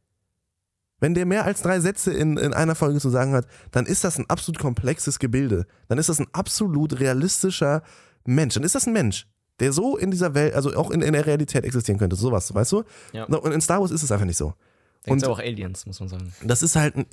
Wenn 1.00 1.14
der 1.14 1.26
mehr 1.26 1.45
als 1.45 1.62
drei 1.62 1.80
Sätze 1.80 2.12
in, 2.14 2.38
in 2.38 2.54
einer 2.54 2.76
Folge 2.76 3.00
zu 3.00 3.10
sagen 3.10 3.34
hat, 3.34 3.45
dann 3.72 3.86
ist 3.86 4.04
das 4.04 4.18
ein 4.18 4.30
absolut 4.30 4.60
komplexes 4.60 5.20
Gebilde. 5.20 5.66
Dann 5.88 5.97
ist 5.97 6.10
das 6.10 6.20
ein 6.20 6.28
absolut 6.34 7.00
realistischer 7.00 7.84
Mensch. 8.26 8.56
Dann 8.56 8.64
ist 8.64 8.76
das 8.76 8.86
ein 8.88 8.93
Mensch, 8.93 9.28
der 9.60 9.72
so 9.72 9.97
in 9.97 10.12
dieser 10.12 10.34
Welt, 10.36 10.54
also 10.56 10.76
auch 10.76 10.91
in, 10.91 11.02
in 11.02 11.14
der 11.14 11.26
Realität 11.26 11.64
existieren 11.64 12.00
könnte. 12.00 12.16
Sowas, 12.16 12.54
weißt 12.54 12.72
du? 12.74 12.84
Ja. 13.14 13.26
Und 13.26 13.52
in 13.54 13.62
Star 13.62 13.80
Wars 13.82 13.91
ist 13.91 14.04
es 14.04 14.12
einfach 14.12 14.26
nicht 14.26 14.38
so. 14.38 14.54
Da 15.06 15.14
und- 15.14 15.26
auch 15.28 15.39
Aliens, 15.39 15.86
muss 15.86 16.00
man 16.00 16.10
sagen. 16.10 16.34
Das 16.43 16.62
ist 16.62 16.76
halt 16.76 16.95
ein, 16.97 17.06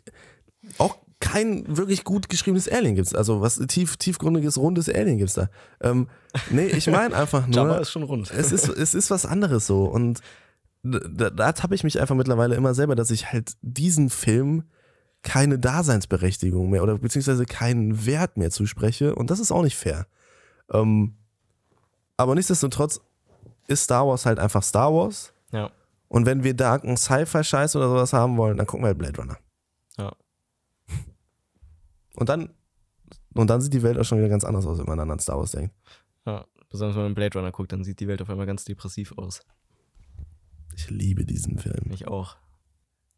auch 0.79 0.99
kein 1.21 1.65
wirklich 1.77 2.05
gut 2.05 2.29
geschriebenes 2.29 2.69
Alien 2.69 2.95
gibt's. 2.95 3.15
Also 3.15 3.41
was 3.41 3.57
tief, 3.69 3.97
tiefgründiges, 3.97 4.59
rundes 4.59 4.89
Alien 4.89 5.17
gibt's 5.19 5.35
da. 5.35 5.49
Ähm, 5.81 6.09
nee, 6.51 6.67
ich 6.67 6.87
meine 6.91 7.17
einfach 7.17 7.47
Jabba 7.49 7.69
nur, 7.75 7.81
ist 7.81 7.91
schon 7.91 8.03
rund. 8.03 8.31
es 8.37 8.53
ist, 8.53 8.69
es 8.69 8.95
ist 8.95 9.11
was 9.11 9.25
anderes 9.25 9.67
so. 9.67 9.85
Und 9.85 10.21
da, 10.87 11.31
da 11.31 11.53
tappe 11.53 11.75
ich 11.75 11.85
mich 11.85 12.01
einfach 12.01 12.15
mittlerweile 12.15 12.55
immer 12.55 12.75
selber, 12.75 12.97
dass 12.97 13.11
ich 13.11 13.33
halt 13.33 13.57
diesen 13.63 14.11
Film 14.11 14.65
keine 15.23 15.59
Daseinsberechtigung 15.59 16.71
mehr 16.71 16.83
oder 16.83 16.99
beziehungsweise 16.99 17.47
keinen 17.47 18.07
Wert 18.07 18.37
mehr 18.37 18.51
zuspreche. 18.51 19.15
Und 19.15 19.31
das 19.31 19.41
ist 19.41 19.53
auch 19.53 19.63
nicht 19.63 19.77
fair. 19.77 20.07
Ähm, 20.71 21.17
aber 22.17 22.35
nichtsdestotrotz 22.35 23.01
ist 23.67 23.85
Star 23.85 24.07
Wars 24.07 24.27
halt 24.27 24.39
einfach 24.39 24.63
Star 24.63 24.93
Wars. 24.93 25.33
Ja. 25.53 25.71
Und 26.09 26.27
wenn 26.27 26.45
wir 26.45 26.55
da 26.55 26.75
einen 26.75 26.97
Sci-Fi-Scheiß 26.97 27.77
oder 27.77 27.89
sowas 27.89 28.13
haben 28.13 28.37
wollen, 28.37 28.57
dann 28.57 28.67
gucken 28.67 28.85
wir 28.85 28.89
halt 28.89 28.99
Blade 28.99 29.21
Runner. 29.21 29.39
Ja. 29.99 30.13
Und 32.15 32.29
dann, 32.29 32.51
und 33.35 33.51
dann 33.51 33.61
sieht 33.61 33.75
die 33.75 33.83
Welt 33.83 33.99
auch 33.99 34.05
schon 34.05 34.19
wieder 34.19 34.29
ganz 34.29 34.45
anders 34.45 34.65
aus, 34.67 34.79
wenn 34.79 34.87
man 34.87 34.99
dann 34.99 35.11
an 35.11 35.19
Star 35.19 35.39
Wars 35.39 35.53
denkt. 35.53 35.75
ja. 36.25 36.47
Besonders 36.69 36.97
wenn 36.97 37.05
man 37.05 37.15
Blade 37.15 37.39
Runner 37.39 37.53
guckt, 37.53 37.73
dann 37.73 37.85
sieht 37.85 38.01
die 38.01 38.09
Welt 38.09 38.21
auf 38.21 38.29
einmal 38.29 38.47
ganz 38.47 38.65
depressiv 38.65 39.13
aus. 39.17 39.41
Ich 40.77 40.91
liebe 40.91 41.25
diesen 41.25 41.59
Film. 41.59 41.91
Ich 41.91 42.07
auch. 42.07 42.37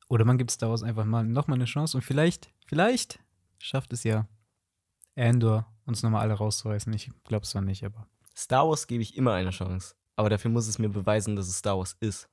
Oder 0.08 0.24
man 0.24 0.38
gibt 0.38 0.50
Star 0.50 0.70
Wars 0.70 0.82
einfach 0.82 1.04
mal 1.04 1.24
nochmal 1.24 1.58
eine 1.58 1.66
Chance 1.66 1.96
und 1.96 2.02
vielleicht, 2.02 2.50
vielleicht 2.66 3.18
schafft 3.58 3.92
es 3.92 4.04
ja 4.04 4.26
Andor, 5.16 5.66
uns 5.84 6.02
nochmal 6.02 6.22
alle 6.22 6.34
rauszureißen. 6.34 6.92
Ich 6.92 7.10
glaube 7.24 7.42
es 7.42 7.50
zwar 7.50 7.62
nicht, 7.62 7.84
aber. 7.84 8.06
Star 8.36 8.68
Wars 8.68 8.86
gebe 8.86 9.02
ich 9.02 9.16
immer 9.16 9.32
eine 9.32 9.50
Chance. 9.50 9.96
Aber 10.16 10.30
dafür 10.30 10.50
muss 10.50 10.68
es 10.68 10.78
mir 10.78 10.88
beweisen, 10.88 11.36
dass 11.36 11.48
es 11.48 11.58
Star 11.58 11.76
Wars 11.78 11.96
ist. 12.00 12.28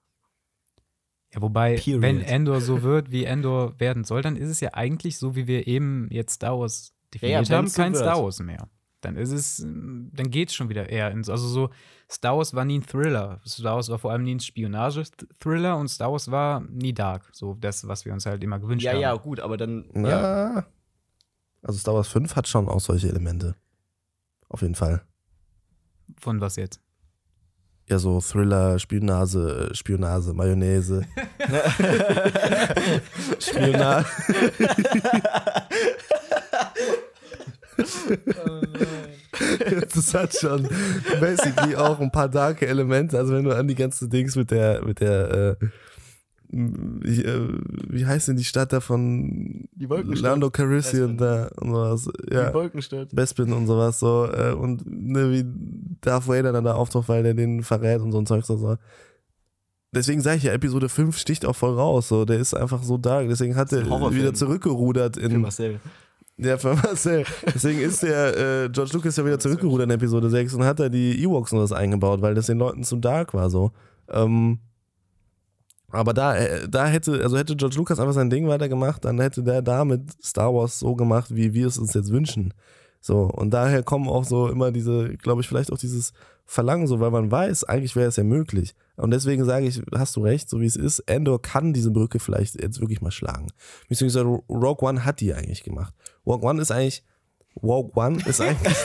Ja, 1.34 1.42
wobei, 1.42 1.76
Period. 1.76 2.02
wenn 2.02 2.22
Endor 2.22 2.62
so 2.62 2.84
wird, 2.84 3.12
wie 3.12 3.26
Endor 3.26 3.80
werden 3.80 4.04
soll, 4.04 4.22
dann 4.22 4.36
ist 4.38 4.50
es 4.50 4.60
ja 4.60 4.74
eigentlich 4.74 5.18
so, 5.18 5.36
wie 5.36 5.48
wir 5.48 5.68
eben 5.68 6.08
jetzt 6.12 6.36
Star 6.36 6.60
Wars 6.60 6.94
definiert 7.14 7.50
Ja, 7.50 7.58
haben, 7.58 7.72
kein 7.72 7.94
wird. 7.94 8.04
Star 8.04 8.24
Wars 8.24 8.40
mehr. 8.40 8.70
Dann 9.06 9.16
ist 9.18 9.32
es, 9.32 9.58
dann 9.64 10.32
geht 10.32 10.50
es 10.50 10.56
schon 10.56 10.70
wieder 10.70 10.90
eher 10.90 11.12
ins, 11.12 11.30
also 11.30 11.48
so, 11.48 11.70
Star 12.12 12.36
Wars 12.38 12.54
war 12.56 12.66
nie 12.66 12.80
ein 12.80 12.84
Thriller. 12.86 13.40
Star 13.48 13.76
Wars 13.76 13.90
war 13.90 14.00
vor 14.00 14.12
allem 14.12 14.24
nie 14.24 14.34
ein 14.36 14.40
Spionage-Thriller 14.40 15.78
und 15.78 15.88
Star 15.90 16.12
Wars 16.12 16.30
war 16.32 16.62
nie 16.62 16.94
dark. 16.94 17.30
So 17.34 17.56
das, 17.60 17.88
was 17.88 18.06
wir 18.06 18.14
uns 18.14 18.26
halt 18.26 18.44
immer 18.44 18.60
gewünscht 18.60 18.86
Ja, 18.86 18.94
haben. 18.94 19.02
ja, 19.02 19.14
gut, 19.16 19.40
aber 19.40 19.58
dann. 19.58 19.86
Ja. 19.96 20.56
Ja. 20.56 20.66
Also 21.62 21.80
Star 21.80 21.94
Wars 21.94 22.08
5 22.08 22.36
hat 22.36 22.48
schon 22.48 22.68
auch 22.68 22.80
solche 22.80 23.10
Elemente. 23.10 23.56
Auf 24.50 24.62
jeden 24.62 24.76
Fall. 24.76 25.04
Von 26.20 26.42
was 26.42 26.56
jetzt? 26.56 26.80
Ja, 27.88 28.00
so 28.00 28.20
Thriller, 28.20 28.80
Spionage, 28.80 29.70
Spionage, 29.74 30.34
Mayonnaise. 30.34 31.02
Spionage. 33.40 34.06
das 39.94 40.14
hat 40.14 40.34
schon 40.34 40.68
basically 41.20 41.76
auch 41.76 42.00
ein 42.00 42.12
paar 42.12 42.30
darke 42.30 42.68
Elemente. 42.68 43.18
Also 43.18 43.34
wenn 43.34 43.44
du 43.44 43.56
an 43.56 43.68
die 43.68 43.76
ganzen 43.76 44.10
Dings 44.10 44.36
mit 44.36 44.52
der, 44.52 44.84
mit 44.86 45.00
der, 45.00 45.58
äh, 45.62 45.66
wie, 46.50 47.24
äh, 47.24 47.50
wie 47.90 48.06
heißt 48.06 48.30
denn 48.30 48.38
die 48.38 48.44
Stadt 48.44 48.72
da 48.72 48.80
von 48.80 49.68
Die 49.74 49.90
Wolkenstadt. 49.90 50.32
Lando 50.32 50.50
Calrissian 50.50 51.18
Bespin. 51.18 51.20
da 51.28 51.50
und 51.60 51.72
sowas. 51.72 52.10
Ja. 52.32 52.50
Die 52.50 52.54
Wolkenstadt. 52.54 53.10
Bespin 53.14 53.52
und 53.52 53.68
sowas 53.68 54.00
so 54.00 54.30
äh, 54.32 54.54
und 54.54 54.84
ne, 54.86 55.32
wie 55.32 55.46
Darth 56.02 56.28
Vader 56.28 56.54
dann 56.54 56.64
da 56.64 56.76
auftaucht, 56.76 57.10
weil 57.10 57.24
der 57.24 57.34
den 57.34 57.64
verrät 57.64 58.02
und 58.02 58.12
so 58.12 58.20
ein 58.20 58.26
Zeug 58.26 58.46
so. 58.46 58.58
so. 58.58 58.78
deswegen 59.94 60.22
sage 60.22 60.38
ich 60.38 60.44
ja, 60.44 60.54
Episode 60.54 60.88
5 60.88 61.18
sticht 61.18 61.46
auch 61.46 61.56
voll 61.56 61.74
raus. 61.74 62.08
So, 62.08 62.26
der 62.26 62.40
ist 62.40 62.54
einfach 62.54 62.84
so 62.84 62.98
da. 62.98 63.24
Deswegen 63.24 63.56
hat 63.56 63.74
er 63.74 63.86
wieder 64.14 64.34
zurückgerudert 64.34 65.18
Für 65.18 65.24
in. 65.24 65.42
Marcel. 65.42 65.80
Für 66.38 66.76
Marcel. 66.76 67.24
Deswegen 67.54 67.80
ist 67.80 68.04
der 68.04 68.66
äh, 68.66 68.70
George 68.70 68.92
Lucas 68.94 69.16
ja 69.16 69.26
wieder 69.26 69.40
zurückgerudert 69.40 69.86
in 69.86 69.92
Episode 69.92 70.30
6 70.30 70.54
und 70.56 70.66
hat 70.66 70.80
da 70.80 70.90
die 70.90 71.24
Ewoks 71.24 71.54
und 71.54 71.60
das 71.60 71.72
eingebaut, 71.72 72.22
weil 72.22 72.36
das 72.36 72.48
den 72.48 72.58
Leuten 72.58 72.84
zu 72.84 72.98
dark 72.98 73.34
war 73.34 73.50
so. 73.50 73.72
Ähm, 74.10 74.60
aber 75.92 76.14
da, 76.14 76.36
äh, 76.36 76.68
da 76.68 76.88
hätte, 76.88 77.22
also 77.24 77.38
hätte 77.38 77.56
George 77.56 77.78
Lucas 77.78 78.00
einfach 78.00 78.14
sein 78.14 78.30
Ding 78.30 78.48
weitergemacht, 78.48 79.06
dann 79.06 79.20
hätte 79.22 79.44
der 79.44 79.62
da 79.62 79.86
mit 79.86 80.02
Star 80.22 80.54
Wars 80.54 80.80
so 80.80 80.96
gemacht, 80.96 81.34
wie 81.34 81.54
wir 81.54 81.68
es 81.68 81.78
uns 81.78 81.94
jetzt 81.94 82.12
wünschen. 82.12 82.54
So, 83.00 83.22
und 83.22 83.52
daher 83.52 83.84
kommen 83.84 84.10
auch 84.10 84.26
so 84.26 84.50
immer 84.50 84.72
diese, 84.72 85.16
glaube 85.18 85.42
ich, 85.42 85.48
vielleicht 85.48 85.72
auch 85.72 85.78
dieses 85.78 86.12
Verlangen, 86.44 86.88
so, 86.88 87.00
weil 87.00 87.12
man 87.12 87.32
weiß, 87.32 87.64
eigentlich 87.66 87.96
wäre 87.96 88.10
es 88.10 88.16
ja 88.16 88.24
möglich. 88.24 88.76
Und 88.98 89.12
deswegen 89.12 89.46
sage 89.46 89.68
ich, 89.68 89.82
hast 89.94 90.16
du 90.16 90.22
recht, 90.22 90.50
so 90.50 90.60
wie 90.60 90.66
es 90.66 90.76
ist, 90.76 91.00
Endor 91.00 91.42
kann 91.42 91.72
diese 91.72 91.92
Brücke 91.92 92.20
vielleicht 92.20 92.62
jetzt 92.62 92.82
wirklich 92.82 93.02
mal 93.02 93.12
schlagen. 93.12 93.48
Beziehungsweise 93.90 94.26
Rogue 94.26 94.88
One 94.88 95.06
hat 95.06 95.22
die 95.22 95.34
eigentlich 95.34 95.64
gemacht. 95.64 95.94
Rogue 96.26 96.48
One 96.48 96.62
ist 96.62 96.72
eigentlich, 96.72 97.04
Rogue 97.62 97.92
One 97.96 98.22
ist 98.26 98.42
eigentlich, 98.42 98.76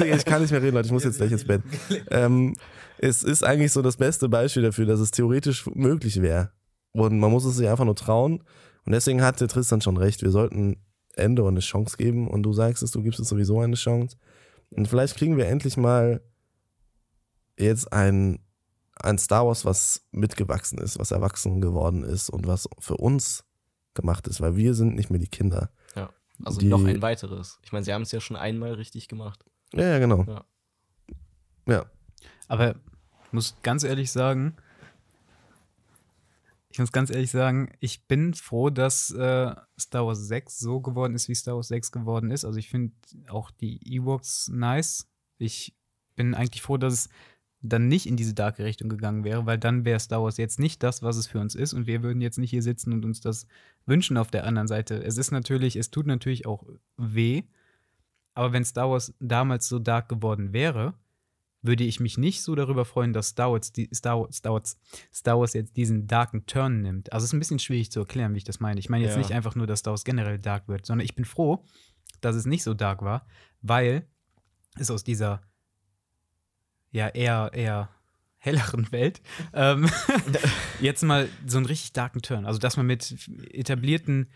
ich 0.14 0.24
kann 0.24 0.42
nicht 0.42 0.50
mehr 0.50 0.62
reden, 0.62 0.74
Leute, 0.74 0.86
ich 0.86 0.92
muss 0.92 1.04
jetzt 1.04 1.18
gleich 1.18 1.32
ins 1.32 1.44
Bett. 1.44 1.62
Ähm, 2.10 2.56
es 2.98 3.22
ist 3.22 3.44
eigentlich 3.44 3.72
so 3.72 3.82
das 3.82 3.96
beste 3.96 4.28
Beispiel 4.28 4.62
dafür, 4.62 4.86
dass 4.86 5.00
es 5.00 5.10
theoretisch 5.10 5.66
möglich 5.74 6.20
wäre. 6.20 6.50
Und 6.92 7.18
man 7.18 7.30
muss 7.30 7.44
es 7.44 7.56
sich 7.56 7.68
einfach 7.68 7.84
nur 7.84 7.96
trauen. 7.96 8.42
Und 8.84 8.92
deswegen 8.92 9.22
hatte 9.22 9.46
Tristan 9.46 9.80
schon 9.80 9.96
recht, 9.96 10.22
wir 10.22 10.30
sollten 10.30 10.76
Endor 11.14 11.48
eine 11.48 11.60
Chance 11.60 11.96
geben. 11.96 12.28
Und 12.28 12.42
du 12.42 12.52
sagst 12.52 12.82
es, 12.82 12.90
du 12.90 13.02
gibst 13.02 13.20
es 13.20 13.28
sowieso 13.28 13.60
eine 13.60 13.76
Chance. 13.76 14.16
Und 14.70 14.86
vielleicht 14.86 15.16
kriegen 15.16 15.36
wir 15.36 15.46
endlich 15.46 15.76
mal 15.76 16.20
jetzt 17.58 17.92
ein, 17.92 18.40
ein 18.96 19.18
Star 19.18 19.46
Wars, 19.46 19.64
was 19.64 20.06
mitgewachsen 20.12 20.78
ist, 20.78 20.98
was 20.98 21.10
erwachsen 21.10 21.60
geworden 21.60 22.04
ist 22.04 22.30
und 22.30 22.46
was 22.46 22.68
für 22.78 22.96
uns 22.96 23.44
gemacht 23.94 24.28
ist, 24.28 24.40
weil 24.40 24.56
wir 24.56 24.74
sind 24.74 24.94
nicht 24.94 25.10
mehr 25.10 25.18
die 25.18 25.28
Kinder. 25.28 25.70
Also 26.44 26.60
Die- 26.60 26.66
noch 26.66 26.84
ein 26.84 27.02
weiteres. 27.02 27.58
Ich 27.62 27.72
meine, 27.72 27.84
sie 27.84 27.92
haben 27.92 28.02
es 28.02 28.12
ja 28.12 28.20
schon 28.20 28.36
einmal 28.36 28.72
richtig 28.74 29.08
gemacht. 29.08 29.44
Ja, 29.72 29.82
ja, 29.84 29.98
genau. 29.98 30.24
Ja. 30.24 30.44
Ja. 31.66 31.86
Aber 32.48 32.74
ich 33.26 33.32
muss 33.32 33.56
ganz 33.62 33.84
ehrlich 33.84 34.10
sagen, 34.10 34.56
ich 36.72 36.78
muss 36.78 36.92
ganz 36.92 37.10
ehrlich 37.10 37.30
sagen, 37.30 37.72
ich 37.80 38.06
bin 38.06 38.32
froh, 38.34 38.70
dass 38.70 39.10
äh, 39.10 39.54
Star 39.78 40.06
Wars 40.06 40.20
6 40.28 40.58
so 40.58 40.80
geworden 40.80 41.14
ist, 41.14 41.28
wie 41.28 41.34
Star 41.34 41.56
Wars 41.56 41.68
6 41.68 41.90
geworden 41.90 42.30
ist. 42.30 42.44
Also 42.44 42.58
ich 42.58 42.68
finde 42.68 42.94
auch 43.28 43.50
die 43.50 43.80
Ewoks 43.92 44.48
nice. 44.48 45.08
Ich 45.38 45.74
bin 46.14 46.34
eigentlich 46.34 46.62
froh, 46.62 46.76
dass 46.76 46.92
es 46.94 47.08
dann 47.62 47.88
nicht 47.88 48.06
in 48.06 48.16
diese 48.16 48.34
darke 48.34 48.64
Richtung 48.64 48.88
gegangen 48.88 49.22
wäre, 49.24 49.44
weil 49.44 49.58
dann 49.58 49.84
wäre 49.84 50.00
Star 50.00 50.22
Wars 50.22 50.38
jetzt 50.38 50.58
nicht 50.58 50.82
das, 50.82 51.02
was 51.02 51.16
es 51.16 51.26
für 51.26 51.40
uns 51.40 51.54
ist 51.54 51.74
und 51.74 51.86
wir 51.86 52.02
würden 52.02 52.22
jetzt 52.22 52.38
nicht 52.38 52.50
hier 52.50 52.62
sitzen 52.62 52.92
und 52.92 53.04
uns 53.04 53.20
das 53.20 53.46
wünschen 53.86 54.16
auf 54.16 54.30
der 54.30 54.46
anderen 54.46 54.68
Seite. 54.68 55.02
Es 55.02 55.18
ist 55.18 55.30
natürlich, 55.30 55.76
es 55.76 55.90
tut 55.90 56.06
natürlich 56.06 56.46
auch 56.46 56.64
weh, 56.96 57.42
aber 58.34 58.52
wenn 58.52 58.64
Star 58.64 58.90
Wars 58.90 59.12
damals 59.20 59.68
so 59.68 59.78
dark 59.78 60.08
geworden 60.08 60.52
wäre, 60.52 60.94
würde 61.62 61.84
ich 61.84 62.00
mich 62.00 62.16
nicht 62.16 62.42
so 62.42 62.54
darüber 62.54 62.86
freuen, 62.86 63.12
dass 63.12 63.28
Star 63.28 63.52
Wars, 63.52 63.72
die, 63.72 63.90
Star, 63.94 64.20
Wars, 64.20 64.36
Star, 64.36 64.52
Wars, 64.54 64.78
Star 65.12 65.38
Wars 65.38 65.52
jetzt 65.52 65.76
diesen 65.76 66.06
darken 66.06 66.46
Turn 66.46 66.80
nimmt. 66.80 67.12
Also 67.12 67.24
es 67.24 67.30
ist 67.30 67.34
ein 67.34 67.38
bisschen 67.40 67.58
schwierig 67.58 67.92
zu 67.92 68.00
erklären, 68.00 68.32
wie 68.32 68.38
ich 68.38 68.44
das 68.44 68.60
meine. 68.60 68.80
Ich 68.80 68.88
meine 68.88 69.04
jetzt 69.04 69.12
Ja. 69.14 69.18
nicht 69.18 69.32
einfach 69.32 69.54
nur, 69.54 69.66
dass 69.66 69.80
Star 69.80 69.92
Wars 69.92 70.04
generell 70.04 70.38
dark 70.38 70.68
wird, 70.68 70.86
sondern 70.86 71.04
ich 71.04 71.14
bin 71.14 71.26
froh, 71.26 71.62
dass 72.22 72.36
es 72.36 72.46
nicht 72.46 72.62
so 72.62 72.72
dark 72.72 73.02
war, 73.02 73.26
weil 73.60 74.06
es 74.78 74.90
aus 74.90 75.04
dieser 75.04 75.42
ja 76.90 77.08
eher, 77.08 77.50
eher 77.54 77.88
helleren 78.38 78.90
Welt 78.92 79.20
ähm, 79.52 79.88
jetzt 80.80 81.02
mal 81.02 81.28
so 81.46 81.58
einen 81.58 81.66
richtig 81.66 81.92
darken 81.92 82.22
Turn. 82.22 82.46
Also 82.46 82.58
dass 82.58 82.76
man 82.76 82.86
mit 82.86 83.14
etablierten 83.52 84.28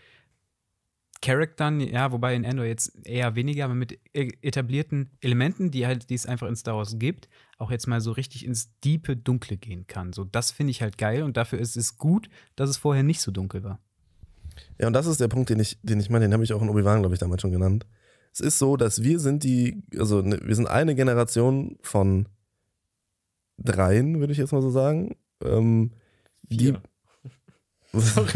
Charaktern, 1.21 1.79
ja, 1.79 2.11
wobei 2.11 2.35
in 2.35 2.43
Endor 2.43 2.65
jetzt 2.65 2.91
eher 3.03 3.35
weniger, 3.35 3.65
aber 3.65 3.73
mit 3.73 3.99
e- 4.13 4.31
etablierten 4.41 5.09
Elementen, 5.21 5.71
die 5.71 5.87
halt, 5.87 6.09
die 6.09 6.13
es 6.13 6.27
einfach 6.27 6.47
in 6.47 6.55
Star 6.55 6.75
Wars 6.75 6.99
gibt, 6.99 7.29
auch 7.57 7.71
jetzt 7.71 7.87
mal 7.87 7.99
so 7.99 8.11
richtig 8.11 8.45
ins 8.45 8.77
diepe 8.81 9.17
Dunkle 9.17 9.57
gehen 9.57 9.87
kann. 9.87 10.13
So, 10.13 10.23
das 10.23 10.51
finde 10.51 10.71
ich 10.71 10.83
halt 10.83 10.99
geil 10.99 11.23
und 11.23 11.35
dafür 11.35 11.57
ist 11.57 11.77
es 11.77 11.97
gut, 11.97 12.29
dass 12.55 12.69
es 12.69 12.77
vorher 12.77 13.01
nicht 13.01 13.21
so 13.21 13.31
dunkel 13.31 13.63
war. 13.63 13.79
Ja, 14.77 14.87
und 14.87 14.93
das 14.93 15.07
ist 15.07 15.19
der 15.19 15.27
Punkt, 15.27 15.49
den 15.49 15.59
ich, 15.59 15.79
den 15.81 15.99
ich 15.99 16.09
meine, 16.09 16.25
den 16.25 16.33
habe 16.33 16.43
ich 16.43 16.53
auch 16.53 16.61
in 16.61 16.69
Obi-Wan, 16.69 16.99
glaube 16.99 17.15
ich, 17.15 17.19
damals 17.19 17.41
schon 17.41 17.51
genannt. 17.51 17.87
Es 18.31 18.41
ist 18.41 18.59
so, 18.59 18.77
dass 18.77 19.01
wir 19.01 19.19
sind 19.19 19.43
die, 19.43 19.81
also 19.97 20.21
ne, 20.21 20.39
wir 20.43 20.55
sind 20.55 20.67
eine 20.67 20.93
Generation 20.93 21.77
von 21.81 22.27
dreien, 23.57 24.19
würde 24.19 24.33
ich 24.33 24.39
jetzt 24.39 24.51
mal 24.51 24.61
so 24.61 24.69
sagen. 24.69 25.15
Ähm, 25.43 25.91
die. 26.43 26.73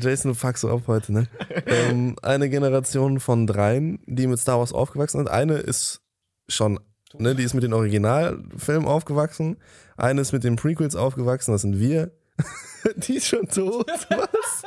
Jason, 0.00 0.30
du 0.30 0.34
fuckst 0.34 0.62
so 0.62 0.70
ab 0.70 0.84
heute, 0.86 1.12
ne? 1.12 1.28
ähm, 1.66 2.16
eine 2.22 2.48
Generation 2.48 3.20
von 3.20 3.46
dreien, 3.46 3.98
die 4.06 4.26
mit 4.26 4.38
Star 4.38 4.58
Wars 4.58 4.72
aufgewachsen 4.72 5.18
sind. 5.18 5.28
Eine 5.28 5.58
ist 5.58 6.00
schon, 6.48 6.80
ne, 7.18 7.34
die 7.34 7.42
ist 7.42 7.52
mit 7.52 7.62
den 7.62 7.74
Originalfilmen 7.74 8.88
aufgewachsen. 8.88 9.58
Eine 9.96 10.22
ist 10.22 10.32
mit 10.32 10.44
den 10.44 10.56
Prequels 10.56 10.96
aufgewachsen, 10.96 11.52
das 11.52 11.60
sind 11.62 11.78
wir. 11.78 12.12
die 12.96 13.16
ist 13.16 13.26
schon 13.26 13.48
tot, 13.48 13.90
was? 14.08 14.62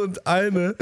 Und 0.00 0.26
eine 0.26 0.76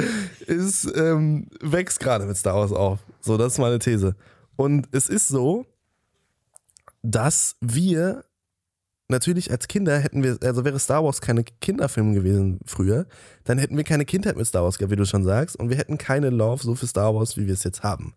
ist, 0.47 0.85
ähm, 0.97 1.49
wächst 1.61 2.01
gerade 2.01 2.27
mit 2.27 2.37
Star 2.37 2.57
Wars 2.57 2.73
auf. 2.73 3.01
So, 3.21 3.37
das 3.37 3.55
ist 3.55 3.59
meine 3.59 3.79
These. 3.79 4.15
Und 4.57 4.89
es 4.93 5.09
ist 5.09 5.29
so, 5.29 5.67
dass 7.03 7.57
wir 7.61 8.25
natürlich 9.09 9.51
als 9.51 9.69
Kinder 9.69 9.99
hätten 9.99 10.23
wir, 10.23 10.39
also 10.43 10.65
wäre 10.65 10.79
Star 10.79 11.05
Wars 11.05 11.21
keine 11.21 11.45
Kinderfilm 11.45 12.15
gewesen 12.15 12.61
früher, 12.65 13.07
dann 13.45 13.59
hätten 13.59 13.77
wir 13.77 13.85
keine 13.85 14.05
Kindheit 14.05 14.37
mit 14.37 14.47
Star 14.47 14.63
Wars 14.63 14.79
gehabt, 14.79 14.93
wie 14.93 14.97
du 14.97 15.05
schon 15.05 15.25
sagst, 15.25 15.57
und 15.57 15.69
wir 15.69 15.77
hätten 15.77 15.99
keine 15.99 16.31
Love 16.31 16.63
so 16.63 16.75
für 16.75 16.87
Star 16.87 17.15
Wars, 17.15 17.37
wie 17.37 17.47
wir 17.47 17.55
es 17.55 17.65
jetzt 17.65 17.83
haben. 17.83 18.15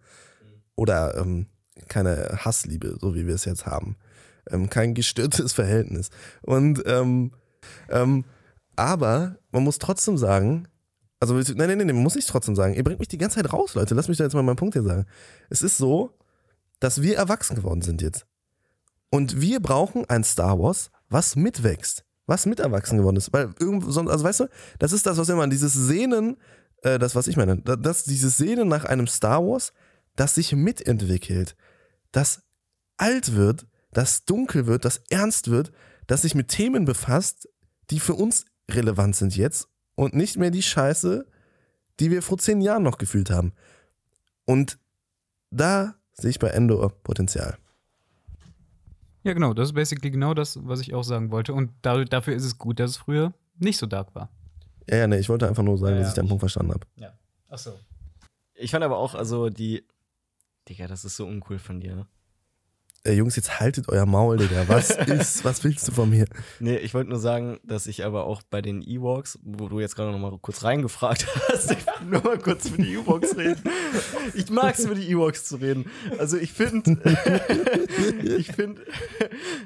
Oder 0.75 1.17
ähm, 1.17 1.47
keine 1.88 2.38
Hassliebe, 2.39 2.97
so 2.99 3.15
wie 3.15 3.27
wir 3.27 3.36
es 3.36 3.45
jetzt 3.45 3.65
haben. 3.65 3.97
Ähm, 4.49 4.69
kein 4.69 4.93
gestörtes 4.93 5.53
Verhältnis. 5.53 6.09
Und 6.41 6.84
ähm, 6.86 7.31
ähm, 7.89 8.25
aber 8.75 9.38
man 9.51 9.63
muss 9.63 9.79
trotzdem 9.79 10.17
sagen, 10.17 10.67
also 11.19 11.36
nein, 11.36 11.55
nein, 11.55 11.77
nein, 11.77 11.88
man 11.88 12.03
muss 12.03 12.15
nicht 12.15 12.27
trotzdem 12.27 12.55
sagen, 12.55 12.73
ihr 12.73 12.84
bringt 12.84 12.99
mich 12.99 13.07
die 13.07 13.17
ganze 13.17 13.38
Zeit 13.38 13.53
raus, 13.53 13.75
Leute. 13.75 13.95
Lass 13.95 14.09
mich 14.09 14.17
da 14.17 14.25
jetzt 14.25 14.34
mal 14.34 14.43
meinen 14.43 14.57
Punkt 14.57 14.73
hier 14.73 14.84
sagen. 14.84 15.05
Es 15.49 15.61
ist 15.61 15.77
so, 15.77 16.11
dass 16.79 17.01
wir 17.01 17.15
erwachsen 17.15 17.55
geworden 17.55 17.81
sind 17.81 18.01
jetzt. 18.01 18.25
Und 19.14 19.39
wir 19.41 19.59
brauchen 19.59 20.09
ein 20.09 20.24
Star 20.24 20.57
Wars, 20.57 20.89
was 21.07 21.36
mitwächst, 21.36 22.03
was 22.26 22.47
mit 22.47 22.59
erwachsen 22.59 22.97
geworden 22.97 23.18
ist. 23.18 23.32
Weil 23.32 23.53
irgendwo, 23.59 23.91
sonst- 23.91 24.09
also 24.09 24.24
weißt 24.24 24.39
du, 24.39 24.47
das 24.80 24.91
ist 24.91 25.05
das, 25.05 25.18
was 25.20 25.30
immer, 25.30 25.47
dieses 25.47 25.72
Sehnen, 25.72 26.38
äh, 26.82 26.97
das, 26.97 27.14
was 27.14 27.28
ich 27.28 27.38
meine, 27.38 27.57
da- 27.57 27.76
das, 27.76 28.05
dieses 28.05 28.38
Sehnen 28.38 28.68
nach 28.68 28.86
einem 28.86 29.05
Star 29.05 29.45
Wars, 29.45 29.72
das 30.16 30.34
sich 30.34 30.53
mitentwickelt, 30.53 31.55
das 32.11 32.41
alt 32.97 33.36
wird, 33.36 33.68
das 33.91 34.26
dunkel 34.26 34.66
wird, 34.66 34.84
das 34.84 35.03
ernst 35.11 35.51
wird, 35.51 35.72
das 36.07 36.24
sich 36.24 36.34
mit 36.34 36.47
Themen 36.47 36.86
befasst, 36.86 37.47
die 37.91 37.99
für 37.99 38.16
uns 38.16 38.45
relevant 38.72 39.16
sind 39.16 39.38
jetzt 39.38 39.68
und 39.93 40.16
nicht 40.16 40.38
mehr 40.38 40.49
die 40.49 40.64
Scheiße, 40.64 41.28
die 41.99 42.09
wir 42.09 42.24
vor 42.24 42.39
zehn 42.39 42.61
Jahren 42.61 42.82
noch 42.82 42.97
gefühlt 42.97 43.30
haben. 43.30 43.53
Und 44.45 44.80
da 45.51 45.93
sehe 46.14 46.32
ich 46.32 46.39
bei 46.39 46.47
Endor 46.47 46.89
Potenzial. 47.03 47.59
Ja, 49.24 49.34
genau, 49.34 49.53
das 49.53 49.69
ist 49.69 49.74
basically 49.74 50.11
genau 50.11 50.34
das, 50.34 50.59
was 50.67 50.82
ich 50.82 50.93
auch 50.93 51.03
sagen 51.03 51.32
wollte. 51.32 51.53
Und 51.53 51.71
da, 51.82 52.03
dafür 52.03 52.36
ist 52.36 52.43
es 52.43 52.57
gut, 52.57 52.80
dass 52.80 52.91
es 52.91 52.97
früher 52.97 53.34
nicht 53.57 53.78
so 53.78 53.86
dark 53.86 54.13
war. 54.15 54.30
Ja, 54.89 54.97
ja, 54.97 55.07
nee, 55.07 55.17
ich 55.17 55.30
wollte 55.30 55.47
einfach 55.47 55.63
nur 55.63 55.78
sagen, 55.78 55.93
Ja, 55.93 55.99
dass 55.99 56.07
ja. 56.07 56.09
ich 56.09 56.15
deinen 56.15 56.28
Punkt 56.28 56.41
verstanden 56.41 56.74
habe. 56.74 56.86
Ja. 56.97 57.13
Achso. 57.49 57.71
Ich 58.55 58.71
fand 58.71 58.84
aber 58.84 58.97
auch, 58.97 59.15
also 59.15 59.49
die. 59.49 59.86
Digga, 60.67 60.88
das 60.88 61.03
ist 61.05 61.15
so 61.15 61.26
uncool 61.26 61.59
von 61.59 61.80
dir. 61.80 61.95
ne? 61.95 62.07
Äh, 63.05 63.13
Jungs, 63.13 63.36
jetzt 63.36 63.59
haltet 63.59 63.89
euer 63.89 64.05
Maul, 64.05 64.38
Digga. 64.38 64.67
Was 64.67 64.89
ist, 65.07 65.43
was 65.43 65.63
willst 65.63 65.88
du 65.88 65.91
von 65.91 66.09
mir? 66.09 66.26
Nee, 66.59 66.78
ich 66.78 66.93
wollte 66.93 67.09
nur 67.09 67.19
sagen, 67.19 67.59
dass 67.63 67.88
ich 67.88 68.05
aber 68.05 68.26
auch 68.26 68.41
bei 68.43 68.61
den 68.61 68.82
Ewoks, 68.82 69.39
wo 69.43 69.67
du 69.69 69.80
jetzt 69.80 69.95
gerade 69.95 70.11
noch 70.11 70.19
mal 70.19 70.38
kurz 70.39 70.63
reingefragt 70.63 71.28
hast, 71.49 71.76
nur 72.10 72.24
mal 72.24 72.38
kurz 72.38 72.70
über 72.70 72.84
die 72.84 72.93
Ewoks 72.93 73.38
reden. 73.38 73.62
Ich 74.34 74.49
mag 74.49 74.78
es, 74.78 74.86
über 74.86 74.95
die 74.95 75.10
Ewoks 75.10 75.45
zu 75.45 75.58
reden. 75.58 75.86
Also 76.18 76.38
ich 76.38 76.51
finde, 76.54 76.97
ich 78.24 78.51
finde, 78.51 78.82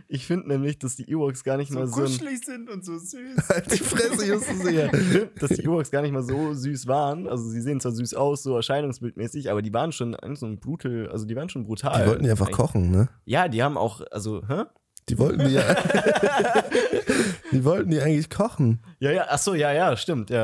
ich 0.08 0.26
finde 0.26 0.48
nämlich, 0.50 0.80
dass 0.80 0.96
die 0.96 1.10
Ewoks 1.10 1.44
gar 1.44 1.58
nicht 1.58 1.72
mal 1.72 1.88
so, 1.88 2.02
ein, 2.02 2.08
sind 2.08 2.70
und 2.70 2.86
so 2.86 2.98
süß. 2.98 3.18
Halt 3.50 3.72
die 3.72 3.78
Fresse, 3.78 4.26
Justus, 4.26 4.66
ich 4.66 5.12
find, 5.12 5.42
dass 5.42 5.50
die 5.52 5.64
Ewoks 5.64 5.92
gar 5.92 6.02
nicht 6.02 6.12
mal 6.12 6.24
so 6.24 6.54
süß 6.54 6.88
waren. 6.88 7.28
Also 7.28 7.50
sie 7.50 7.62
sehen 7.62 7.80
zwar 7.80 7.92
süß 7.92 8.14
aus, 8.14 8.44
so 8.44 8.56
erscheinungsbildmäßig, 8.56 9.52
aber 9.52 9.62
die 9.62 9.74
waren 9.74 9.92
schon 9.92 10.16
so 10.34 10.46
ein 10.46 10.60
brutal, 10.60 11.10
also 11.10 11.26
die 11.26 11.36
waren 11.36 11.50
schon 11.50 11.66
brutal. 11.66 12.04
Die 12.04 12.10
wollten 12.10 12.24
die 12.24 12.32
einfach 12.32 12.48
Eigentlich. 12.48 12.58
kochen, 12.58 12.92
ne? 12.92 13.10
Ja, 13.26 13.48
die 13.48 13.64
haben 13.64 13.78
auch, 13.78 14.02
also, 14.12 14.44
hä? 14.48 14.64
Die 15.10 15.18
wollten 15.20 15.48
die 15.48 15.54
ja. 15.54 15.64
die 17.52 17.64
wollten 17.64 17.92
die 17.92 18.02
eigentlich 18.02 18.30
kochen. 18.30 18.82
Ja, 19.00 19.12
ja, 19.12 19.26
ach 19.30 19.38
so, 19.38 19.54
ja, 19.54 19.72
ja, 19.72 19.96
stimmt, 19.96 20.30
ja. 20.30 20.44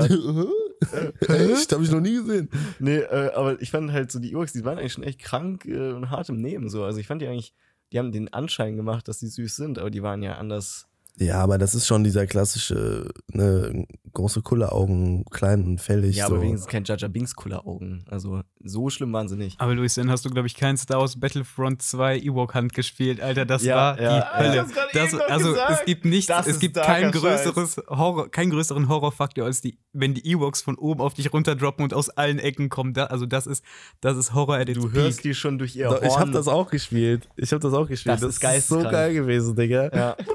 Echt? 1.28 1.72
Hab 1.72 1.82
ich 1.82 1.92
noch 1.92 2.02
nie 2.02 2.16
gesehen. 2.16 2.50
Nee, 2.80 2.98
äh, 2.98 3.32
aber 3.34 3.62
ich 3.62 3.72
fand 3.72 3.92
halt 3.92 4.12
so, 4.12 4.20
die 4.20 4.32
Ewoks, 4.32 4.54
die 4.54 4.66
waren 4.66 4.78
eigentlich 4.78 4.94
schon 4.94 5.04
echt 5.04 5.20
krank 5.20 5.66
äh, 5.66 5.92
und 5.92 6.10
hart 6.10 6.30
im 6.30 6.42
Nehmen. 6.42 6.70
So. 6.70 6.84
Also 6.84 7.00
ich 7.00 7.08
fand 7.08 7.22
die 7.22 7.28
eigentlich, 7.28 7.54
die 7.92 8.00
haben 8.00 8.12
den 8.12 8.34
Anschein 8.34 8.76
gemacht, 8.76 9.08
dass 9.08 9.20
die 9.20 9.28
süß 9.28 9.56
sind, 9.56 9.80
aber 9.80 9.90
die 9.90 10.04
waren 10.04 10.24
ja 10.24 10.38
anders. 10.38 10.88
Ja, 11.20 11.40
aber 11.42 11.60
das 11.60 11.76
ist 11.76 11.86
schon 11.86 12.04
dieser 12.04 12.26
klassische, 12.26 13.08
ne, 13.32 13.86
große 14.14 14.42
Kulleraugen, 14.42 15.26
klein 15.26 15.64
und 15.64 15.80
fällig. 15.82 16.16
Ja, 16.16 16.28
so. 16.28 16.34
aber 16.34 16.44
wenigstens 16.44 16.70
kein 16.72 16.84
Jaja 16.86 17.08
Binks 17.08 17.36
Kulleraugen. 17.36 18.04
Also 18.10 18.42
so 18.64 18.90
schlimm 18.90 19.14
waren 19.14 19.28
sie 19.28 19.36
nicht. 19.38 19.60
Aber 19.62 19.76
Luis, 19.76 19.94
dann 19.94 20.10
hast 20.10 20.26
du, 20.26 20.30
glaube 20.32 20.48
ich, 20.48 20.56
kein 20.56 20.76
Star 20.76 21.00
Wars 21.00 21.20
Battlefront 21.20 21.84
2 21.84 22.18
Ewok 22.20 22.56
Hand 22.56 22.74
gespielt, 22.74 23.22
Alter. 23.22 23.46
Das 23.46 23.64
Ja, 23.64 23.76
war 23.76 24.02
ja. 24.02 24.20
die 24.22 24.44
Hölle. 24.44 24.66
Das, 24.94 25.14
also 25.14 25.50
gesagt. 25.52 25.72
es 25.80 25.86
gibt 25.86 26.06
nichts, 26.06 26.28
Das 26.28 26.48
es 26.48 26.60
gibt 26.60 26.78
kein 26.78 27.12
größeres 27.12 27.78
Horror, 27.90 28.32
keinen 28.32 28.50
größeren 28.50 28.90
Horrorfaktor 28.90 29.46
als 29.46 29.62
die, 29.62 29.78
wenn 29.94 30.16
die 30.16 30.26
Ewoks 30.32 30.62
von 30.64 30.76
oben 30.78 31.02
auf 31.02 31.14
dich 31.14 31.32
runterdroppen 31.32 31.84
und 31.84 31.94
aus 31.94 32.10
allen 32.10 32.40
Ecken 32.40 32.70
kommen. 32.70 32.94
Da, 32.94 33.06
also 33.06 33.26
das 33.28 33.46
ist, 33.46 33.64
das 34.02 34.18
ist 34.18 34.34
Horror 34.34 34.56
at 34.56 34.70
its 34.70 34.80
Du 34.80 34.88
peak. 34.88 34.96
hörst 34.96 35.24
die 35.24 35.36
schon 35.36 35.60
durch 35.60 35.76
ihr 35.76 35.90
Horn. 35.90 36.00
ich 36.04 36.18
habe 36.18 36.32
das 36.32 36.48
auch 36.48 36.72
gespielt. 36.72 37.30
Ich 37.36 37.52
habe 37.52 37.60
das 37.62 37.74
auch 37.74 37.88
gespielt. 37.88 38.16
Das 38.16 38.22
Das, 38.22 38.38
ist 38.38 38.44
ist 38.44 38.68
so 38.70 38.82
geil 38.82 39.14
gewesen, 39.14 39.56
Digga. 39.56 39.90
Ja. 39.96 40.16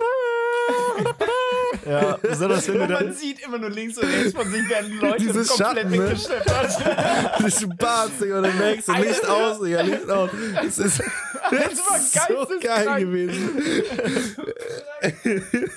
ja, 1.87 2.17
besonders 2.21 2.69
wenn 2.69 2.79
du 2.79 2.87
dann. 2.89 3.13
sieht 3.13 3.41
immer 3.41 3.59
nur 3.59 3.71
links 3.71 3.99
und 3.99 4.05
rechts 4.05 4.33
von 4.33 4.51
sich 4.51 4.69
werden 4.69 4.99
Leute 4.99 5.19
Dieses 5.19 5.57
Schatten, 5.57 5.91
ne? 5.91 6.15
Die 7.39 7.51
Spaß, 7.51 8.11
Digga, 8.21 8.37
und 8.39 8.43
dann 8.45 8.59
merkst 8.59 8.89
du 8.89 8.93
Licht 8.93 9.27
aus, 9.29 9.61
Digga, 9.61 9.81
Licht 9.83 10.11
aus. 10.11 10.31
Das 10.55 10.79
ist, 10.79 10.99
das 10.99 11.79
war 11.89 11.97
ist 11.97 12.49
so 12.49 12.61
geil 12.61 13.01
gewesen. 13.05 13.51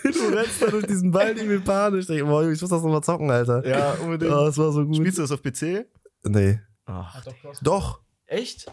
du 0.04 0.28
rennst 0.36 0.62
da 0.62 0.68
durch 0.68 0.86
diesen 0.86 1.14
Wald 1.14 1.38
irgendwie 1.38 1.60
panisch. 1.60 2.08
Digga. 2.08 2.26
Boah, 2.26 2.44
ich 2.44 2.62
muss 2.62 2.70
das 2.70 2.82
nochmal 2.82 3.04
zocken, 3.04 3.30
Alter. 3.32 3.66
Ja, 3.68 3.94
unbedingt. 3.94 4.32
Oh, 4.32 4.46
das 4.46 4.58
war 4.58 4.72
so 4.72 4.86
gut. 4.86 4.96
Spielst 4.96 5.18
du 5.18 5.22
das 5.22 5.32
auf 5.32 5.42
PC? 5.42 5.86
Nee. 6.24 6.60
Ach, 6.86 7.24
Doch. 7.62 8.02
Echt? 8.26 8.66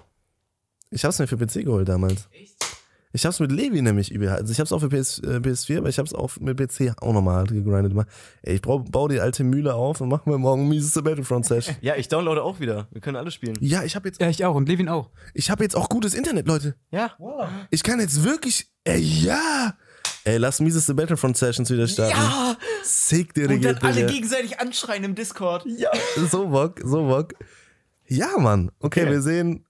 Ich 0.90 1.04
hab's 1.04 1.18
mir 1.18 1.26
für 1.26 1.36
PC 1.36 1.64
geholt 1.64 1.88
damals. 1.88 2.28
Ich 3.12 3.24
hab's 3.24 3.40
mit 3.40 3.50
Levi 3.50 3.80
nämlich 3.80 4.10
übel. 4.12 4.28
Also 4.28 4.52
ich 4.52 4.60
hab's 4.60 4.70
auch 4.70 4.80
für 4.80 4.88
PS, 4.90 5.18
äh, 5.20 5.38
PS4, 5.38 5.78
aber 5.78 5.88
ich 5.88 5.98
hab's 5.98 6.12
auch 6.12 6.36
mit 6.40 6.58
PC 6.58 6.92
auch 7.00 7.12
nochmal 7.14 7.44
gegrindet. 7.46 8.06
Ey, 8.42 8.56
ich 8.56 8.62
brauch, 8.62 8.84
baue 8.84 9.08
die 9.08 9.20
alte 9.20 9.44
Mühle 9.44 9.74
auf 9.74 10.00
und 10.02 10.08
machen 10.10 10.30
wir 10.30 10.36
morgen 10.38 10.62
ein 10.64 10.68
mieses 10.68 10.92
Battlefront 11.02 11.46
Session. 11.46 11.76
ja, 11.80 11.96
ich 11.96 12.08
downloade 12.08 12.42
auch 12.42 12.60
wieder. 12.60 12.86
Wir 12.90 13.00
können 13.00 13.16
alle 13.16 13.30
spielen. 13.30 13.56
Ja, 13.60 13.82
ich 13.82 13.96
hab 13.96 14.04
jetzt, 14.04 14.20
Ja, 14.20 14.28
ich 14.28 14.44
auch 14.44 14.54
und 14.54 14.68
Levin 14.68 14.88
auch. 14.90 15.10
ich 15.32 15.50
hab 15.50 15.60
jetzt 15.60 15.74
auch 15.76 15.88
gutes 15.88 16.12
Internet, 16.14 16.46
Leute. 16.46 16.74
Ja. 16.90 17.16
Ich 17.70 17.82
kann 17.82 17.98
jetzt 18.00 18.22
wirklich. 18.24 18.68
Ey, 18.84 19.00
ja! 19.00 19.74
Ey, 20.24 20.36
lass 20.36 20.60
mieseste 20.60 20.94
Battlefront 20.94 21.36
Sessions 21.38 21.70
wieder 21.70 21.86
starten. 21.88 22.12
Ja! 22.18 22.56
Sick, 22.82 23.32
Und 23.38 23.48
Digga. 23.48 23.72
dann 23.72 23.82
alle 23.90 24.06
gegenseitig 24.06 24.60
anschreien 24.60 25.04
im 25.04 25.14
Discord. 25.14 25.64
Ja. 25.66 25.90
So 26.30 26.48
Bock, 26.48 26.80
so 26.84 27.06
Bock. 27.06 27.32
Ja, 28.06 28.36
Mann. 28.38 28.70
Okay, 28.80 29.02
Okay. 29.02 29.10
wir 29.10 29.22
sehen, 29.22 29.64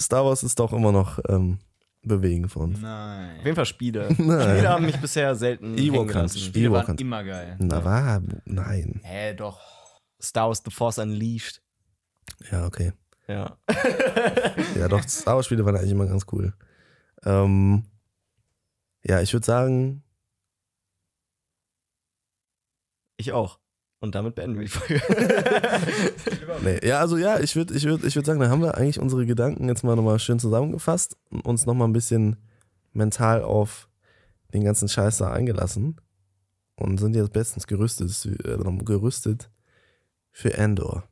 Star 0.00 0.24
Wars 0.24 0.42
ist 0.44 0.58
doch 0.60 0.72
immer 0.72 0.92
noch 0.92 1.18
ähm, 1.28 1.58
bewegend 2.06 2.50
für 2.50 2.60
uns. 2.60 2.76
Auf 2.76 2.82
Nein. 2.82 3.40
jeden 3.44 3.56
Fall 3.56 3.66
Spiele. 3.66 4.08
Nein. 4.18 4.40
Spiele 4.56 4.68
haben 4.68 4.86
mich 4.86 5.00
bisher 5.00 5.34
selten 5.34 5.76
Ewok 5.78 6.08
kannst 6.08 6.34
gelassen. 6.34 6.52
du 6.52 6.58
Die 6.60 6.70
waren 6.70 6.98
immer 6.98 7.24
geil. 7.24 7.56
Na, 7.60 7.84
war. 7.84 8.22
Nein. 8.44 9.00
Hä, 9.02 9.34
doch. 9.34 9.60
Star 10.20 10.48
Wars 10.48 10.62
The 10.64 10.70
Force 10.70 10.98
Unleashed. 10.98 11.62
Ja, 12.50 12.66
okay. 12.66 12.92
Ja. 13.28 13.56
Ja, 14.78 14.88
doch, 14.88 15.02
Star 15.08 15.36
Wars-Spiele 15.36 15.64
waren 15.64 15.76
eigentlich 15.76 15.92
immer 15.92 16.06
ganz 16.06 16.26
cool. 16.32 16.52
Ähm, 17.24 17.84
ja, 19.04 19.20
ich 19.20 19.32
würde 19.32 19.46
sagen, 19.46 20.02
Ich 23.16 23.32
auch. 23.32 23.58
Und 24.04 24.14
damit 24.14 24.34
beenden 24.34 24.58
wir 24.58 24.66
die 24.66 24.70
Folge. 24.70 25.00
nee, 26.62 26.86
ja, 26.86 27.00
also 27.00 27.16
ja, 27.16 27.40
ich 27.40 27.56
würde 27.56 27.72
ich 27.72 27.84
würd, 27.84 28.04
ich 28.04 28.14
würd 28.14 28.26
sagen, 28.26 28.38
da 28.38 28.50
haben 28.50 28.60
wir 28.60 28.76
eigentlich 28.76 29.00
unsere 29.00 29.24
Gedanken 29.24 29.66
jetzt 29.66 29.82
mal 29.82 29.96
nochmal 29.96 30.18
schön 30.18 30.38
zusammengefasst 30.38 31.16
und 31.30 31.40
uns 31.46 31.64
nochmal 31.64 31.88
ein 31.88 31.94
bisschen 31.94 32.36
mental 32.92 33.42
auf 33.42 33.88
den 34.52 34.62
ganzen 34.62 34.90
Scheiß 34.90 35.16
da 35.16 35.32
eingelassen 35.32 36.02
und 36.76 36.98
sind 36.98 37.16
jetzt 37.16 37.32
bestens 37.32 37.66
gerüstet, 37.66 38.26
äh, 38.44 38.58
gerüstet 38.84 39.50
für 40.32 40.52
Endor. 40.52 41.04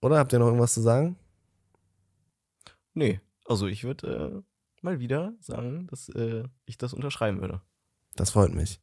Oder 0.00 0.16
habt 0.16 0.32
ihr 0.32 0.38
noch 0.38 0.46
irgendwas 0.46 0.72
zu 0.72 0.80
sagen? 0.80 1.16
nee, 2.94 3.20
also 3.44 3.66
ich 3.66 3.84
würde 3.84 4.42
äh, 4.42 4.42
mal 4.80 5.00
wieder 5.00 5.34
sagen, 5.40 5.86
dass 5.88 6.08
äh, 6.08 6.44
ich 6.64 6.78
das 6.78 6.94
unterschreiben 6.94 7.42
würde. 7.42 7.60
Das 8.16 8.30
freut 8.30 8.54
mich. 8.54 8.80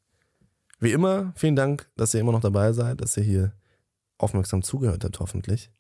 Wie 0.80 0.91
immer, 0.91 1.34
vielen 1.36 1.55
Dank, 1.55 1.89
dass 1.95 2.13
ihr 2.13 2.19
immer 2.19 2.32
noch 2.32 2.41
dabei 2.41 2.71
seid, 2.73 3.01
dass 3.01 3.17
ihr 3.17 3.23
hier 3.23 3.53
aufmerksam 4.17 4.61
zugehört 4.61 5.03
habt, 5.03 5.19
hoffentlich. 5.19 5.71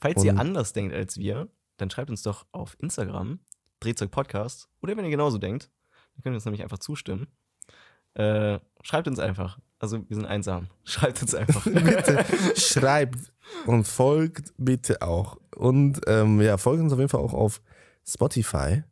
Falls 0.00 0.18
Und- 0.20 0.26
ihr 0.26 0.38
anders 0.38 0.72
denkt 0.72 0.94
als 0.94 1.16
wir, 1.18 1.48
dann 1.78 1.90
schreibt 1.90 2.10
uns 2.10 2.22
doch 2.22 2.46
auf 2.52 2.76
Instagram, 2.80 3.38
Drehzeug 3.80 4.10
Podcast. 4.10 4.68
Oder 4.82 4.96
wenn 4.96 5.04
ihr 5.04 5.10
genauso 5.10 5.38
denkt, 5.38 5.70
dann 6.14 6.22
könnt 6.22 6.32
ihr 6.34 6.36
uns 6.36 6.44
nämlich 6.44 6.62
einfach 6.62 6.78
zustimmen. 6.78 7.26
Äh, 8.14 8.58
schreibt 8.82 9.08
uns 9.08 9.18
einfach. 9.18 9.58
Also 9.78 10.08
wir 10.08 10.16
sind 10.16 10.24
einsam. 10.24 10.68
Schreibt 10.84 11.20
uns 11.20 11.34
einfach. 11.34 11.64
bitte 11.64 12.24
schreibt 12.58 13.30
und 13.66 13.84
folgt 13.86 14.54
bitte 14.56 15.02
auch. 15.02 15.36
Und 15.54 16.00
ähm, 16.06 16.40
ja, 16.40 16.56
folgt 16.56 16.82
uns 16.82 16.94
auf 16.94 16.98
jeden 16.98 17.10
Fall 17.10 17.20
auch 17.20 17.34
auf 17.34 17.60
Spotify. 18.08 18.84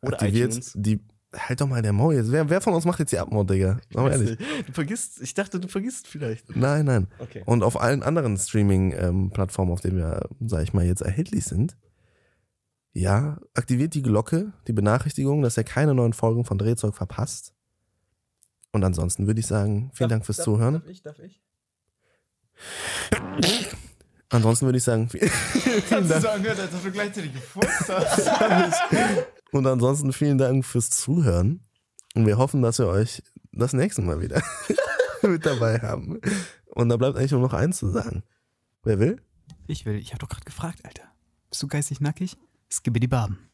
Oder 0.00 0.14
Aktiviert 0.14 0.50
iTunes. 0.50 0.72
die. 0.74 1.00
Halt 1.34 1.60
doch 1.60 1.66
mal 1.66 1.80
der 1.80 1.92
Maul 1.92 2.14
jetzt. 2.14 2.30
Wer, 2.30 2.50
wer 2.50 2.60
von 2.60 2.74
uns 2.74 2.84
macht 2.84 2.98
jetzt 2.98 3.12
die 3.12 3.18
Abmord, 3.18 3.48
Digga? 3.48 3.80
Sag 3.90 4.02
mal 4.02 4.12
ehrlich. 4.12 4.38
Du 4.66 4.72
vergisst, 4.72 5.22
ich 5.22 5.32
dachte, 5.32 5.58
du 5.58 5.68
vergisst 5.68 6.06
vielleicht. 6.06 6.54
Nein, 6.54 6.84
nein. 6.84 7.06
Okay. 7.18 7.42
Und 7.46 7.62
auf 7.62 7.80
allen 7.80 8.02
anderen 8.02 8.36
Streaming-Plattformen, 8.36 9.72
auf 9.72 9.80
denen 9.80 9.96
wir, 9.96 10.28
sag 10.46 10.62
ich 10.62 10.74
mal, 10.74 10.84
jetzt 10.84 11.00
erhältlich 11.00 11.44
sind, 11.44 11.76
ja, 12.92 13.38
aktiviert 13.54 13.94
die 13.94 14.02
Glocke, 14.02 14.52
die 14.66 14.74
Benachrichtigung, 14.74 15.40
dass 15.40 15.56
ihr 15.56 15.64
keine 15.64 15.94
neuen 15.94 16.12
Folgen 16.12 16.44
von 16.44 16.58
Drehzeug 16.58 16.94
verpasst. 16.94 17.54
Und 18.72 18.84
ansonsten 18.84 19.26
würde 19.26 19.40
ich 19.40 19.46
sagen, 19.46 19.90
vielen 19.94 20.10
Dank 20.10 20.26
fürs 20.26 20.38
Zuhören. 20.38 20.74
Darf 20.74 20.88
ich, 20.88 21.02
darf 21.02 21.18
ich? 21.18 21.40
Ansonsten 24.28 24.66
würde 24.66 24.78
ich 24.78 24.84
sagen, 24.84 25.08
vielen 25.08 25.30
Kannst 25.88 26.10
du 26.10 26.20
so 26.20 26.28
angehört, 26.28 26.60
als 26.60 26.74
ob 26.74 26.82
du 26.82 26.90
gleichzeitig 26.90 27.32
gefurzt 27.32 27.88
hast. 27.88 28.30
Und 29.52 29.66
ansonsten 29.66 30.12
vielen 30.12 30.38
Dank 30.38 30.64
fürs 30.64 30.90
Zuhören. 30.90 31.60
Und 32.14 32.26
wir 32.26 32.38
hoffen, 32.38 32.62
dass 32.62 32.78
wir 32.78 32.88
euch 32.88 33.22
das 33.52 33.74
nächste 33.74 34.02
Mal 34.02 34.20
wieder 34.20 34.42
mit 35.22 35.46
dabei 35.46 35.78
haben. 35.78 36.20
Und 36.66 36.88
da 36.88 36.96
bleibt 36.96 37.16
eigentlich 37.16 37.32
nur 37.32 37.42
noch 37.42 37.52
eins 37.52 37.78
zu 37.78 37.88
sagen. 37.90 38.22
Wer 38.82 38.98
will? 38.98 39.22
Ich 39.66 39.84
will, 39.84 39.96
ich 39.96 40.10
habe 40.10 40.18
doch 40.18 40.28
gerade 40.28 40.44
gefragt, 40.44 40.84
Alter. 40.84 41.04
Bist 41.50 41.62
du 41.62 41.68
geistig 41.68 42.00
nackig? 42.00 42.36
Skibidi 42.70 43.06
Baben. 43.06 43.51